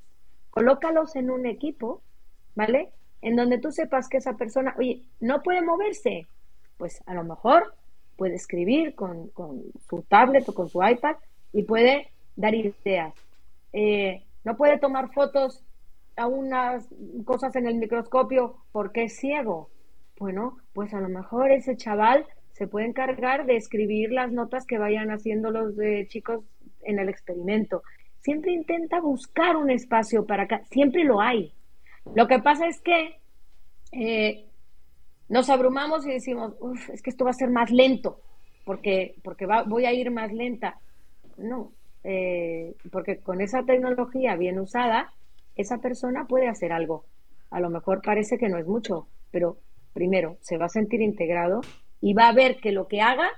colócalos 0.52 1.16
en 1.16 1.32
un 1.32 1.46
equipo, 1.46 2.02
¿vale? 2.56 2.92
En 3.22 3.36
donde 3.36 3.60
tú 3.60 3.72
sepas 3.72 4.08
que 4.08 4.18
esa 4.18 4.34
persona, 4.34 4.76
oye, 4.78 5.04
no 5.20 5.42
puede 5.42 5.62
moverse, 5.62 6.28
pues 6.78 7.02
a 7.06 7.14
lo 7.14 7.24
mejor 7.24 7.74
puede 8.16 8.36
escribir 8.36 8.96
con, 8.96 9.32
su 9.88 10.02
tablet 10.04 10.48
o 10.50 10.54
con 10.54 10.70
su 10.70 10.84
iPad 10.84 11.16
y 11.54 11.64
puede 11.64 12.10
dar 12.36 12.54
ideas. 12.54 13.14
Eh, 13.74 14.24
no 14.44 14.56
puede 14.56 14.78
tomar 14.78 15.12
fotos 15.14 15.64
a 16.16 16.28
unas 16.28 16.88
cosas 17.26 17.56
en 17.56 17.68
el 17.68 17.76
microscopio 17.76 18.58
porque 18.72 19.04
es 19.04 19.18
ciego. 19.18 19.70
Bueno, 20.18 20.58
pues 20.74 20.94
a 20.94 21.00
lo 21.00 21.08
mejor 21.08 21.52
ese 21.52 21.78
chaval 21.78 22.26
se 22.52 22.68
puede 22.68 22.88
encargar 22.88 23.46
de 23.46 23.56
escribir 23.56 24.12
las 24.12 24.32
notas 24.32 24.66
que 24.66 24.78
vayan 24.78 25.12
haciendo 25.12 25.50
los 25.50 25.76
chicos 26.10 26.44
en 26.82 27.00
el 27.00 27.08
experimento. 27.08 27.84
Siempre 28.22 28.52
intenta 28.52 29.00
buscar 29.00 29.56
un 29.56 29.70
espacio 29.70 30.26
para 30.26 30.44
acá, 30.44 30.62
siempre 30.70 31.06
lo 31.06 31.22
hay. 31.22 31.54
Lo 32.16 32.28
que 32.28 32.40
pasa 32.40 32.68
es 32.68 32.82
que 32.82 33.20
eh, 33.92 34.46
nos 35.28 35.50
abrumamos 35.50 36.06
y 36.06 36.12
decimos, 36.12 36.54
es 36.92 37.02
que 37.02 37.10
esto 37.10 37.26
va 37.26 37.32
a 37.32 37.34
ser 37.34 37.50
más 37.50 37.72
lento, 37.72 38.20
porque, 38.66 39.16
porque 39.24 39.48
voy 39.68 39.86
a 39.86 39.94
ir 39.94 40.12
más 40.12 40.32
lenta. 40.34 40.80
No, 41.38 41.72
eh, 42.04 42.76
porque 42.92 43.20
con 43.20 43.42
esa 43.42 43.64
tecnología 43.64 44.36
bien 44.36 44.60
usada, 44.60 45.14
esa 45.56 45.80
persona 45.80 46.26
puede 46.26 46.48
hacer 46.48 46.72
algo. 46.72 47.06
A 47.52 47.60
lo 47.60 47.70
mejor 47.70 48.02
parece 48.02 48.38
que 48.38 48.50
no 48.50 48.58
es 48.58 48.66
mucho, 48.66 49.08
pero 49.32 49.58
primero 49.94 50.38
se 50.42 50.58
va 50.58 50.66
a 50.66 50.70
sentir 50.70 51.02
integrado 51.02 51.62
y 52.02 52.14
va 52.14 52.30
a 52.30 52.34
ver 52.34 52.58
que 52.58 52.72
lo 52.72 52.88
que 52.88 53.02
haga 53.02 53.30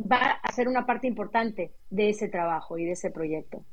va 0.00 0.38
a 0.42 0.52
ser 0.52 0.68
una 0.68 0.86
parte 0.86 1.06
importante 1.06 1.72
de 1.90 2.10
ese 2.10 2.28
trabajo 2.28 2.78
y 2.78 2.84
de 2.84 2.92
ese 2.92 3.10
proyecto. 3.10 3.64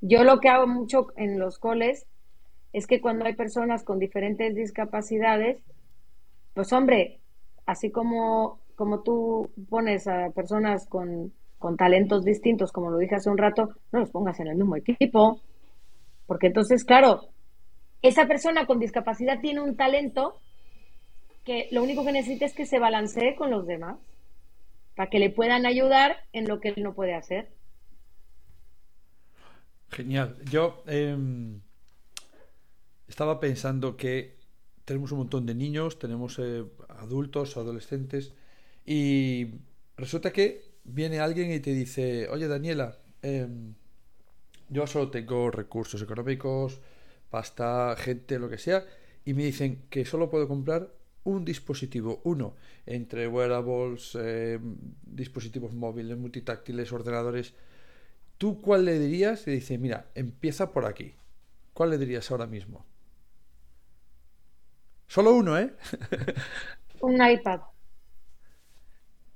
Yo 0.00 0.24
lo 0.24 0.40
que 0.40 0.48
hago 0.48 0.66
mucho 0.66 1.08
en 1.16 1.38
los 1.38 1.58
coles 1.58 2.06
es 2.72 2.86
que 2.86 3.00
cuando 3.00 3.24
hay 3.24 3.34
personas 3.34 3.82
con 3.84 3.98
diferentes 3.98 4.54
discapacidades, 4.54 5.58
pues 6.54 6.72
hombre, 6.72 7.20
así 7.66 7.90
como, 7.90 8.60
como 8.76 9.02
tú 9.02 9.50
pones 9.68 10.06
a 10.06 10.30
personas 10.30 10.86
con, 10.86 11.32
con 11.58 11.76
talentos 11.76 12.24
distintos, 12.24 12.72
como 12.72 12.90
lo 12.90 12.98
dije 12.98 13.16
hace 13.16 13.30
un 13.30 13.38
rato, 13.38 13.70
no 13.92 14.00
los 14.00 14.10
pongas 14.10 14.38
en 14.40 14.48
el 14.48 14.56
mismo 14.56 14.76
equipo, 14.76 15.40
porque 16.26 16.46
entonces, 16.46 16.84
claro, 16.84 17.28
esa 18.02 18.26
persona 18.26 18.66
con 18.66 18.78
discapacidad 18.78 19.40
tiene 19.40 19.60
un 19.60 19.76
talento 19.76 20.40
que 21.44 21.68
lo 21.72 21.82
único 21.82 22.04
que 22.04 22.12
necesita 22.12 22.44
es 22.44 22.54
que 22.54 22.66
se 22.66 22.78
balancee 22.78 23.34
con 23.34 23.50
los 23.50 23.66
demás 23.66 23.98
para 24.94 25.10
que 25.10 25.18
le 25.18 25.30
puedan 25.30 25.66
ayudar 25.66 26.16
en 26.32 26.46
lo 26.46 26.60
que 26.60 26.68
él 26.68 26.82
no 26.82 26.94
puede 26.94 27.14
hacer. 27.14 27.48
Genial. 29.90 30.36
Yo 30.50 30.82
em, 30.86 31.60
estaba 33.10 33.40
pensando 33.40 33.96
que 33.96 34.36
tenemos 34.84 35.10
un 35.12 35.18
montón 35.18 35.44
de 35.44 35.54
niños, 35.54 35.98
tenemos 35.98 36.38
eh, 36.38 36.64
adultos, 36.88 37.56
adolescentes, 37.56 38.32
y 38.86 39.48
resulta 39.96 40.32
que 40.32 40.62
viene 40.84 41.18
alguien 41.18 41.52
y 41.52 41.58
te 41.58 41.74
dice, 41.74 42.28
oye 42.28 42.46
Daniela, 42.46 42.98
em, 43.22 43.74
yo 44.68 44.86
solo 44.86 45.10
tengo 45.10 45.50
recursos 45.50 46.00
económicos, 46.00 46.80
pasta, 47.30 47.96
gente, 47.98 48.38
lo 48.38 48.48
que 48.48 48.58
sea, 48.58 48.86
y 49.24 49.34
me 49.34 49.44
dicen 49.44 49.82
que 49.90 50.04
solo 50.04 50.30
puedo 50.30 50.46
comprar 50.46 50.94
un 51.24 51.44
dispositivo, 51.44 52.20
uno, 52.24 52.54
entre 52.86 53.26
wearables, 53.26 54.16
eh, 54.18 54.58
dispositivos 55.02 55.74
móviles, 55.74 56.16
multitáctiles, 56.16 56.92
ordenadores. 56.92 57.54
¿Tú 58.38 58.60
cuál 58.62 58.84
le 58.84 58.98
dirías? 58.98 59.46
Y 59.48 59.50
dice, 59.50 59.78
mira, 59.78 60.10
empieza 60.14 60.72
por 60.72 60.86
aquí. 60.86 61.14
¿Cuál 61.74 61.90
le 61.90 61.98
dirías 61.98 62.30
ahora 62.30 62.46
mismo? 62.46 62.86
Solo 65.10 65.34
uno, 65.34 65.58
¿eh? 65.58 65.72
un 67.00 67.14
iPad. 67.14 67.62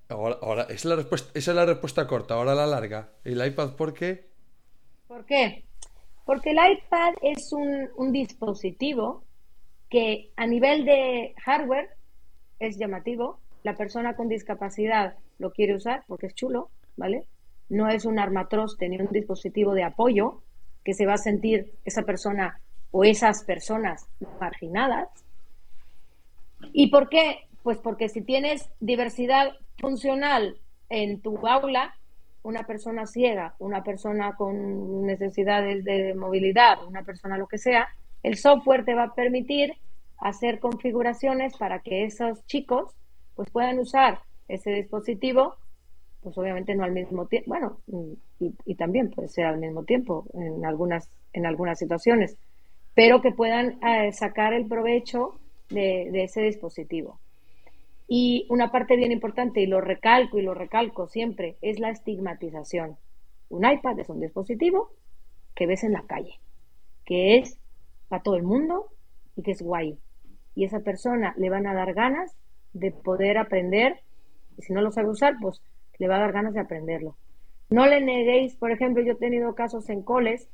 Ahora, 0.09 0.37
ahora 0.41 0.63
esa, 0.63 0.75
es 0.75 0.85
la 0.85 0.95
respuesta, 0.95 1.33
esa 1.35 1.51
es 1.51 1.57
la 1.57 1.67
respuesta 1.67 2.07
corta, 2.07 2.35
ahora 2.35 2.55
la 2.55 2.65
larga. 2.65 3.09
¿El 3.25 3.45
iPad 3.45 3.75
por 3.75 3.93
qué? 3.93 4.29
¿Por 5.09 5.25
qué? 5.27 5.65
Porque 6.25 6.53
el 6.53 6.59
iPad 6.59 7.15
es 7.23 7.53
un, 7.53 7.89
un 7.97 8.13
dispositivo 8.13 9.25
que 9.91 10.31
a 10.37 10.47
nivel 10.47 10.85
de 10.85 11.35
hardware 11.45 11.91
es 12.61 12.79
llamativo, 12.79 13.41
la 13.65 13.75
persona 13.75 14.15
con 14.15 14.29
discapacidad 14.29 15.17
lo 15.41 15.51
quiere 15.51 15.75
usar 15.75 16.05
porque 16.07 16.27
es 16.27 16.37
chulo, 16.37 16.71
¿vale? 16.97 17.27
No 17.69 17.89
es 17.89 18.05
un 18.05 18.21
armatroste 18.21 18.89
ni 18.89 19.01
un 19.01 19.11
dispositivo 19.11 19.75
de 19.75 19.83
apoyo 19.83 20.41
que 20.85 20.95
se 20.95 21.05
va 21.05 21.15
a 21.15 21.19
sentir 21.19 21.75
esa 21.85 22.03
persona 22.03 22.61
o 22.93 23.03
esas 23.03 23.43
personas 23.43 24.07
marginadas. 24.41 25.24
¿Y 26.73 26.89
por 26.89 27.09
qué? 27.09 27.49
Pues 27.63 27.79
porque 27.79 28.09
si 28.09 28.23
tienes 28.23 28.71
diversidad 28.81 29.53
funcional 29.79 30.59
en 30.89 31.21
tu 31.21 31.47
aula, 31.47 31.95
una 32.43 32.65
persona 32.65 33.07
ciega, 33.07 33.55
una 33.59 33.83
persona 33.83 34.37
con 34.37 35.07
necesidades 35.07 35.85
de 35.85 36.15
movilidad, 36.15 36.85
una 36.87 37.03
persona 37.03 37.39
lo 37.39 37.47
que 37.47 37.59
sea, 37.59 37.89
el 38.23 38.37
software 38.37 38.85
te 38.85 38.95
va 38.95 39.05
a 39.05 39.15
permitir 39.15 39.75
hacer 40.19 40.61
configuraciones 40.61 41.57
para 41.57 41.81
que 41.81 42.05
esos 42.05 42.45
chicos 42.47 42.95
pues 43.35 43.51
puedan 43.51 43.79
usar 43.79 44.21
ese 44.49 44.71
dispositivo, 44.71 45.57
pues 46.23 46.37
obviamente 46.39 46.75
no 46.75 46.85
al 46.85 46.93
mismo 46.93 47.27
tiempo, 47.27 47.51
bueno, 47.51 47.79
y, 48.39 48.75
también 48.75 49.11
puede 49.11 49.29
ser 49.29 49.47
al 49.47 49.59
mismo 49.59 49.85
tiempo 49.85 50.27
en 50.35 50.65
algunas, 50.65 51.09
en 51.33 51.47
algunas 51.47 51.79
situaciones, 51.79 52.37
pero 52.95 53.21
que 53.21 53.33
puedan 53.33 53.79
eh, 53.83 54.13
sacar 54.13 54.53
el 54.53 54.67
provecho 54.67 55.39
de, 55.71 56.25
ese 56.25 56.43
dispositivo. 56.43 57.19
Y 58.07 58.47
una 58.51 58.71
parte 58.71 58.97
bien 58.97 59.13
importante, 59.13 59.61
y 59.61 59.67
lo 59.67 59.81
recalco 59.81 60.39
y 60.39 60.43
lo 60.43 60.55
recalco 60.55 61.09
siempre, 61.09 61.57
es 61.63 61.79
la 61.79 61.91
estigmatización. 61.91 62.97
Un 63.49 63.71
iPad 63.71 63.99
es 63.99 64.09
un 64.09 64.21
dispositivo 64.21 64.91
que 65.55 65.67
ves 65.67 65.85
en 65.85 65.93
la 65.93 66.03
calle, 66.03 66.41
que 67.05 67.39
es 67.39 67.59
para 68.09 68.23
todo 68.23 68.37
el 68.37 68.43
mundo 68.43 68.89
y 69.37 69.43
que 69.43 69.53
es 69.53 69.63
guay. 69.63 69.99
Y 70.55 70.65
esa 70.65 70.81
persona 70.81 71.35
le 71.39 71.51
van 71.51 71.67
a 71.67 71.75
dar 71.75 71.95
ganas 71.95 72.37
de 72.73 72.91
poder 72.91 73.39
aprender, 73.39 74.01
y 74.59 74.63
si 74.63 74.73
no 74.73 74.83
lo 74.83 74.91
sabe 74.93 75.09
usar, 75.09 75.35
pues 75.41 75.63
le 75.99 76.09
va 76.09 76.17
a 76.17 76.21
dar 76.21 76.33
ganas 76.33 76.55
de 76.55 76.61
aprenderlo. 76.61 77.17
No 77.71 77.87
le 77.87 78.01
neguéis, 78.01 78.57
por 78.57 78.71
ejemplo, 78.71 79.03
yo 79.03 79.13
he 79.13 79.17
tenido 79.17 79.55
casos 79.55 79.89
en 79.89 80.03
coles 80.03 80.49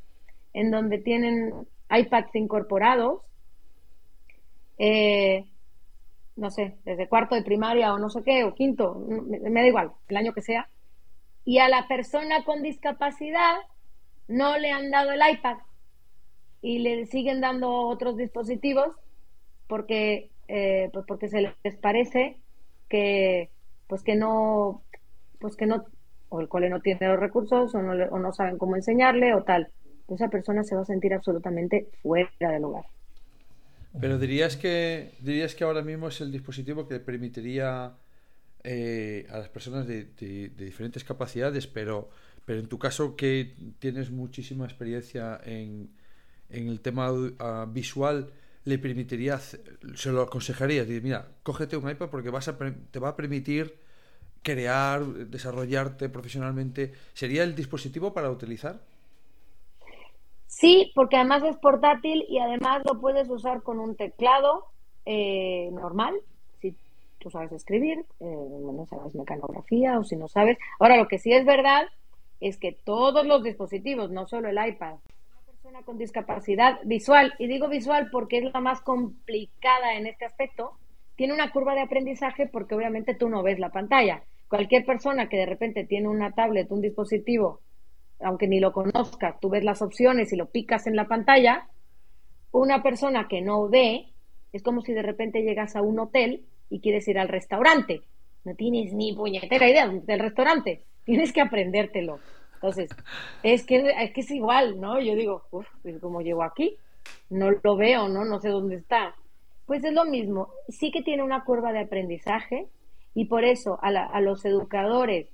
en 0.53 0.71
donde 0.71 0.99
tienen 0.99 1.53
iPads 1.91 2.35
incorporados, 2.35 3.23
eh, 4.83 5.45
no 6.37 6.51
sé, 6.51 6.79
desde 6.87 7.07
cuarto 7.07 7.35
de 7.35 7.43
primaria 7.43 7.93
o 7.93 7.99
no 7.99 8.09
sé 8.09 8.23
qué, 8.25 8.45
o 8.45 8.55
quinto, 8.55 8.95
me, 8.95 9.61
da 9.61 9.67
igual, 9.67 9.93
el 10.09 10.17
año 10.17 10.33
que 10.33 10.41
sea, 10.41 10.71
y 11.45 11.59
a 11.59 11.69
la 11.69 11.87
persona 11.87 12.45
con 12.45 12.63
discapacidad 12.63 13.59
no 14.27 14.57
le 14.57 14.71
han 14.71 14.91
dado 14.91 15.13
el 15.13 15.21
iPad 15.21 15.59
y 16.63 16.79
le 16.79 17.05
siguen 17.05 17.43
dando 17.43 17.71
otros 17.71 18.17
dispositivos 18.17 18.97
porque, 19.67 20.31
eh, 20.49 20.89
pues 20.95 21.05
porque 21.07 21.29
se 21.29 21.55
les 21.63 21.77
parece 21.77 22.39
que, 22.89 23.51
pues 23.87 24.03
que 24.03 24.17
no, 24.17 24.83
pues 25.41 25.57
que 25.57 25.67
no, 25.67 25.85
o 26.31 26.41
el 26.41 26.49
cole 26.49 26.71
no 26.71 26.81
tiene 26.81 27.07
los 27.07 27.21
recursos 27.21 27.75
o 27.75 27.83
no, 27.83 27.93
o 27.93 28.19
no 28.19 28.33
saben 28.33 28.57
cómo 28.57 28.77
enseñarle 28.77 29.35
o 29.35 29.43
tal. 29.43 29.69
Esa 30.09 30.29
persona 30.29 30.65
se 30.65 30.75
va 30.75 30.83
a 30.83 30.87
sentir 30.87 31.13
absolutamente 31.13 31.87
fuera 32.03 32.51
del 32.51 32.63
lugar. 32.63 32.87
Pero 33.99 34.19
dirías 34.19 34.57
que 34.57 35.15
dirías 35.21 35.55
que 35.55 35.65
ahora 35.65 35.83
mismo 35.83 36.09
es 36.09 36.21
el 36.21 36.31
dispositivo 36.31 36.87
que 36.87 37.01
permitiría 37.01 37.97
eh, 38.63 39.27
a 39.31 39.39
las 39.39 39.49
personas 39.49 39.87
de, 39.87 40.05
diferentes 40.57 41.03
capacidades, 41.03 41.67
pero, 41.67 42.11
pero 42.45 42.61
en 42.61 42.69
tu 42.69 42.79
caso 42.79 43.17
que 43.17 43.57
tienes 43.79 44.11
muchísima 44.11 44.65
experiencia 44.65 45.41
en, 45.45 45.91
en 46.51 46.69
el 46.69 46.81
tema 46.81 47.11
uh, 47.11 47.67
visual, 47.69 48.31
le 48.65 48.79
permitiría, 48.79 49.39
se 49.39 50.13
lo 50.13 50.23
aconsejaría, 50.23 50.85
decir, 50.85 51.03
mira, 51.03 51.29
cógete 51.43 51.77
un 51.77 51.89
iPad 51.91 52.11
porque 52.11 52.31
vas 52.31 52.49
a, 52.49 52.59
te 52.59 52.99
va 52.99 53.11
a 53.11 53.17
permitir 53.17 53.75
crear, 54.43 55.05
desarrollarte 55.07 56.09
profesionalmente. 56.09 56.93
¿Sería 57.15 57.45
el 57.45 57.55
dispositivo 57.55 58.13
para 58.13 58.31
utilizar? 58.31 58.83
Sí, 60.51 60.91
porque 60.97 61.17
además 61.17 61.45
es 61.45 61.57
portátil 61.57 62.25
y 62.29 62.39
además 62.39 62.83
lo 62.85 63.01
puedes 63.01 63.31
usar 63.31 63.63
con 63.63 63.79
un 63.79 63.95
teclado 63.95 64.67
eh, 65.07 65.71
normal, 65.73 66.15
si 66.61 66.77
tú 67.21 67.31
sabes 67.31 67.53
escribir, 67.53 68.05
eh, 68.19 68.25
no 68.61 68.85
sabes 68.87 69.15
mecanografía 69.15 69.99
o 69.99 70.05
si 70.05 70.17
no 70.17 70.27
sabes. 70.27 70.59
Ahora, 70.81 70.97
lo 70.97 71.07
que 71.07 71.19
sí 71.19 71.33
es 71.33 71.47
verdad 71.47 71.85
es 72.41 72.59
que 72.59 72.73
todos 72.73 73.25
los 73.25 73.45
dispositivos, 73.45 74.11
no 74.11 74.27
solo 74.27 74.49
el 74.49 74.59
iPad, 74.69 74.97
con 75.85 75.99
discapacidad 75.99 76.81
visual, 76.85 77.33
y 77.39 77.47
digo 77.47 77.69
visual 77.69 78.09
porque 78.11 78.39
es 78.39 78.53
la 78.53 78.61
más 78.61 78.81
complicada 78.81 79.95
en 79.95 80.09
este 80.09 80.25
aspecto, 80.25 80.73
tiene 81.15 81.33
una 81.33 81.53
curva 81.53 81.75
de 81.75 81.83
aprendizaje 81.83 82.49
porque 82.49 82.75
obviamente 82.75 83.15
tú 83.15 83.29
no 83.29 83.45
ves 83.45 83.61
la 83.61 83.71
pantalla. 83.71 84.25
Cualquier 84.49 84.85
persona 84.85 85.29
que 85.29 85.37
de 85.37 85.47
repente 85.47 85.85
tiene 85.85 86.09
una 86.09 86.33
tablet, 86.33 86.71
un 86.73 86.81
dispositivo, 86.81 87.61
aunque 88.23 88.49
ni 88.49 88.61
lo 88.61 88.73
conozca, 88.73 89.39
tú 89.41 89.49
ves 89.49 89.65
las 89.65 89.83
opciones 89.83 90.33
y 90.33 90.37
lo 90.37 90.47
picas 90.47 90.87
en 90.87 90.97
la 90.97 91.09
pantalla, 91.09 91.69
una 92.53 92.83
persona 92.83 93.29
que 93.29 93.41
no 93.41 93.69
ve, 93.69 94.07
es 94.53 94.63
como 94.63 94.83
si 94.83 94.93
de 94.93 95.03
repente 95.03 95.43
llegas 95.43 95.77
a 95.77 95.83
un 95.83 95.99
hotel 95.99 96.45
y 96.69 96.81
quieres 96.81 97.07
ir 97.09 97.19
al 97.19 97.29
restaurante. 97.29 98.03
no 98.45 98.55
tienes 98.55 98.95
ni 98.95 99.13
puñetera 99.15 99.69
idea 99.69 99.89
del 99.89 100.19
restaurante, 100.19 100.83
tienes 101.05 101.33
que 101.33 101.41
aprendértelo. 101.41 102.19
Entonces, 102.55 102.91
es 103.43 103.65
que, 103.65 103.93
es 103.99 104.13
que 104.13 104.21
es 104.21 104.31
igual, 104.31 104.81
¿no? 104.81 105.01
Yo 105.01 105.15
digo, 105.15 105.45
uff, 105.51 105.67
pues 105.83 105.99
como 105.99 106.21
llego 106.21 106.43
aquí, 106.43 106.77
no 107.31 107.51
lo 107.51 107.77
veo, 107.77 108.09
¿no? 108.09 108.25
No 108.25 108.41
sé 108.41 108.49
dónde 108.49 108.77
está. 108.77 109.15
Pues 109.67 109.85
es 109.85 109.93
lo 109.93 110.05
mismo, 110.05 110.51
sí 110.69 110.91
que 110.91 111.03
tiene 111.03 111.23
una 111.23 111.45
curva 111.45 111.73
de 111.73 111.81
aprendizaje 111.81 112.67
y 113.15 113.27
por 113.27 113.45
eso 113.45 113.79
a 113.83 114.21
los 114.21 114.45
educadores 114.45 115.29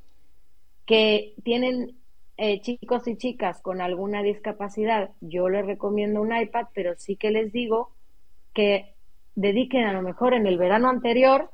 que 0.85 1.35
tienen 1.43 1.97
eh, 2.37 2.61
chicos 2.61 3.07
y 3.09 3.17
chicas 3.17 3.61
con 3.63 3.81
alguna 3.81 4.23
discapacidad, 4.23 5.11
yo 5.21 5.49
les 5.49 5.65
recomiendo 5.65 6.21
un 6.21 6.37
iPad, 6.37 6.67
pero 6.75 6.95
sí 6.97 7.17
que 7.17 7.31
les 7.31 7.53
digo 7.53 7.93
que 8.53 8.95
dediquen 9.35 9.85
a 9.85 9.93
lo 9.93 10.03
mejor 10.03 10.35
en 10.35 10.47
el 10.47 10.59
verano 10.59 10.89
anterior 10.89 11.51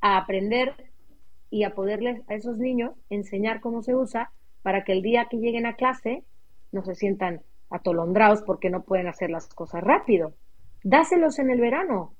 a 0.00 0.16
aprender 0.16 0.74
y 1.50 1.64
a 1.64 1.74
poderles 1.74 2.22
a 2.28 2.34
esos 2.34 2.58
niños 2.58 2.92
enseñar 3.10 3.60
cómo 3.60 3.82
se 3.82 3.94
usa 3.94 4.32
para 4.62 4.84
que 4.84 4.92
el 4.92 5.02
día 5.02 5.26
que 5.30 5.38
lleguen 5.38 5.66
a 5.66 5.76
clase 5.76 6.24
no 6.72 6.84
se 6.84 6.94
sientan 6.94 7.42
atolondrados 7.70 8.42
porque 8.42 8.70
no 8.70 8.82
pueden 8.82 9.08
hacer 9.08 9.30
las 9.30 9.48
cosas 9.48 9.82
rápido. 9.82 10.34
Dáselos 10.82 11.38
en 11.38 11.50
el 11.50 11.60
verano. 11.60 12.14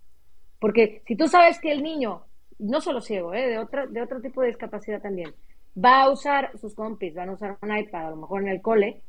Porque 0.59 1.03
si 1.07 1.17
tú 1.17 1.29
sabes 1.29 1.61
que 1.61 1.73
el 1.73 1.83
niño, 1.83 2.23
no 2.59 2.81
solo 2.81 3.01
ciego, 3.01 3.35
¿eh? 3.35 3.49
de, 3.49 3.59
otro, 3.59 3.87
de 3.89 4.01
otro 4.01 4.21
tipo 4.21 4.41
de 4.41 4.49
discapacidad 4.49 5.03
también, 5.03 5.35
va 5.77 6.03
a 6.03 6.11
usar 6.11 6.51
sus 6.59 6.75
compis, 6.75 7.15
van 7.15 7.29
a 7.29 7.33
usar 7.33 7.59
un 7.61 7.77
iPad 7.77 8.07
a 8.07 8.11
lo 8.11 8.17
mejor 8.17 8.43
en 8.43 8.49
el 8.49 8.63
cole, 8.63 9.03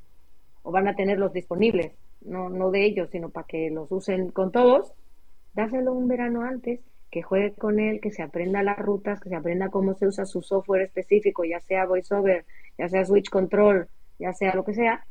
o 0.64 0.72
van 0.72 0.88
a 0.88 0.96
tenerlos 0.96 1.34
disponibles, 1.34 1.94
no, 2.22 2.50
no 2.50 2.72
de 2.72 2.86
ellos, 2.86 3.10
sino 3.10 3.30
para 3.30 3.48
que 3.48 3.70
los 3.70 3.92
usen 3.92 4.32
con 4.32 4.52
todos, 4.52 4.94
dáselo 5.54 5.94
un 5.94 6.08
verano 6.08 6.42
antes, 6.42 6.82
que 7.10 7.22
juegue 7.22 7.54
con 7.54 7.80
él, 7.80 8.02
que 8.02 8.12
se 8.12 8.22
aprenda 8.22 8.62
las 8.64 8.78
rutas, 8.78 9.22
que 9.22 9.30
se 9.30 9.36
aprenda 9.36 9.70
cómo 9.70 9.94
se 9.94 10.08
usa 10.08 10.26
su 10.26 10.42
software 10.42 10.82
específico, 10.82 11.46
ya 11.46 11.62
sea 11.62 11.86
VoiceOver, 11.86 12.46
ya 12.78 12.90
sea 12.90 13.06
Switch 13.06 13.30
Control, 13.30 13.88
ya 14.20 14.34
sea 14.34 14.54
lo 14.54 14.66
que 14.66 14.74
sea, 14.74 15.06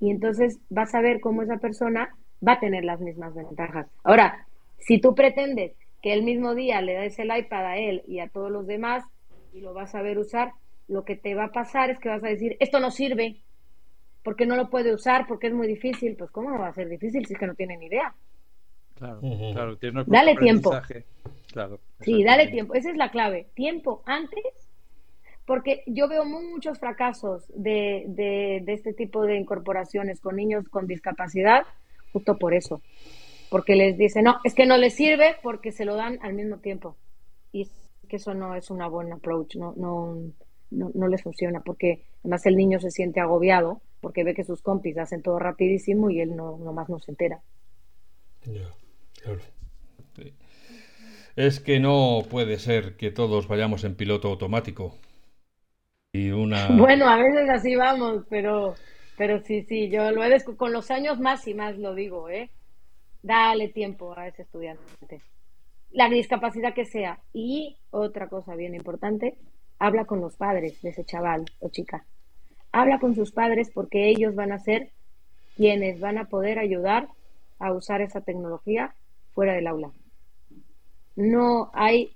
y 0.00 0.10
entonces 0.10 0.58
vas 0.68 0.94
a 0.94 1.00
ver 1.00 1.20
cómo 1.20 1.42
esa 1.42 1.58
persona 1.58 2.14
va 2.46 2.54
a 2.54 2.60
tener 2.60 2.84
las 2.84 3.00
mismas 3.00 3.34
ventajas. 3.34 3.86
Ahora, 4.02 4.46
si 4.78 5.00
tú 5.00 5.14
pretendes 5.14 5.72
que 6.02 6.12
el 6.12 6.22
mismo 6.22 6.54
día 6.54 6.80
le 6.80 6.94
des 6.94 7.18
el 7.18 7.36
iPad 7.36 7.64
a 7.64 7.76
él 7.76 8.02
y 8.06 8.18
a 8.18 8.28
todos 8.28 8.50
los 8.50 8.66
demás 8.66 9.04
y 9.52 9.60
lo 9.60 9.72
vas 9.72 9.94
a 9.94 10.02
ver 10.02 10.18
usar, 10.18 10.52
lo 10.88 11.04
que 11.04 11.16
te 11.16 11.34
va 11.34 11.46
a 11.46 11.52
pasar 11.52 11.90
es 11.90 11.98
que 11.98 12.08
vas 12.08 12.22
a 12.22 12.28
decir, 12.28 12.56
esto 12.60 12.80
no 12.80 12.90
sirve, 12.90 13.40
porque 14.22 14.46
no 14.46 14.56
lo 14.56 14.70
puede 14.70 14.92
usar, 14.92 15.26
porque 15.26 15.48
es 15.48 15.54
muy 15.54 15.66
difícil. 15.68 16.16
Pues 16.16 16.30
¿cómo 16.30 16.50
no 16.50 16.58
va 16.58 16.68
a 16.68 16.72
ser 16.72 16.88
difícil 16.88 17.24
si 17.26 17.34
es 17.34 17.38
que 17.38 17.46
no 17.46 17.54
tiene 17.54 17.76
ni 17.76 17.86
idea? 17.86 18.14
Claro, 18.94 19.20
claro. 19.52 19.76
dale 20.06 20.36
tiempo. 20.36 20.72
Claro, 21.52 21.80
sí, 22.00 22.24
dale 22.24 22.48
tiempo. 22.48 22.74
Esa 22.74 22.90
es 22.90 22.96
la 22.96 23.10
clave. 23.10 23.48
Tiempo 23.54 24.02
antes, 24.04 24.42
porque 25.44 25.82
yo 25.86 26.08
veo 26.08 26.24
muchos 26.24 26.78
fracasos 26.78 27.44
de, 27.54 28.04
de, 28.08 28.62
de 28.64 28.72
este 28.72 28.92
tipo 28.92 29.22
de 29.22 29.36
incorporaciones 29.36 30.20
con 30.20 30.36
niños 30.36 30.68
con 30.68 30.86
discapacidad, 30.86 31.64
justo 32.12 32.36
por 32.36 32.52
eso. 32.52 32.82
Porque 33.48 33.76
les 33.76 33.96
dicen, 33.96 34.24
no, 34.24 34.40
es 34.42 34.54
que 34.54 34.66
no 34.66 34.76
les 34.76 34.94
sirve 34.94 35.36
porque 35.42 35.70
se 35.70 35.84
lo 35.84 35.94
dan 35.94 36.18
al 36.22 36.34
mismo 36.34 36.58
tiempo. 36.58 36.96
Y 37.52 37.62
es 37.62 37.70
que 38.08 38.16
eso 38.16 38.34
no 38.34 38.54
es 38.54 38.70
una 38.70 38.88
buena 38.88 39.16
approach, 39.16 39.56
no, 39.56 39.72
no, 39.76 40.16
no, 40.70 40.90
no 40.94 41.08
les 41.08 41.22
funciona, 41.22 41.60
porque 41.60 42.02
además 42.20 42.46
el 42.46 42.56
niño 42.56 42.80
se 42.80 42.90
siente 42.90 43.20
agobiado 43.20 43.80
porque 44.00 44.24
ve 44.24 44.34
que 44.34 44.44
sus 44.44 44.62
compis 44.62 44.96
hacen 44.98 45.22
todo 45.22 45.38
rapidísimo 45.38 46.10
y 46.10 46.20
él 46.20 46.36
no 46.36 46.58
nomás 46.58 46.88
no 46.88 47.00
se 47.00 47.10
entera. 47.10 47.40
Es 51.34 51.60
que 51.60 51.80
no 51.80 52.22
puede 52.30 52.58
ser 52.58 52.96
que 52.96 53.10
todos 53.10 53.48
vayamos 53.48 53.84
en 53.84 53.96
piloto 53.96 54.28
automático. 54.28 54.94
Y 56.12 56.30
una... 56.30 56.68
Bueno, 56.76 57.08
a 57.08 57.16
veces 57.16 57.48
así 57.50 57.74
vamos, 57.74 58.24
pero, 58.30 58.74
pero 59.18 59.40
sí, 59.40 59.62
sí, 59.64 59.90
yo 59.90 60.10
lo 60.12 60.22
he 60.22 60.42
con 60.56 60.72
los 60.72 60.90
años 60.90 61.18
más 61.18 61.46
y 61.48 61.54
más 61.54 61.76
lo 61.76 61.94
digo, 61.94 62.28
¿eh? 62.28 62.50
Dale 63.22 63.68
tiempo 63.68 64.16
a 64.16 64.28
ese 64.28 64.42
estudiante. 64.42 65.20
La 65.90 66.08
discapacidad 66.08 66.74
que 66.74 66.84
sea. 66.84 67.18
Y 67.32 67.76
otra 67.90 68.28
cosa 68.28 68.54
bien 68.54 68.74
importante, 68.74 69.36
habla 69.78 70.04
con 70.04 70.20
los 70.20 70.36
padres 70.36 70.80
de 70.82 70.90
ese 70.90 71.04
chaval 71.04 71.44
o 71.60 71.68
chica. 71.68 72.04
Habla 72.72 72.98
con 72.98 73.14
sus 73.14 73.32
padres 73.32 73.70
porque 73.72 74.08
ellos 74.08 74.34
van 74.34 74.52
a 74.52 74.58
ser 74.58 74.90
quienes 75.56 76.00
van 76.00 76.18
a 76.18 76.26
poder 76.26 76.58
ayudar 76.58 77.08
a 77.58 77.72
usar 77.72 78.02
esa 78.02 78.20
tecnología 78.20 78.94
fuera 79.32 79.54
del 79.54 79.66
aula. 79.66 79.90
No 81.14 81.70
hay 81.72 82.14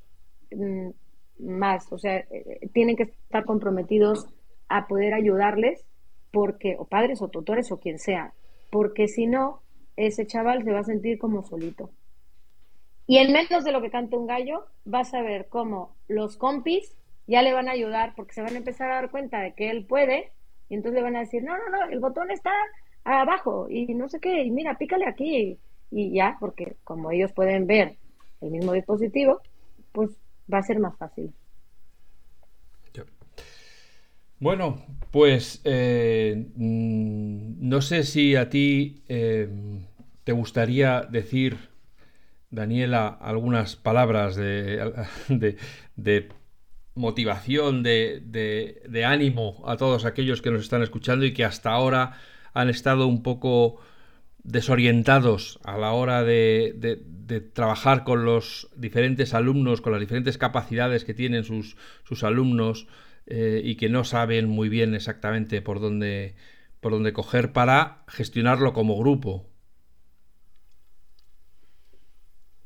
mm, 0.50 0.90
más, 1.38 1.90
o 1.90 1.98
sea, 1.98 2.16
eh, 2.18 2.68
tienen 2.72 2.96
que 2.96 3.04
estar 3.04 3.44
comprometidos 3.44 4.26
a 4.68 4.86
poder 4.86 5.14
ayudarles 5.14 5.84
porque, 6.30 6.76
o 6.78 6.84
padres 6.84 7.22
o 7.22 7.28
tutores 7.28 7.72
o 7.72 7.78
quien 7.78 7.98
sea, 7.98 8.34
porque 8.70 9.08
si 9.08 9.26
no, 9.26 9.62
ese 9.96 10.26
chaval 10.26 10.62
se 10.62 10.72
va 10.72 10.80
a 10.80 10.84
sentir 10.84 11.18
como 11.18 11.42
solito. 11.42 11.90
Y 13.06 13.18
en 13.18 13.32
menos 13.32 13.64
de 13.64 13.72
lo 13.72 13.82
que 13.82 13.90
canta 13.90 14.16
un 14.16 14.26
gallo, 14.26 14.66
vas 14.84 15.12
a 15.14 15.22
ver 15.22 15.48
cómo 15.48 15.96
los 16.06 16.36
compis 16.36 16.94
ya 17.26 17.42
le 17.42 17.52
van 17.52 17.68
a 17.68 17.72
ayudar 17.72 18.14
porque 18.16 18.34
se 18.34 18.42
van 18.42 18.54
a 18.54 18.58
empezar 18.58 18.90
a 18.90 18.96
dar 18.96 19.10
cuenta 19.10 19.40
de 19.40 19.54
que 19.54 19.70
él 19.70 19.86
puede 19.86 20.32
y 20.68 20.74
entonces 20.74 20.98
le 20.98 21.02
van 21.02 21.16
a 21.16 21.20
decir, 21.20 21.42
no, 21.42 21.56
no, 21.56 21.68
no, 21.70 21.90
el 21.90 22.00
botón 22.00 22.30
está 22.30 22.52
abajo 23.04 23.68
y 23.68 23.94
no 23.94 24.08
sé 24.08 24.20
qué, 24.20 24.42
y 24.42 24.50
mira, 24.50 24.78
pícale 24.78 25.06
aquí 25.06 25.58
y 25.90 26.14
ya, 26.14 26.36
porque 26.38 26.76
como 26.84 27.10
ellos 27.10 27.32
pueden 27.32 27.66
ver 27.66 27.96
el 28.40 28.50
mismo 28.50 28.72
dispositivo, 28.72 29.40
pues 29.92 30.10
va 30.52 30.58
a 30.58 30.62
ser 30.62 30.78
más 30.78 30.96
fácil. 30.96 31.32
Bueno, 34.40 34.82
pues 35.10 35.60
eh, 35.64 36.46
mm, 36.56 37.68
no 37.68 37.82
sé 37.82 38.04
si 38.04 38.36
a 38.36 38.48
ti 38.48 39.02
eh, 39.08 39.48
te 40.24 40.32
gustaría 40.32 41.02
decir, 41.02 41.58
Daniela, 42.50 43.08
algunas 43.08 43.76
palabras 43.76 44.36
de, 44.36 44.94
de 45.96 46.28
motivación, 46.95 47.82
de, 47.82 48.22
de, 48.24 49.05
ánimo 49.05 49.62
a 49.66 49.76
todos 49.76 50.05
aquellos 50.05 50.43
que 50.43 50.51
nos 50.51 50.62
están 50.62 50.82
escuchando 50.82 51.24
y 51.24 51.32
que 51.32 51.45
hasta 51.45 51.70
ahora 51.70 52.18
han 52.53 52.68
estado 52.68 53.07
un 53.07 53.22
poco 53.22 53.80
desorientados 54.43 55.61
a 55.64 55.78
la 55.78 55.93
hora 55.93 56.24
de, 56.24 57.03
trabajar 57.53 58.03
con 58.05 58.24
los 58.24 58.68
diferentes 58.74 59.34
alumnos, 59.34 59.80
con 59.80 59.93
las 59.93 60.01
diferentes 60.01 60.36
capacidades 60.36 61.05
que 61.05 61.14
tienen 61.14 61.45
sus, 61.45 61.76
sus 62.03 62.24
alumnos 62.24 62.88
eh, 63.26 63.61
y 63.64 63.76
que 63.76 63.88
no 63.88 64.03
saben 64.03 64.49
muy 64.49 64.68
bien 64.68 64.95
exactamente 64.95 65.62
por 65.62 65.80
dónde, 65.80 66.34
por 66.80 66.93
dónde 66.93 67.12
coger 67.12 67.53
para 67.53 68.03
gestionarlo 68.09 68.72
como 68.72 68.99
grupo. 68.99 69.49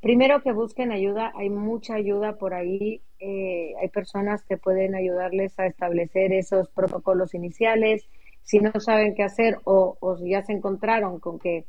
Primero 0.05 0.43
que 0.43 0.53
busquen 0.53 0.93
ayuda, 0.93 1.33
hay 1.35 1.49
mucha 1.49 1.95
ayuda 1.95 2.37
por 2.37 2.53
ahí, 2.53 3.01
eh, 3.21 3.73
hay 3.81 3.89
personas 3.89 4.45
que 4.45 4.59
pueden 4.59 4.95
ayudarles 4.95 5.59
a 5.59 5.65
establecer 5.65 6.31
esos 6.35 6.69
protocolos 6.69 7.33
iniciales, 7.33 8.07
si 8.43 8.59
no 8.59 8.71
saben 8.81 9.15
qué 9.15 9.23
hacer 9.23 9.61
o, 9.65 9.97
o 10.01 10.19
ya 10.19 10.43
se 10.43 10.53
encontraron 10.53 11.21
con 11.21 11.39
que 11.39 11.65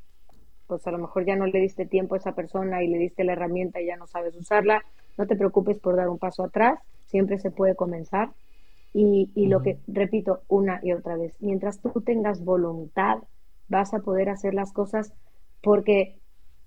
pues 0.67 0.85
a 0.85 0.91
lo 0.91 0.97
mejor 0.97 1.25
ya 1.25 1.37
no 1.37 1.45
le 1.45 1.61
diste 1.61 1.85
tiempo 1.85 2.15
a 2.15 2.17
esa 2.17 2.35
persona 2.35 2.83
y 2.83 2.89
le 2.89 2.97
diste 2.97 3.23
la 3.23 3.31
herramienta 3.31 3.79
y 3.79 3.85
ya 3.85 3.95
no 3.95 4.05
sabes 4.05 4.35
usarla, 4.35 4.83
no 5.17 5.27
te 5.27 5.37
preocupes 5.37 5.79
por 5.79 5.95
dar 5.95 6.09
un 6.09 6.17
paso 6.17 6.43
atrás, 6.43 6.77
siempre 7.05 7.39
se 7.39 7.51
puede 7.51 7.75
comenzar. 7.75 8.31
Y, 8.93 9.31
y 9.33 9.47
lo 9.47 9.61
que 9.61 9.77
repito 9.87 10.41
una 10.49 10.81
y 10.83 10.91
otra 10.91 11.15
vez, 11.15 11.33
mientras 11.39 11.79
tú 11.79 12.01
tengas 12.01 12.43
voluntad, 12.43 13.19
vas 13.69 13.93
a 13.93 13.99
poder 13.99 14.27
hacer 14.27 14.53
las 14.53 14.73
cosas 14.73 15.13
porque 15.61 16.17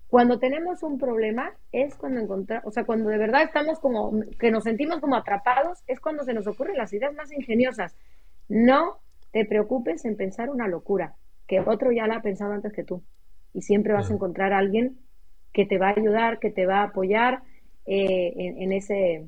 cuando 0.09 0.39
tenemos 0.39 0.83
un 0.83 0.99
problema 0.99 1.53
es 1.71 1.95
cuando 1.95 2.21
encontramos, 2.21 2.67
o 2.67 2.71
sea, 2.71 2.85
cuando 2.85 3.11
de 3.11 3.19
verdad 3.19 3.43
estamos 3.43 3.79
como, 3.79 4.23
que 4.39 4.51
nos 4.51 4.65
sentimos 4.65 5.01
como 5.01 5.17
atrapados, 5.17 5.83
es 5.87 6.01
cuando 6.01 6.25
se 6.25 6.33
nos 6.33 6.47
ocurren 6.47 6.79
las 6.79 6.93
ideas 6.95 7.15
más 7.15 7.31
ingeniosas. 7.31 7.95
No 8.49 9.01
te 9.33 9.45
preocupes 9.45 10.07
en 10.07 10.17
pensar 10.17 10.49
una 10.49 10.67
locura, 10.67 11.15
que 11.47 11.61
otro 11.61 11.93
ya 11.93 12.07
la 12.07 12.17
ha 12.17 12.23
pensado 12.23 12.53
antes 12.53 12.73
que 12.73 12.85
tú. 12.85 13.03
Y 13.53 13.61
siempre 13.61 13.93
vas 13.93 14.11
a 14.11 14.15
encontrar 14.15 14.55
a 14.55 14.59
alguien 14.59 14.99
que 15.53 15.67
te 15.67 15.77
va 15.77 15.89
a 15.89 15.95
ayudar, 15.99 16.39
que 16.39 16.51
te 16.51 16.65
va 16.65 16.81
a 16.81 16.85
apoyar 16.85 17.43
eh, 17.85 18.33
en, 18.37 18.73
ese, 18.73 19.27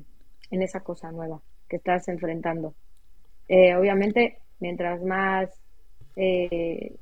en 0.49 0.61
esa 0.63 0.79
cosa 0.79 1.11
nueva 1.11 1.41
que 1.69 1.75
estás 1.75 2.07
enfrentando. 2.07 2.73
Eh, 3.47 3.75
obviamente, 3.75 4.39
mientras 4.59 5.03
más 5.03 5.49
eh, 6.15 6.95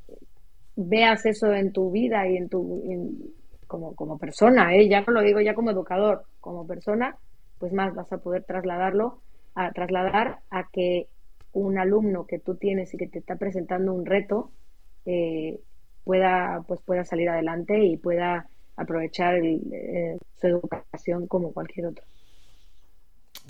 veas 0.76 1.26
eso 1.26 1.54
en 1.54 1.72
tu 1.72 1.92
vida 1.92 2.28
y 2.28 2.38
en 2.38 2.50
tu, 2.50 2.84
como, 3.70 3.96
como 3.96 4.18
persona, 4.18 4.76
¿eh? 4.76 4.90
ya 4.90 5.02
no 5.02 5.14
lo 5.14 5.22
digo 5.22 5.40
ya 5.42 5.54
como 5.54 5.70
educador, 5.70 6.24
como 6.42 6.66
persona, 6.66 7.16
pues 7.60 7.72
más 7.72 7.94
vas 7.94 8.12
a 8.12 8.18
poder 8.18 8.44
trasladarlo, 8.44 9.22
a 9.54 9.72
trasladar 9.72 10.40
a 10.50 10.68
que 10.74 11.08
un 11.54 11.78
alumno 11.78 12.26
que 12.26 12.40
tú 12.40 12.56
tienes 12.56 12.92
y 12.94 12.98
que 12.98 13.08
te 13.08 13.20
está 13.20 13.36
presentando 13.36 13.94
un 13.94 14.08
reto 14.08 14.52
eh, 15.06 15.60
pueda, 16.04 16.64
pues 16.68 16.82
pueda 16.82 17.06
salir 17.06 17.30
adelante 17.30 17.84
y 17.86 17.96
pueda 17.98 18.50
aprovechar 18.76 19.36
eh, 19.36 20.18
su 20.42 20.48
educación 20.48 21.28
como 21.28 21.54
cualquier 21.54 21.88
otro. 21.88 22.04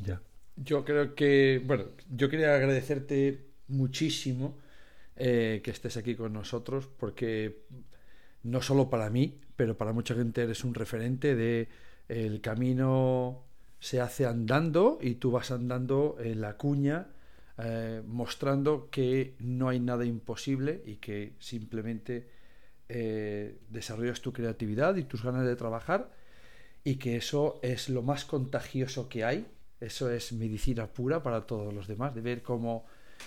Ya. 0.04 0.22
Yo 0.58 0.84
creo 0.84 1.16
que, 1.16 1.64
bueno, 1.66 1.86
yo 2.14 2.30
quería 2.30 2.54
agradecerte 2.56 3.46
muchísimo 3.70 4.58
eh, 5.16 5.62
que 5.64 5.72
estés 5.72 5.96
aquí 5.96 6.16
con 6.16 6.34
nosotros, 6.34 6.90
porque 7.00 7.64
no 8.44 8.62
solo 8.62 8.90
para 8.90 9.10
mí, 9.10 9.40
pero 9.60 9.76
para 9.76 9.92
mucha 9.92 10.16
gente 10.16 10.42
eres 10.42 10.64
un 10.64 10.74
referente 10.74 11.36
de 11.36 11.68
el 12.08 12.40
camino 12.40 13.44
se 13.82 14.00
hace 14.00 14.26
andando 14.26 15.00
y 15.02 15.16
tú 15.16 15.32
vas 15.32 15.52
andando 15.52 16.16
en 16.18 16.40
la 16.40 16.56
cuña 16.56 17.08
eh, 17.58 18.02
mostrando 18.08 18.90
que 18.90 19.36
no 19.40 19.68
hay 19.68 19.82
nada 19.82 20.06
imposible 20.06 20.82
y 20.86 20.96
que 20.96 21.34
simplemente 21.40 22.30
eh, 22.88 23.60
desarrollas 23.68 24.22
tu 24.22 24.32
creatividad 24.32 24.96
y 24.96 25.04
tus 25.04 25.24
ganas 25.24 25.46
de 25.46 25.58
trabajar 25.58 26.10
y 26.86 26.96
que 26.96 27.18
eso 27.18 27.60
es 27.62 27.90
lo 27.90 28.02
más 28.02 28.24
contagioso 28.24 29.10
que 29.10 29.26
hay, 29.26 29.46
eso 29.82 30.10
es 30.10 30.32
medicina 30.32 30.88
pura 30.88 31.22
para 31.22 31.46
todos 31.46 31.74
los 31.74 31.86
demás, 31.86 32.16
de 32.16 32.22
ver 32.22 32.44
cómo 32.44 32.86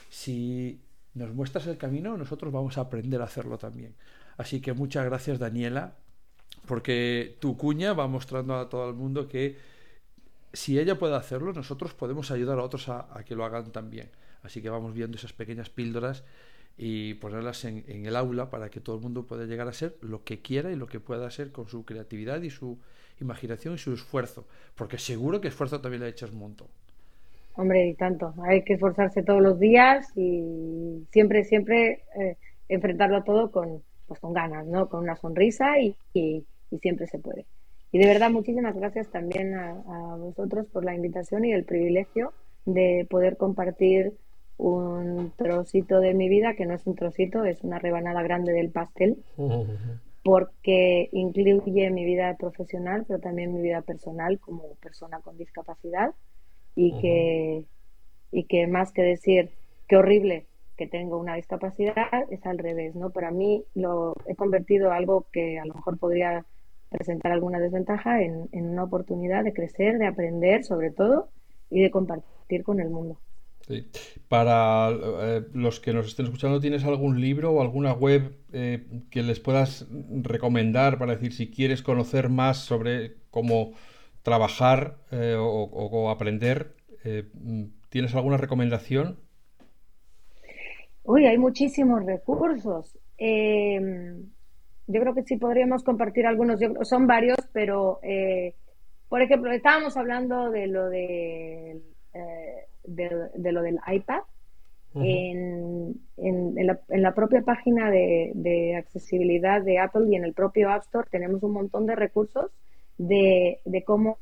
si 0.09 0.81
nos 1.13 1.35
muestras 1.35 1.67
el 1.67 1.77
camino, 1.77 2.17
nosotros 2.17 2.51
vamos 2.51 2.79
a 2.79 2.81
aprender 2.81 3.21
a 3.21 3.25
hacerlo 3.25 3.59
también. 3.59 3.95
Así 4.39 4.63
que 4.63 4.73
muchas 4.73 5.05
gracias 5.05 5.39
Daniela, 5.39 5.99
porque 6.67 7.37
tu 7.41 7.57
cuña 7.57 7.93
va 7.93 8.07
mostrando 8.07 8.55
a 8.57 8.69
todo 8.69 8.89
el 8.89 8.95
mundo 8.95 9.29
que 9.29 9.57
si 10.53 10.79
ella 10.79 10.99
puede 10.99 11.17
hacerlo, 11.17 11.53
nosotros 11.53 11.95
podemos 11.95 12.31
ayudar 12.31 12.59
a 12.59 12.63
otros 12.63 12.89
a, 12.89 13.09
que 13.25 13.35
lo 13.35 13.45
hagan 13.45 13.73
también. 13.73 14.11
Así 14.43 14.61
que 14.61 14.71
vamos 14.71 14.95
viendo 14.95 15.17
esas 15.17 15.33
pequeñas 15.33 15.71
píldoras 15.71 16.25
y 16.77 17.15
ponerlas 17.15 17.65
en, 17.65 17.85
el 17.87 18.17
aula 18.17 18.51
para 18.51 18.71
que 18.71 18.81
todo 18.81 18.97
el 18.97 19.03
mundo 19.03 19.27
pueda 19.27 19.45
llegar 19.45 19.69
a 19.69 19.73
ser 19.73 19.97
lo 20.01 20.25
que 20.25 20.41
quiera 20.41 20.71
y 20.71 20.77
lo 20.77 20.87
que 20.87 21.01
pueda 21.01 21.31
ser 21.31 21.53
con 21.53 21.69
su 21.69 21.85
creatividad 21.85 22.43
y 22.43 22.51
su 22.51 22.79
imaginación 23.21 23.75
y 23.75 23.79
su 23.79 23.93
esfuerzo. 23.93 24.47
Porque 24.75 24.99
seguro 24.99 25.41
que 25.41 25.49
esfuerzo 25.49 25.81
también 25.81 26.03
le 26.03 26.09
echas 26.09 26.33
un 26.33 26.39
montón. 26.39 26.69
Hombre, 27.55 27.89
y 27.89 27.95
tanto. 27.95 28.35
Hay 28.45 28.63
que 28.63 28.75
esforzarse 28.75 29.23
todos 29.23 29.43
los 29.43 29.59
días 29.59 30.07
y 30.17 31.07
siempre, 31.11 31.45
siempre 31.45 32.05
eh, 32.19 32.37
enfrentarlo 32.69 33.23
todo 33.25 33.51
con, 33.51 33.83
pues, 34.07 34.21
con 34.21 34.33
ganas, 34.33 34.67
¿no? 34.67 34.89
Con 34.89 35.01
una 35.01 35.17
sonrisa 35.17 35.79
y 35.79 35.95
siempre 36.79 37.07
se 37.07 37.19
puede. 37.19 37.47
Y 37.93 37.99
de 37.99 38.07
verdad, 38.07 38.31
muchísimas 38.31 38.75
gracias 38.75 39.11
también 39.11 39.55
a, 39.55 39.75
vosotros 40.17 40.67
por 40.67 40.85
la 40.85 40.95
invitación 40.95 41.45
y 41.45 41.53
el 41.53 41.65
privilegio 41.65 42.33
de 42.65 43.07
poder 43.11 43.37
compartir 43.37 44.15
un 44.57 45.33
trocito 45.37 46.01
de 46.01 46.15
mi 46.15 46.29
vida, 46.29 46.55
que 46.55 46.65
no 46.65 46.75
es 46.75 46.87
un 46.87 46.95
trocito, 46.95 47.45
es 47.45 47.63
una 47.63 47.79
rebanada 47.79 48.23
grande 48.23 48.53
del 48.53 48.71
pastel, 48.71 49.23
porque 50.25 51.09
incluye 51.13 51.91
mi 51.91 52.05
vida 52.05 52.35
profesional, 52.39 53.05
pero 53.07 53.21
también 53.21 53.53
mi 53.53 53.61
vida 53.61 53.83
personal 53.83 54.39
como 54.39 54.75
persona 54.77 55.21
con 55.21 55.37
discapacidad 55.37 56.15
y 56.75 56.99
que, 57.01 57.65
y 58.31 58.45
que 58.45 58.69
más 58.69 58.93
que 58.93 59.03
decir 59.03 59.51
qué 59.89 59.97
horrible 59.97 60.47
que 60.77 60.87
tengo 60.87 61.19
una 61.19 61.35
discapacidad, 61.35 62.31
es 62.31 62.47
al 62.47 62.57
revés, 62.57 62.95
¿no? 62.95 63.11
Para 63.11 63.31
mí 63.31 63.65
lo 63.75 64.15
he 64.27 64.35
convertido 64.35 64.87
en 64.87 64.93
algo 64.95 65.27
que 65.31 65.59
a 65.59 65.67
lo 65.67 65.75
mejor 65.75 65.99
podría 65.99 66.47
presentar 66.93 67.33
alguna 67.33 67.59
desventaja 67.59 68.23
en, 68.23 68.49
una 68.53 68.85
oportunidad 68.85 69.45
de 69.45 69.53
crecer, 69.53 69.99
de 69.99 70.07
aprender 70.07 70.65
sobre 70.65 70.91
todo 70.91 71.31
y 71.71 71.81
de 71.81 71.91
compartir 71.91 72.63
con 72.63 72.81
el 72.81 72.91
mundo. 72.91 73.19
Sí. 73.67 73.87
Para 74.29 74.91
eh, 74.91 75.43
los 75.55 75.81
que 75.81 75.93
nos 75.93 76.07
estén 76.07 76.27
escuchando, 76.27 76.61
¿tienes 76.61 76.85
algún 76.85 77.21
libro 77.21 77.53
o 77.53 77.63
alguna 77.63 77.93
web 77.93 78.37
eh, 78.53 78.85
que 79.11 79.23
les 79.23 79.41
puedas 79.41 79.87
recomendar 80.23 80.99
para 80.99 81.15
decir 81.15 81.33
si 81.33 81.51
quieres 81.51 81.83
conocer 81.83 82.29
más 82.29 82.59
sobre 82.59 83.15
cómo 83.31 83.73
trabajar 84.23 84.99
eh, 85.11 85.37
o, 85.39 86.11
aprender? 86.11 86.75
¿Tienes 87.89 88.15
alguna 88.15 88.37
recomendación? 88.37 89.19
Uy, 91.03 91.27
hay 91.27 91.37
muchísimos 91.37 92.05
recursos 92.07 92.97
yo 94.87 95.01
creo 95.01 95.15
que 95.15 95.23
sí 95.23 95.37
podríamos 95.37 95.83
compartir 95.83 96.27
algunos, 96.27 96.61
son 96.83 97.07
varios, 97.07 97.39
pero 97.53 98.01
eh, 98.03 98.55
por 99.13 99.21
ejemplo, 99.21 99.53
estábamos 99.53 99.97
hablando 99.99 100.51
de 100.51 100.67
lo 100.67 100.89
de, 100.89 101.83
eh, 102.15 102.67
de, 102.85 103.53
lo 103.53 103.61
del 103.61 103.79
iPad. 103.87 104.21
en, 104.95 105.95
en, 106.17 106.67
la, 107.03 107.15
propia 107.15 107.43
página 107.43 107.91
de, 107.91 108.75
accesibilidad 108.77 109.61
de 109.61 109.79
Apple 109.79 110.07
y 110.09 110.17
en 110.17 110.25
el 110.25 110.33
propio 110.33 110.71
App 110.71 110.85
Store 110.85 111.09
tenemos 111.11 111.43
un 111.43 111.53
montón 111.53 111.85
de 111.87 111.95
recursos 111.95 112.51
de, 112.97 113.61
de 113.67 113.85
cómo, 113.85 114.17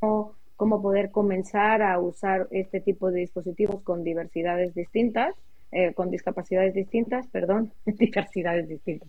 cómo 0.56 0.82
poder 0.82 1.12
comenzar 1.12 1.82
a 1.82 2.00
usar 2.00 2.48
este 2.50 2.80
tipo 2.80 3.12
de 3.12 3.20
dispositivos 3.20 3.82
con 3.82 4.02
diversidades 4.02 4.74
distintas, 4.74 5.36
eh, 5.70 5.94
con 5.94 6.10
discapacidades 6.10 6.74
distintas, 6.74 7.28
perdón, 7.28 7.72
diversidades 7.86 8.68
distintas. 8.68 9.08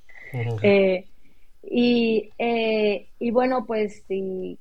Y, 1.63 2.31
eh, 2.37 3.09
y 3.19 3.31
bueno, 3.31 3.65
pues 3.65 4.03
si 4.07 4.57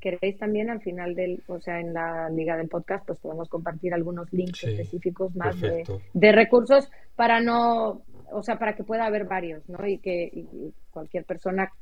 queréis 0.00 0.38
también 0.38 0.70
al 0.70 0.80
final 0.80 1.14
del, 1.14 1.42
o 1.48 1.60
sea, 1.60 1.80
en 1.80 1.92
la 1.92 2.30
liga 2.30 2.56
del 2.56 2.68
podcast, 2.68 3.04
pues 3.06 3.18
podemos 3.18 3.48
compartir 3.48 3.92
algunos 3.92 4.32
links 4.32 4.62
específicos 4.64 5.34
más 5.34 5.56
de, 5.60 6.32
recursos 6.32 6.88
para 7.16 7.40
no, 7.40 8.02
o 8.30 8.42
sea, 8.42 8.58
para 8.58 8.76
que 8.76 8.84
pueda 8.84 9.06
haber 9.06 9.24
varios, 9.24 9.68
¿no? 9.68 9.84
Y 9.86 9.98
que 9.98 10.44
cualquier 10.90 11.24
persona, 11.24 11.72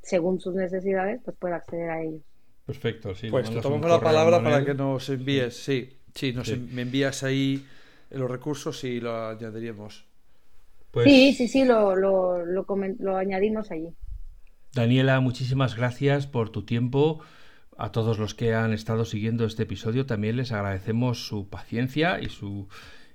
según 0.00 0.40
sus 0.40 0.54
necesidades, 0.54 1.20
pues 1.24 1.36
pueda 1.36 1.56
acceder 1.56 1.90
a 1.90 2.02
ellos. 2.02 2.22
Perfecto, 2.66 3.14
sí. 3.14 3.28
Pues 3.30 3.50
te 3.50 3.60
tomamos 3.60 3.90
la 3.90 4.00
palabra 4.00 4.42
para 4.42 4.64
que 4.64 4.74
nos 4.74 5.08
envíes, 5.08 5.56
sí, 5.56 5.98
sí, 6.14 6.32
nos 6.32 6.56
me 6.56 6.82
envías 6.82 7.24
ahí 7.24 7.66
los 8.10 8.30
recursos 8.30 8.84
y 8.84 9.00
lo 9.00 9.28
añadiríamos. 9.28 10.06
Pues... 10.92 11.06
Sí, 11.06 11.32
sí, 11.32 11.48
sí, 11.48 11.64
lo, 11.64 11.96
lo, 11.96 12.44
lo, 12.44 12.64
lo 12.98 13.16
añadimos 13.16 13.70
allí. 13.72 13.92
Daniela, 14.74 15.20
muchísimas 15.20 15.76
gracias 15.76 16.26
por 16.26 16.50
tu 16.50 16.62
tiempo. 16.62 17.20
A 17.78 17.90
todos 17.90 18.18
los 18.18 18.34
que 18.34 18.54
han 18.54 18.72
estado 18.72 19.04
siguiendo 19.04 19.44
este 19.44 19.64
episodio 19.64 20.06
también 20.06 20.36
les 20.36 20.52
agradecemos 20.52 21.26
su 21.26 21.48
paciencia 21.48 22.20
y 22.20 22.28
su, 22.28 22.68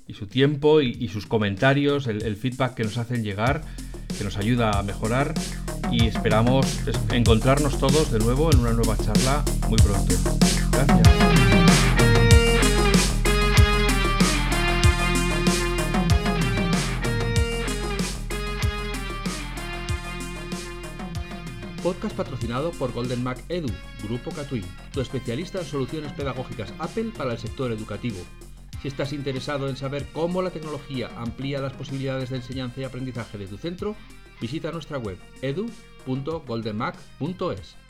y 0.08 0.14
su 0.14 0.28
tiempo 0.28 0.82
y, 0.82 1.08
sus 1.08 1.26
comentarios, 1.26 2.08
el, 2.08 2.24
el, 2.24 2.36
feedback 2.36 2.76
que 2.76 2.84
nos 2.84 2.98
hacen 2.98 3.24
llegar, 3.24 3.62
que 4.18 4.24
nos 4.24 4.38
ayuda 4.38 4.72
a 4.72 4.84
mejorar 4.84 5.34
y 5.92 6.06
esperamos 6.08 6.80
encontrarnos 7.12 7.80
todos 7.80 8.12
de 8.12 8.20
nuevo 8.20 8.52
en 8.52 8.60
una 8.60 8.74
nueva 8.74 8.98
charla 8.98 9.44
muy 9.68 9.78
pronto. 9.78 10.16
Gracias. 10.72 11.37
Podcast 21.88 22.18
patrocinado 22.18 22.72
por 22.72 22.92
Golden 22.92 23.24
Mac 23.24 23.42
Edu, 23.48 23.70
Grupo 24.04 24.30
Catwin, 24.32 24.66
tu 24.92 25.00
especialista 25.00 25.60
en 25.60 25.66
soluciones 25.66 26.12
pedagógicas 26.12 26.74
Apple 26.80 27.14
para 27.16 27.32
el 27.32 27.38
sector 27.38 27.72
educativo. 27.72 28.18
Si 28.82 28.90
estás 28.90 29.14
interesado 29.14 29.70
en 29.70 29.78
saber 29.78 30.06
cómo 30.12 30.42
la 30.42 30.50
tecnología 30.50 31.10
amplía 31.16 31.62
las 31.62 31.72
posibilidades 31.72 32.30
de 32.30 32.36
enseñanza 32.36 32.82
y 32.82 32.84
aprendizaje 32.84 33.38
de 33.38 33.48
tu 33.48 33.56
centro, 33.56 33.96
visita 34.42 34.74
nuestra 34.74 34.98
web 34.98 35.18
edu.goldenmac.es. 35.42 37.87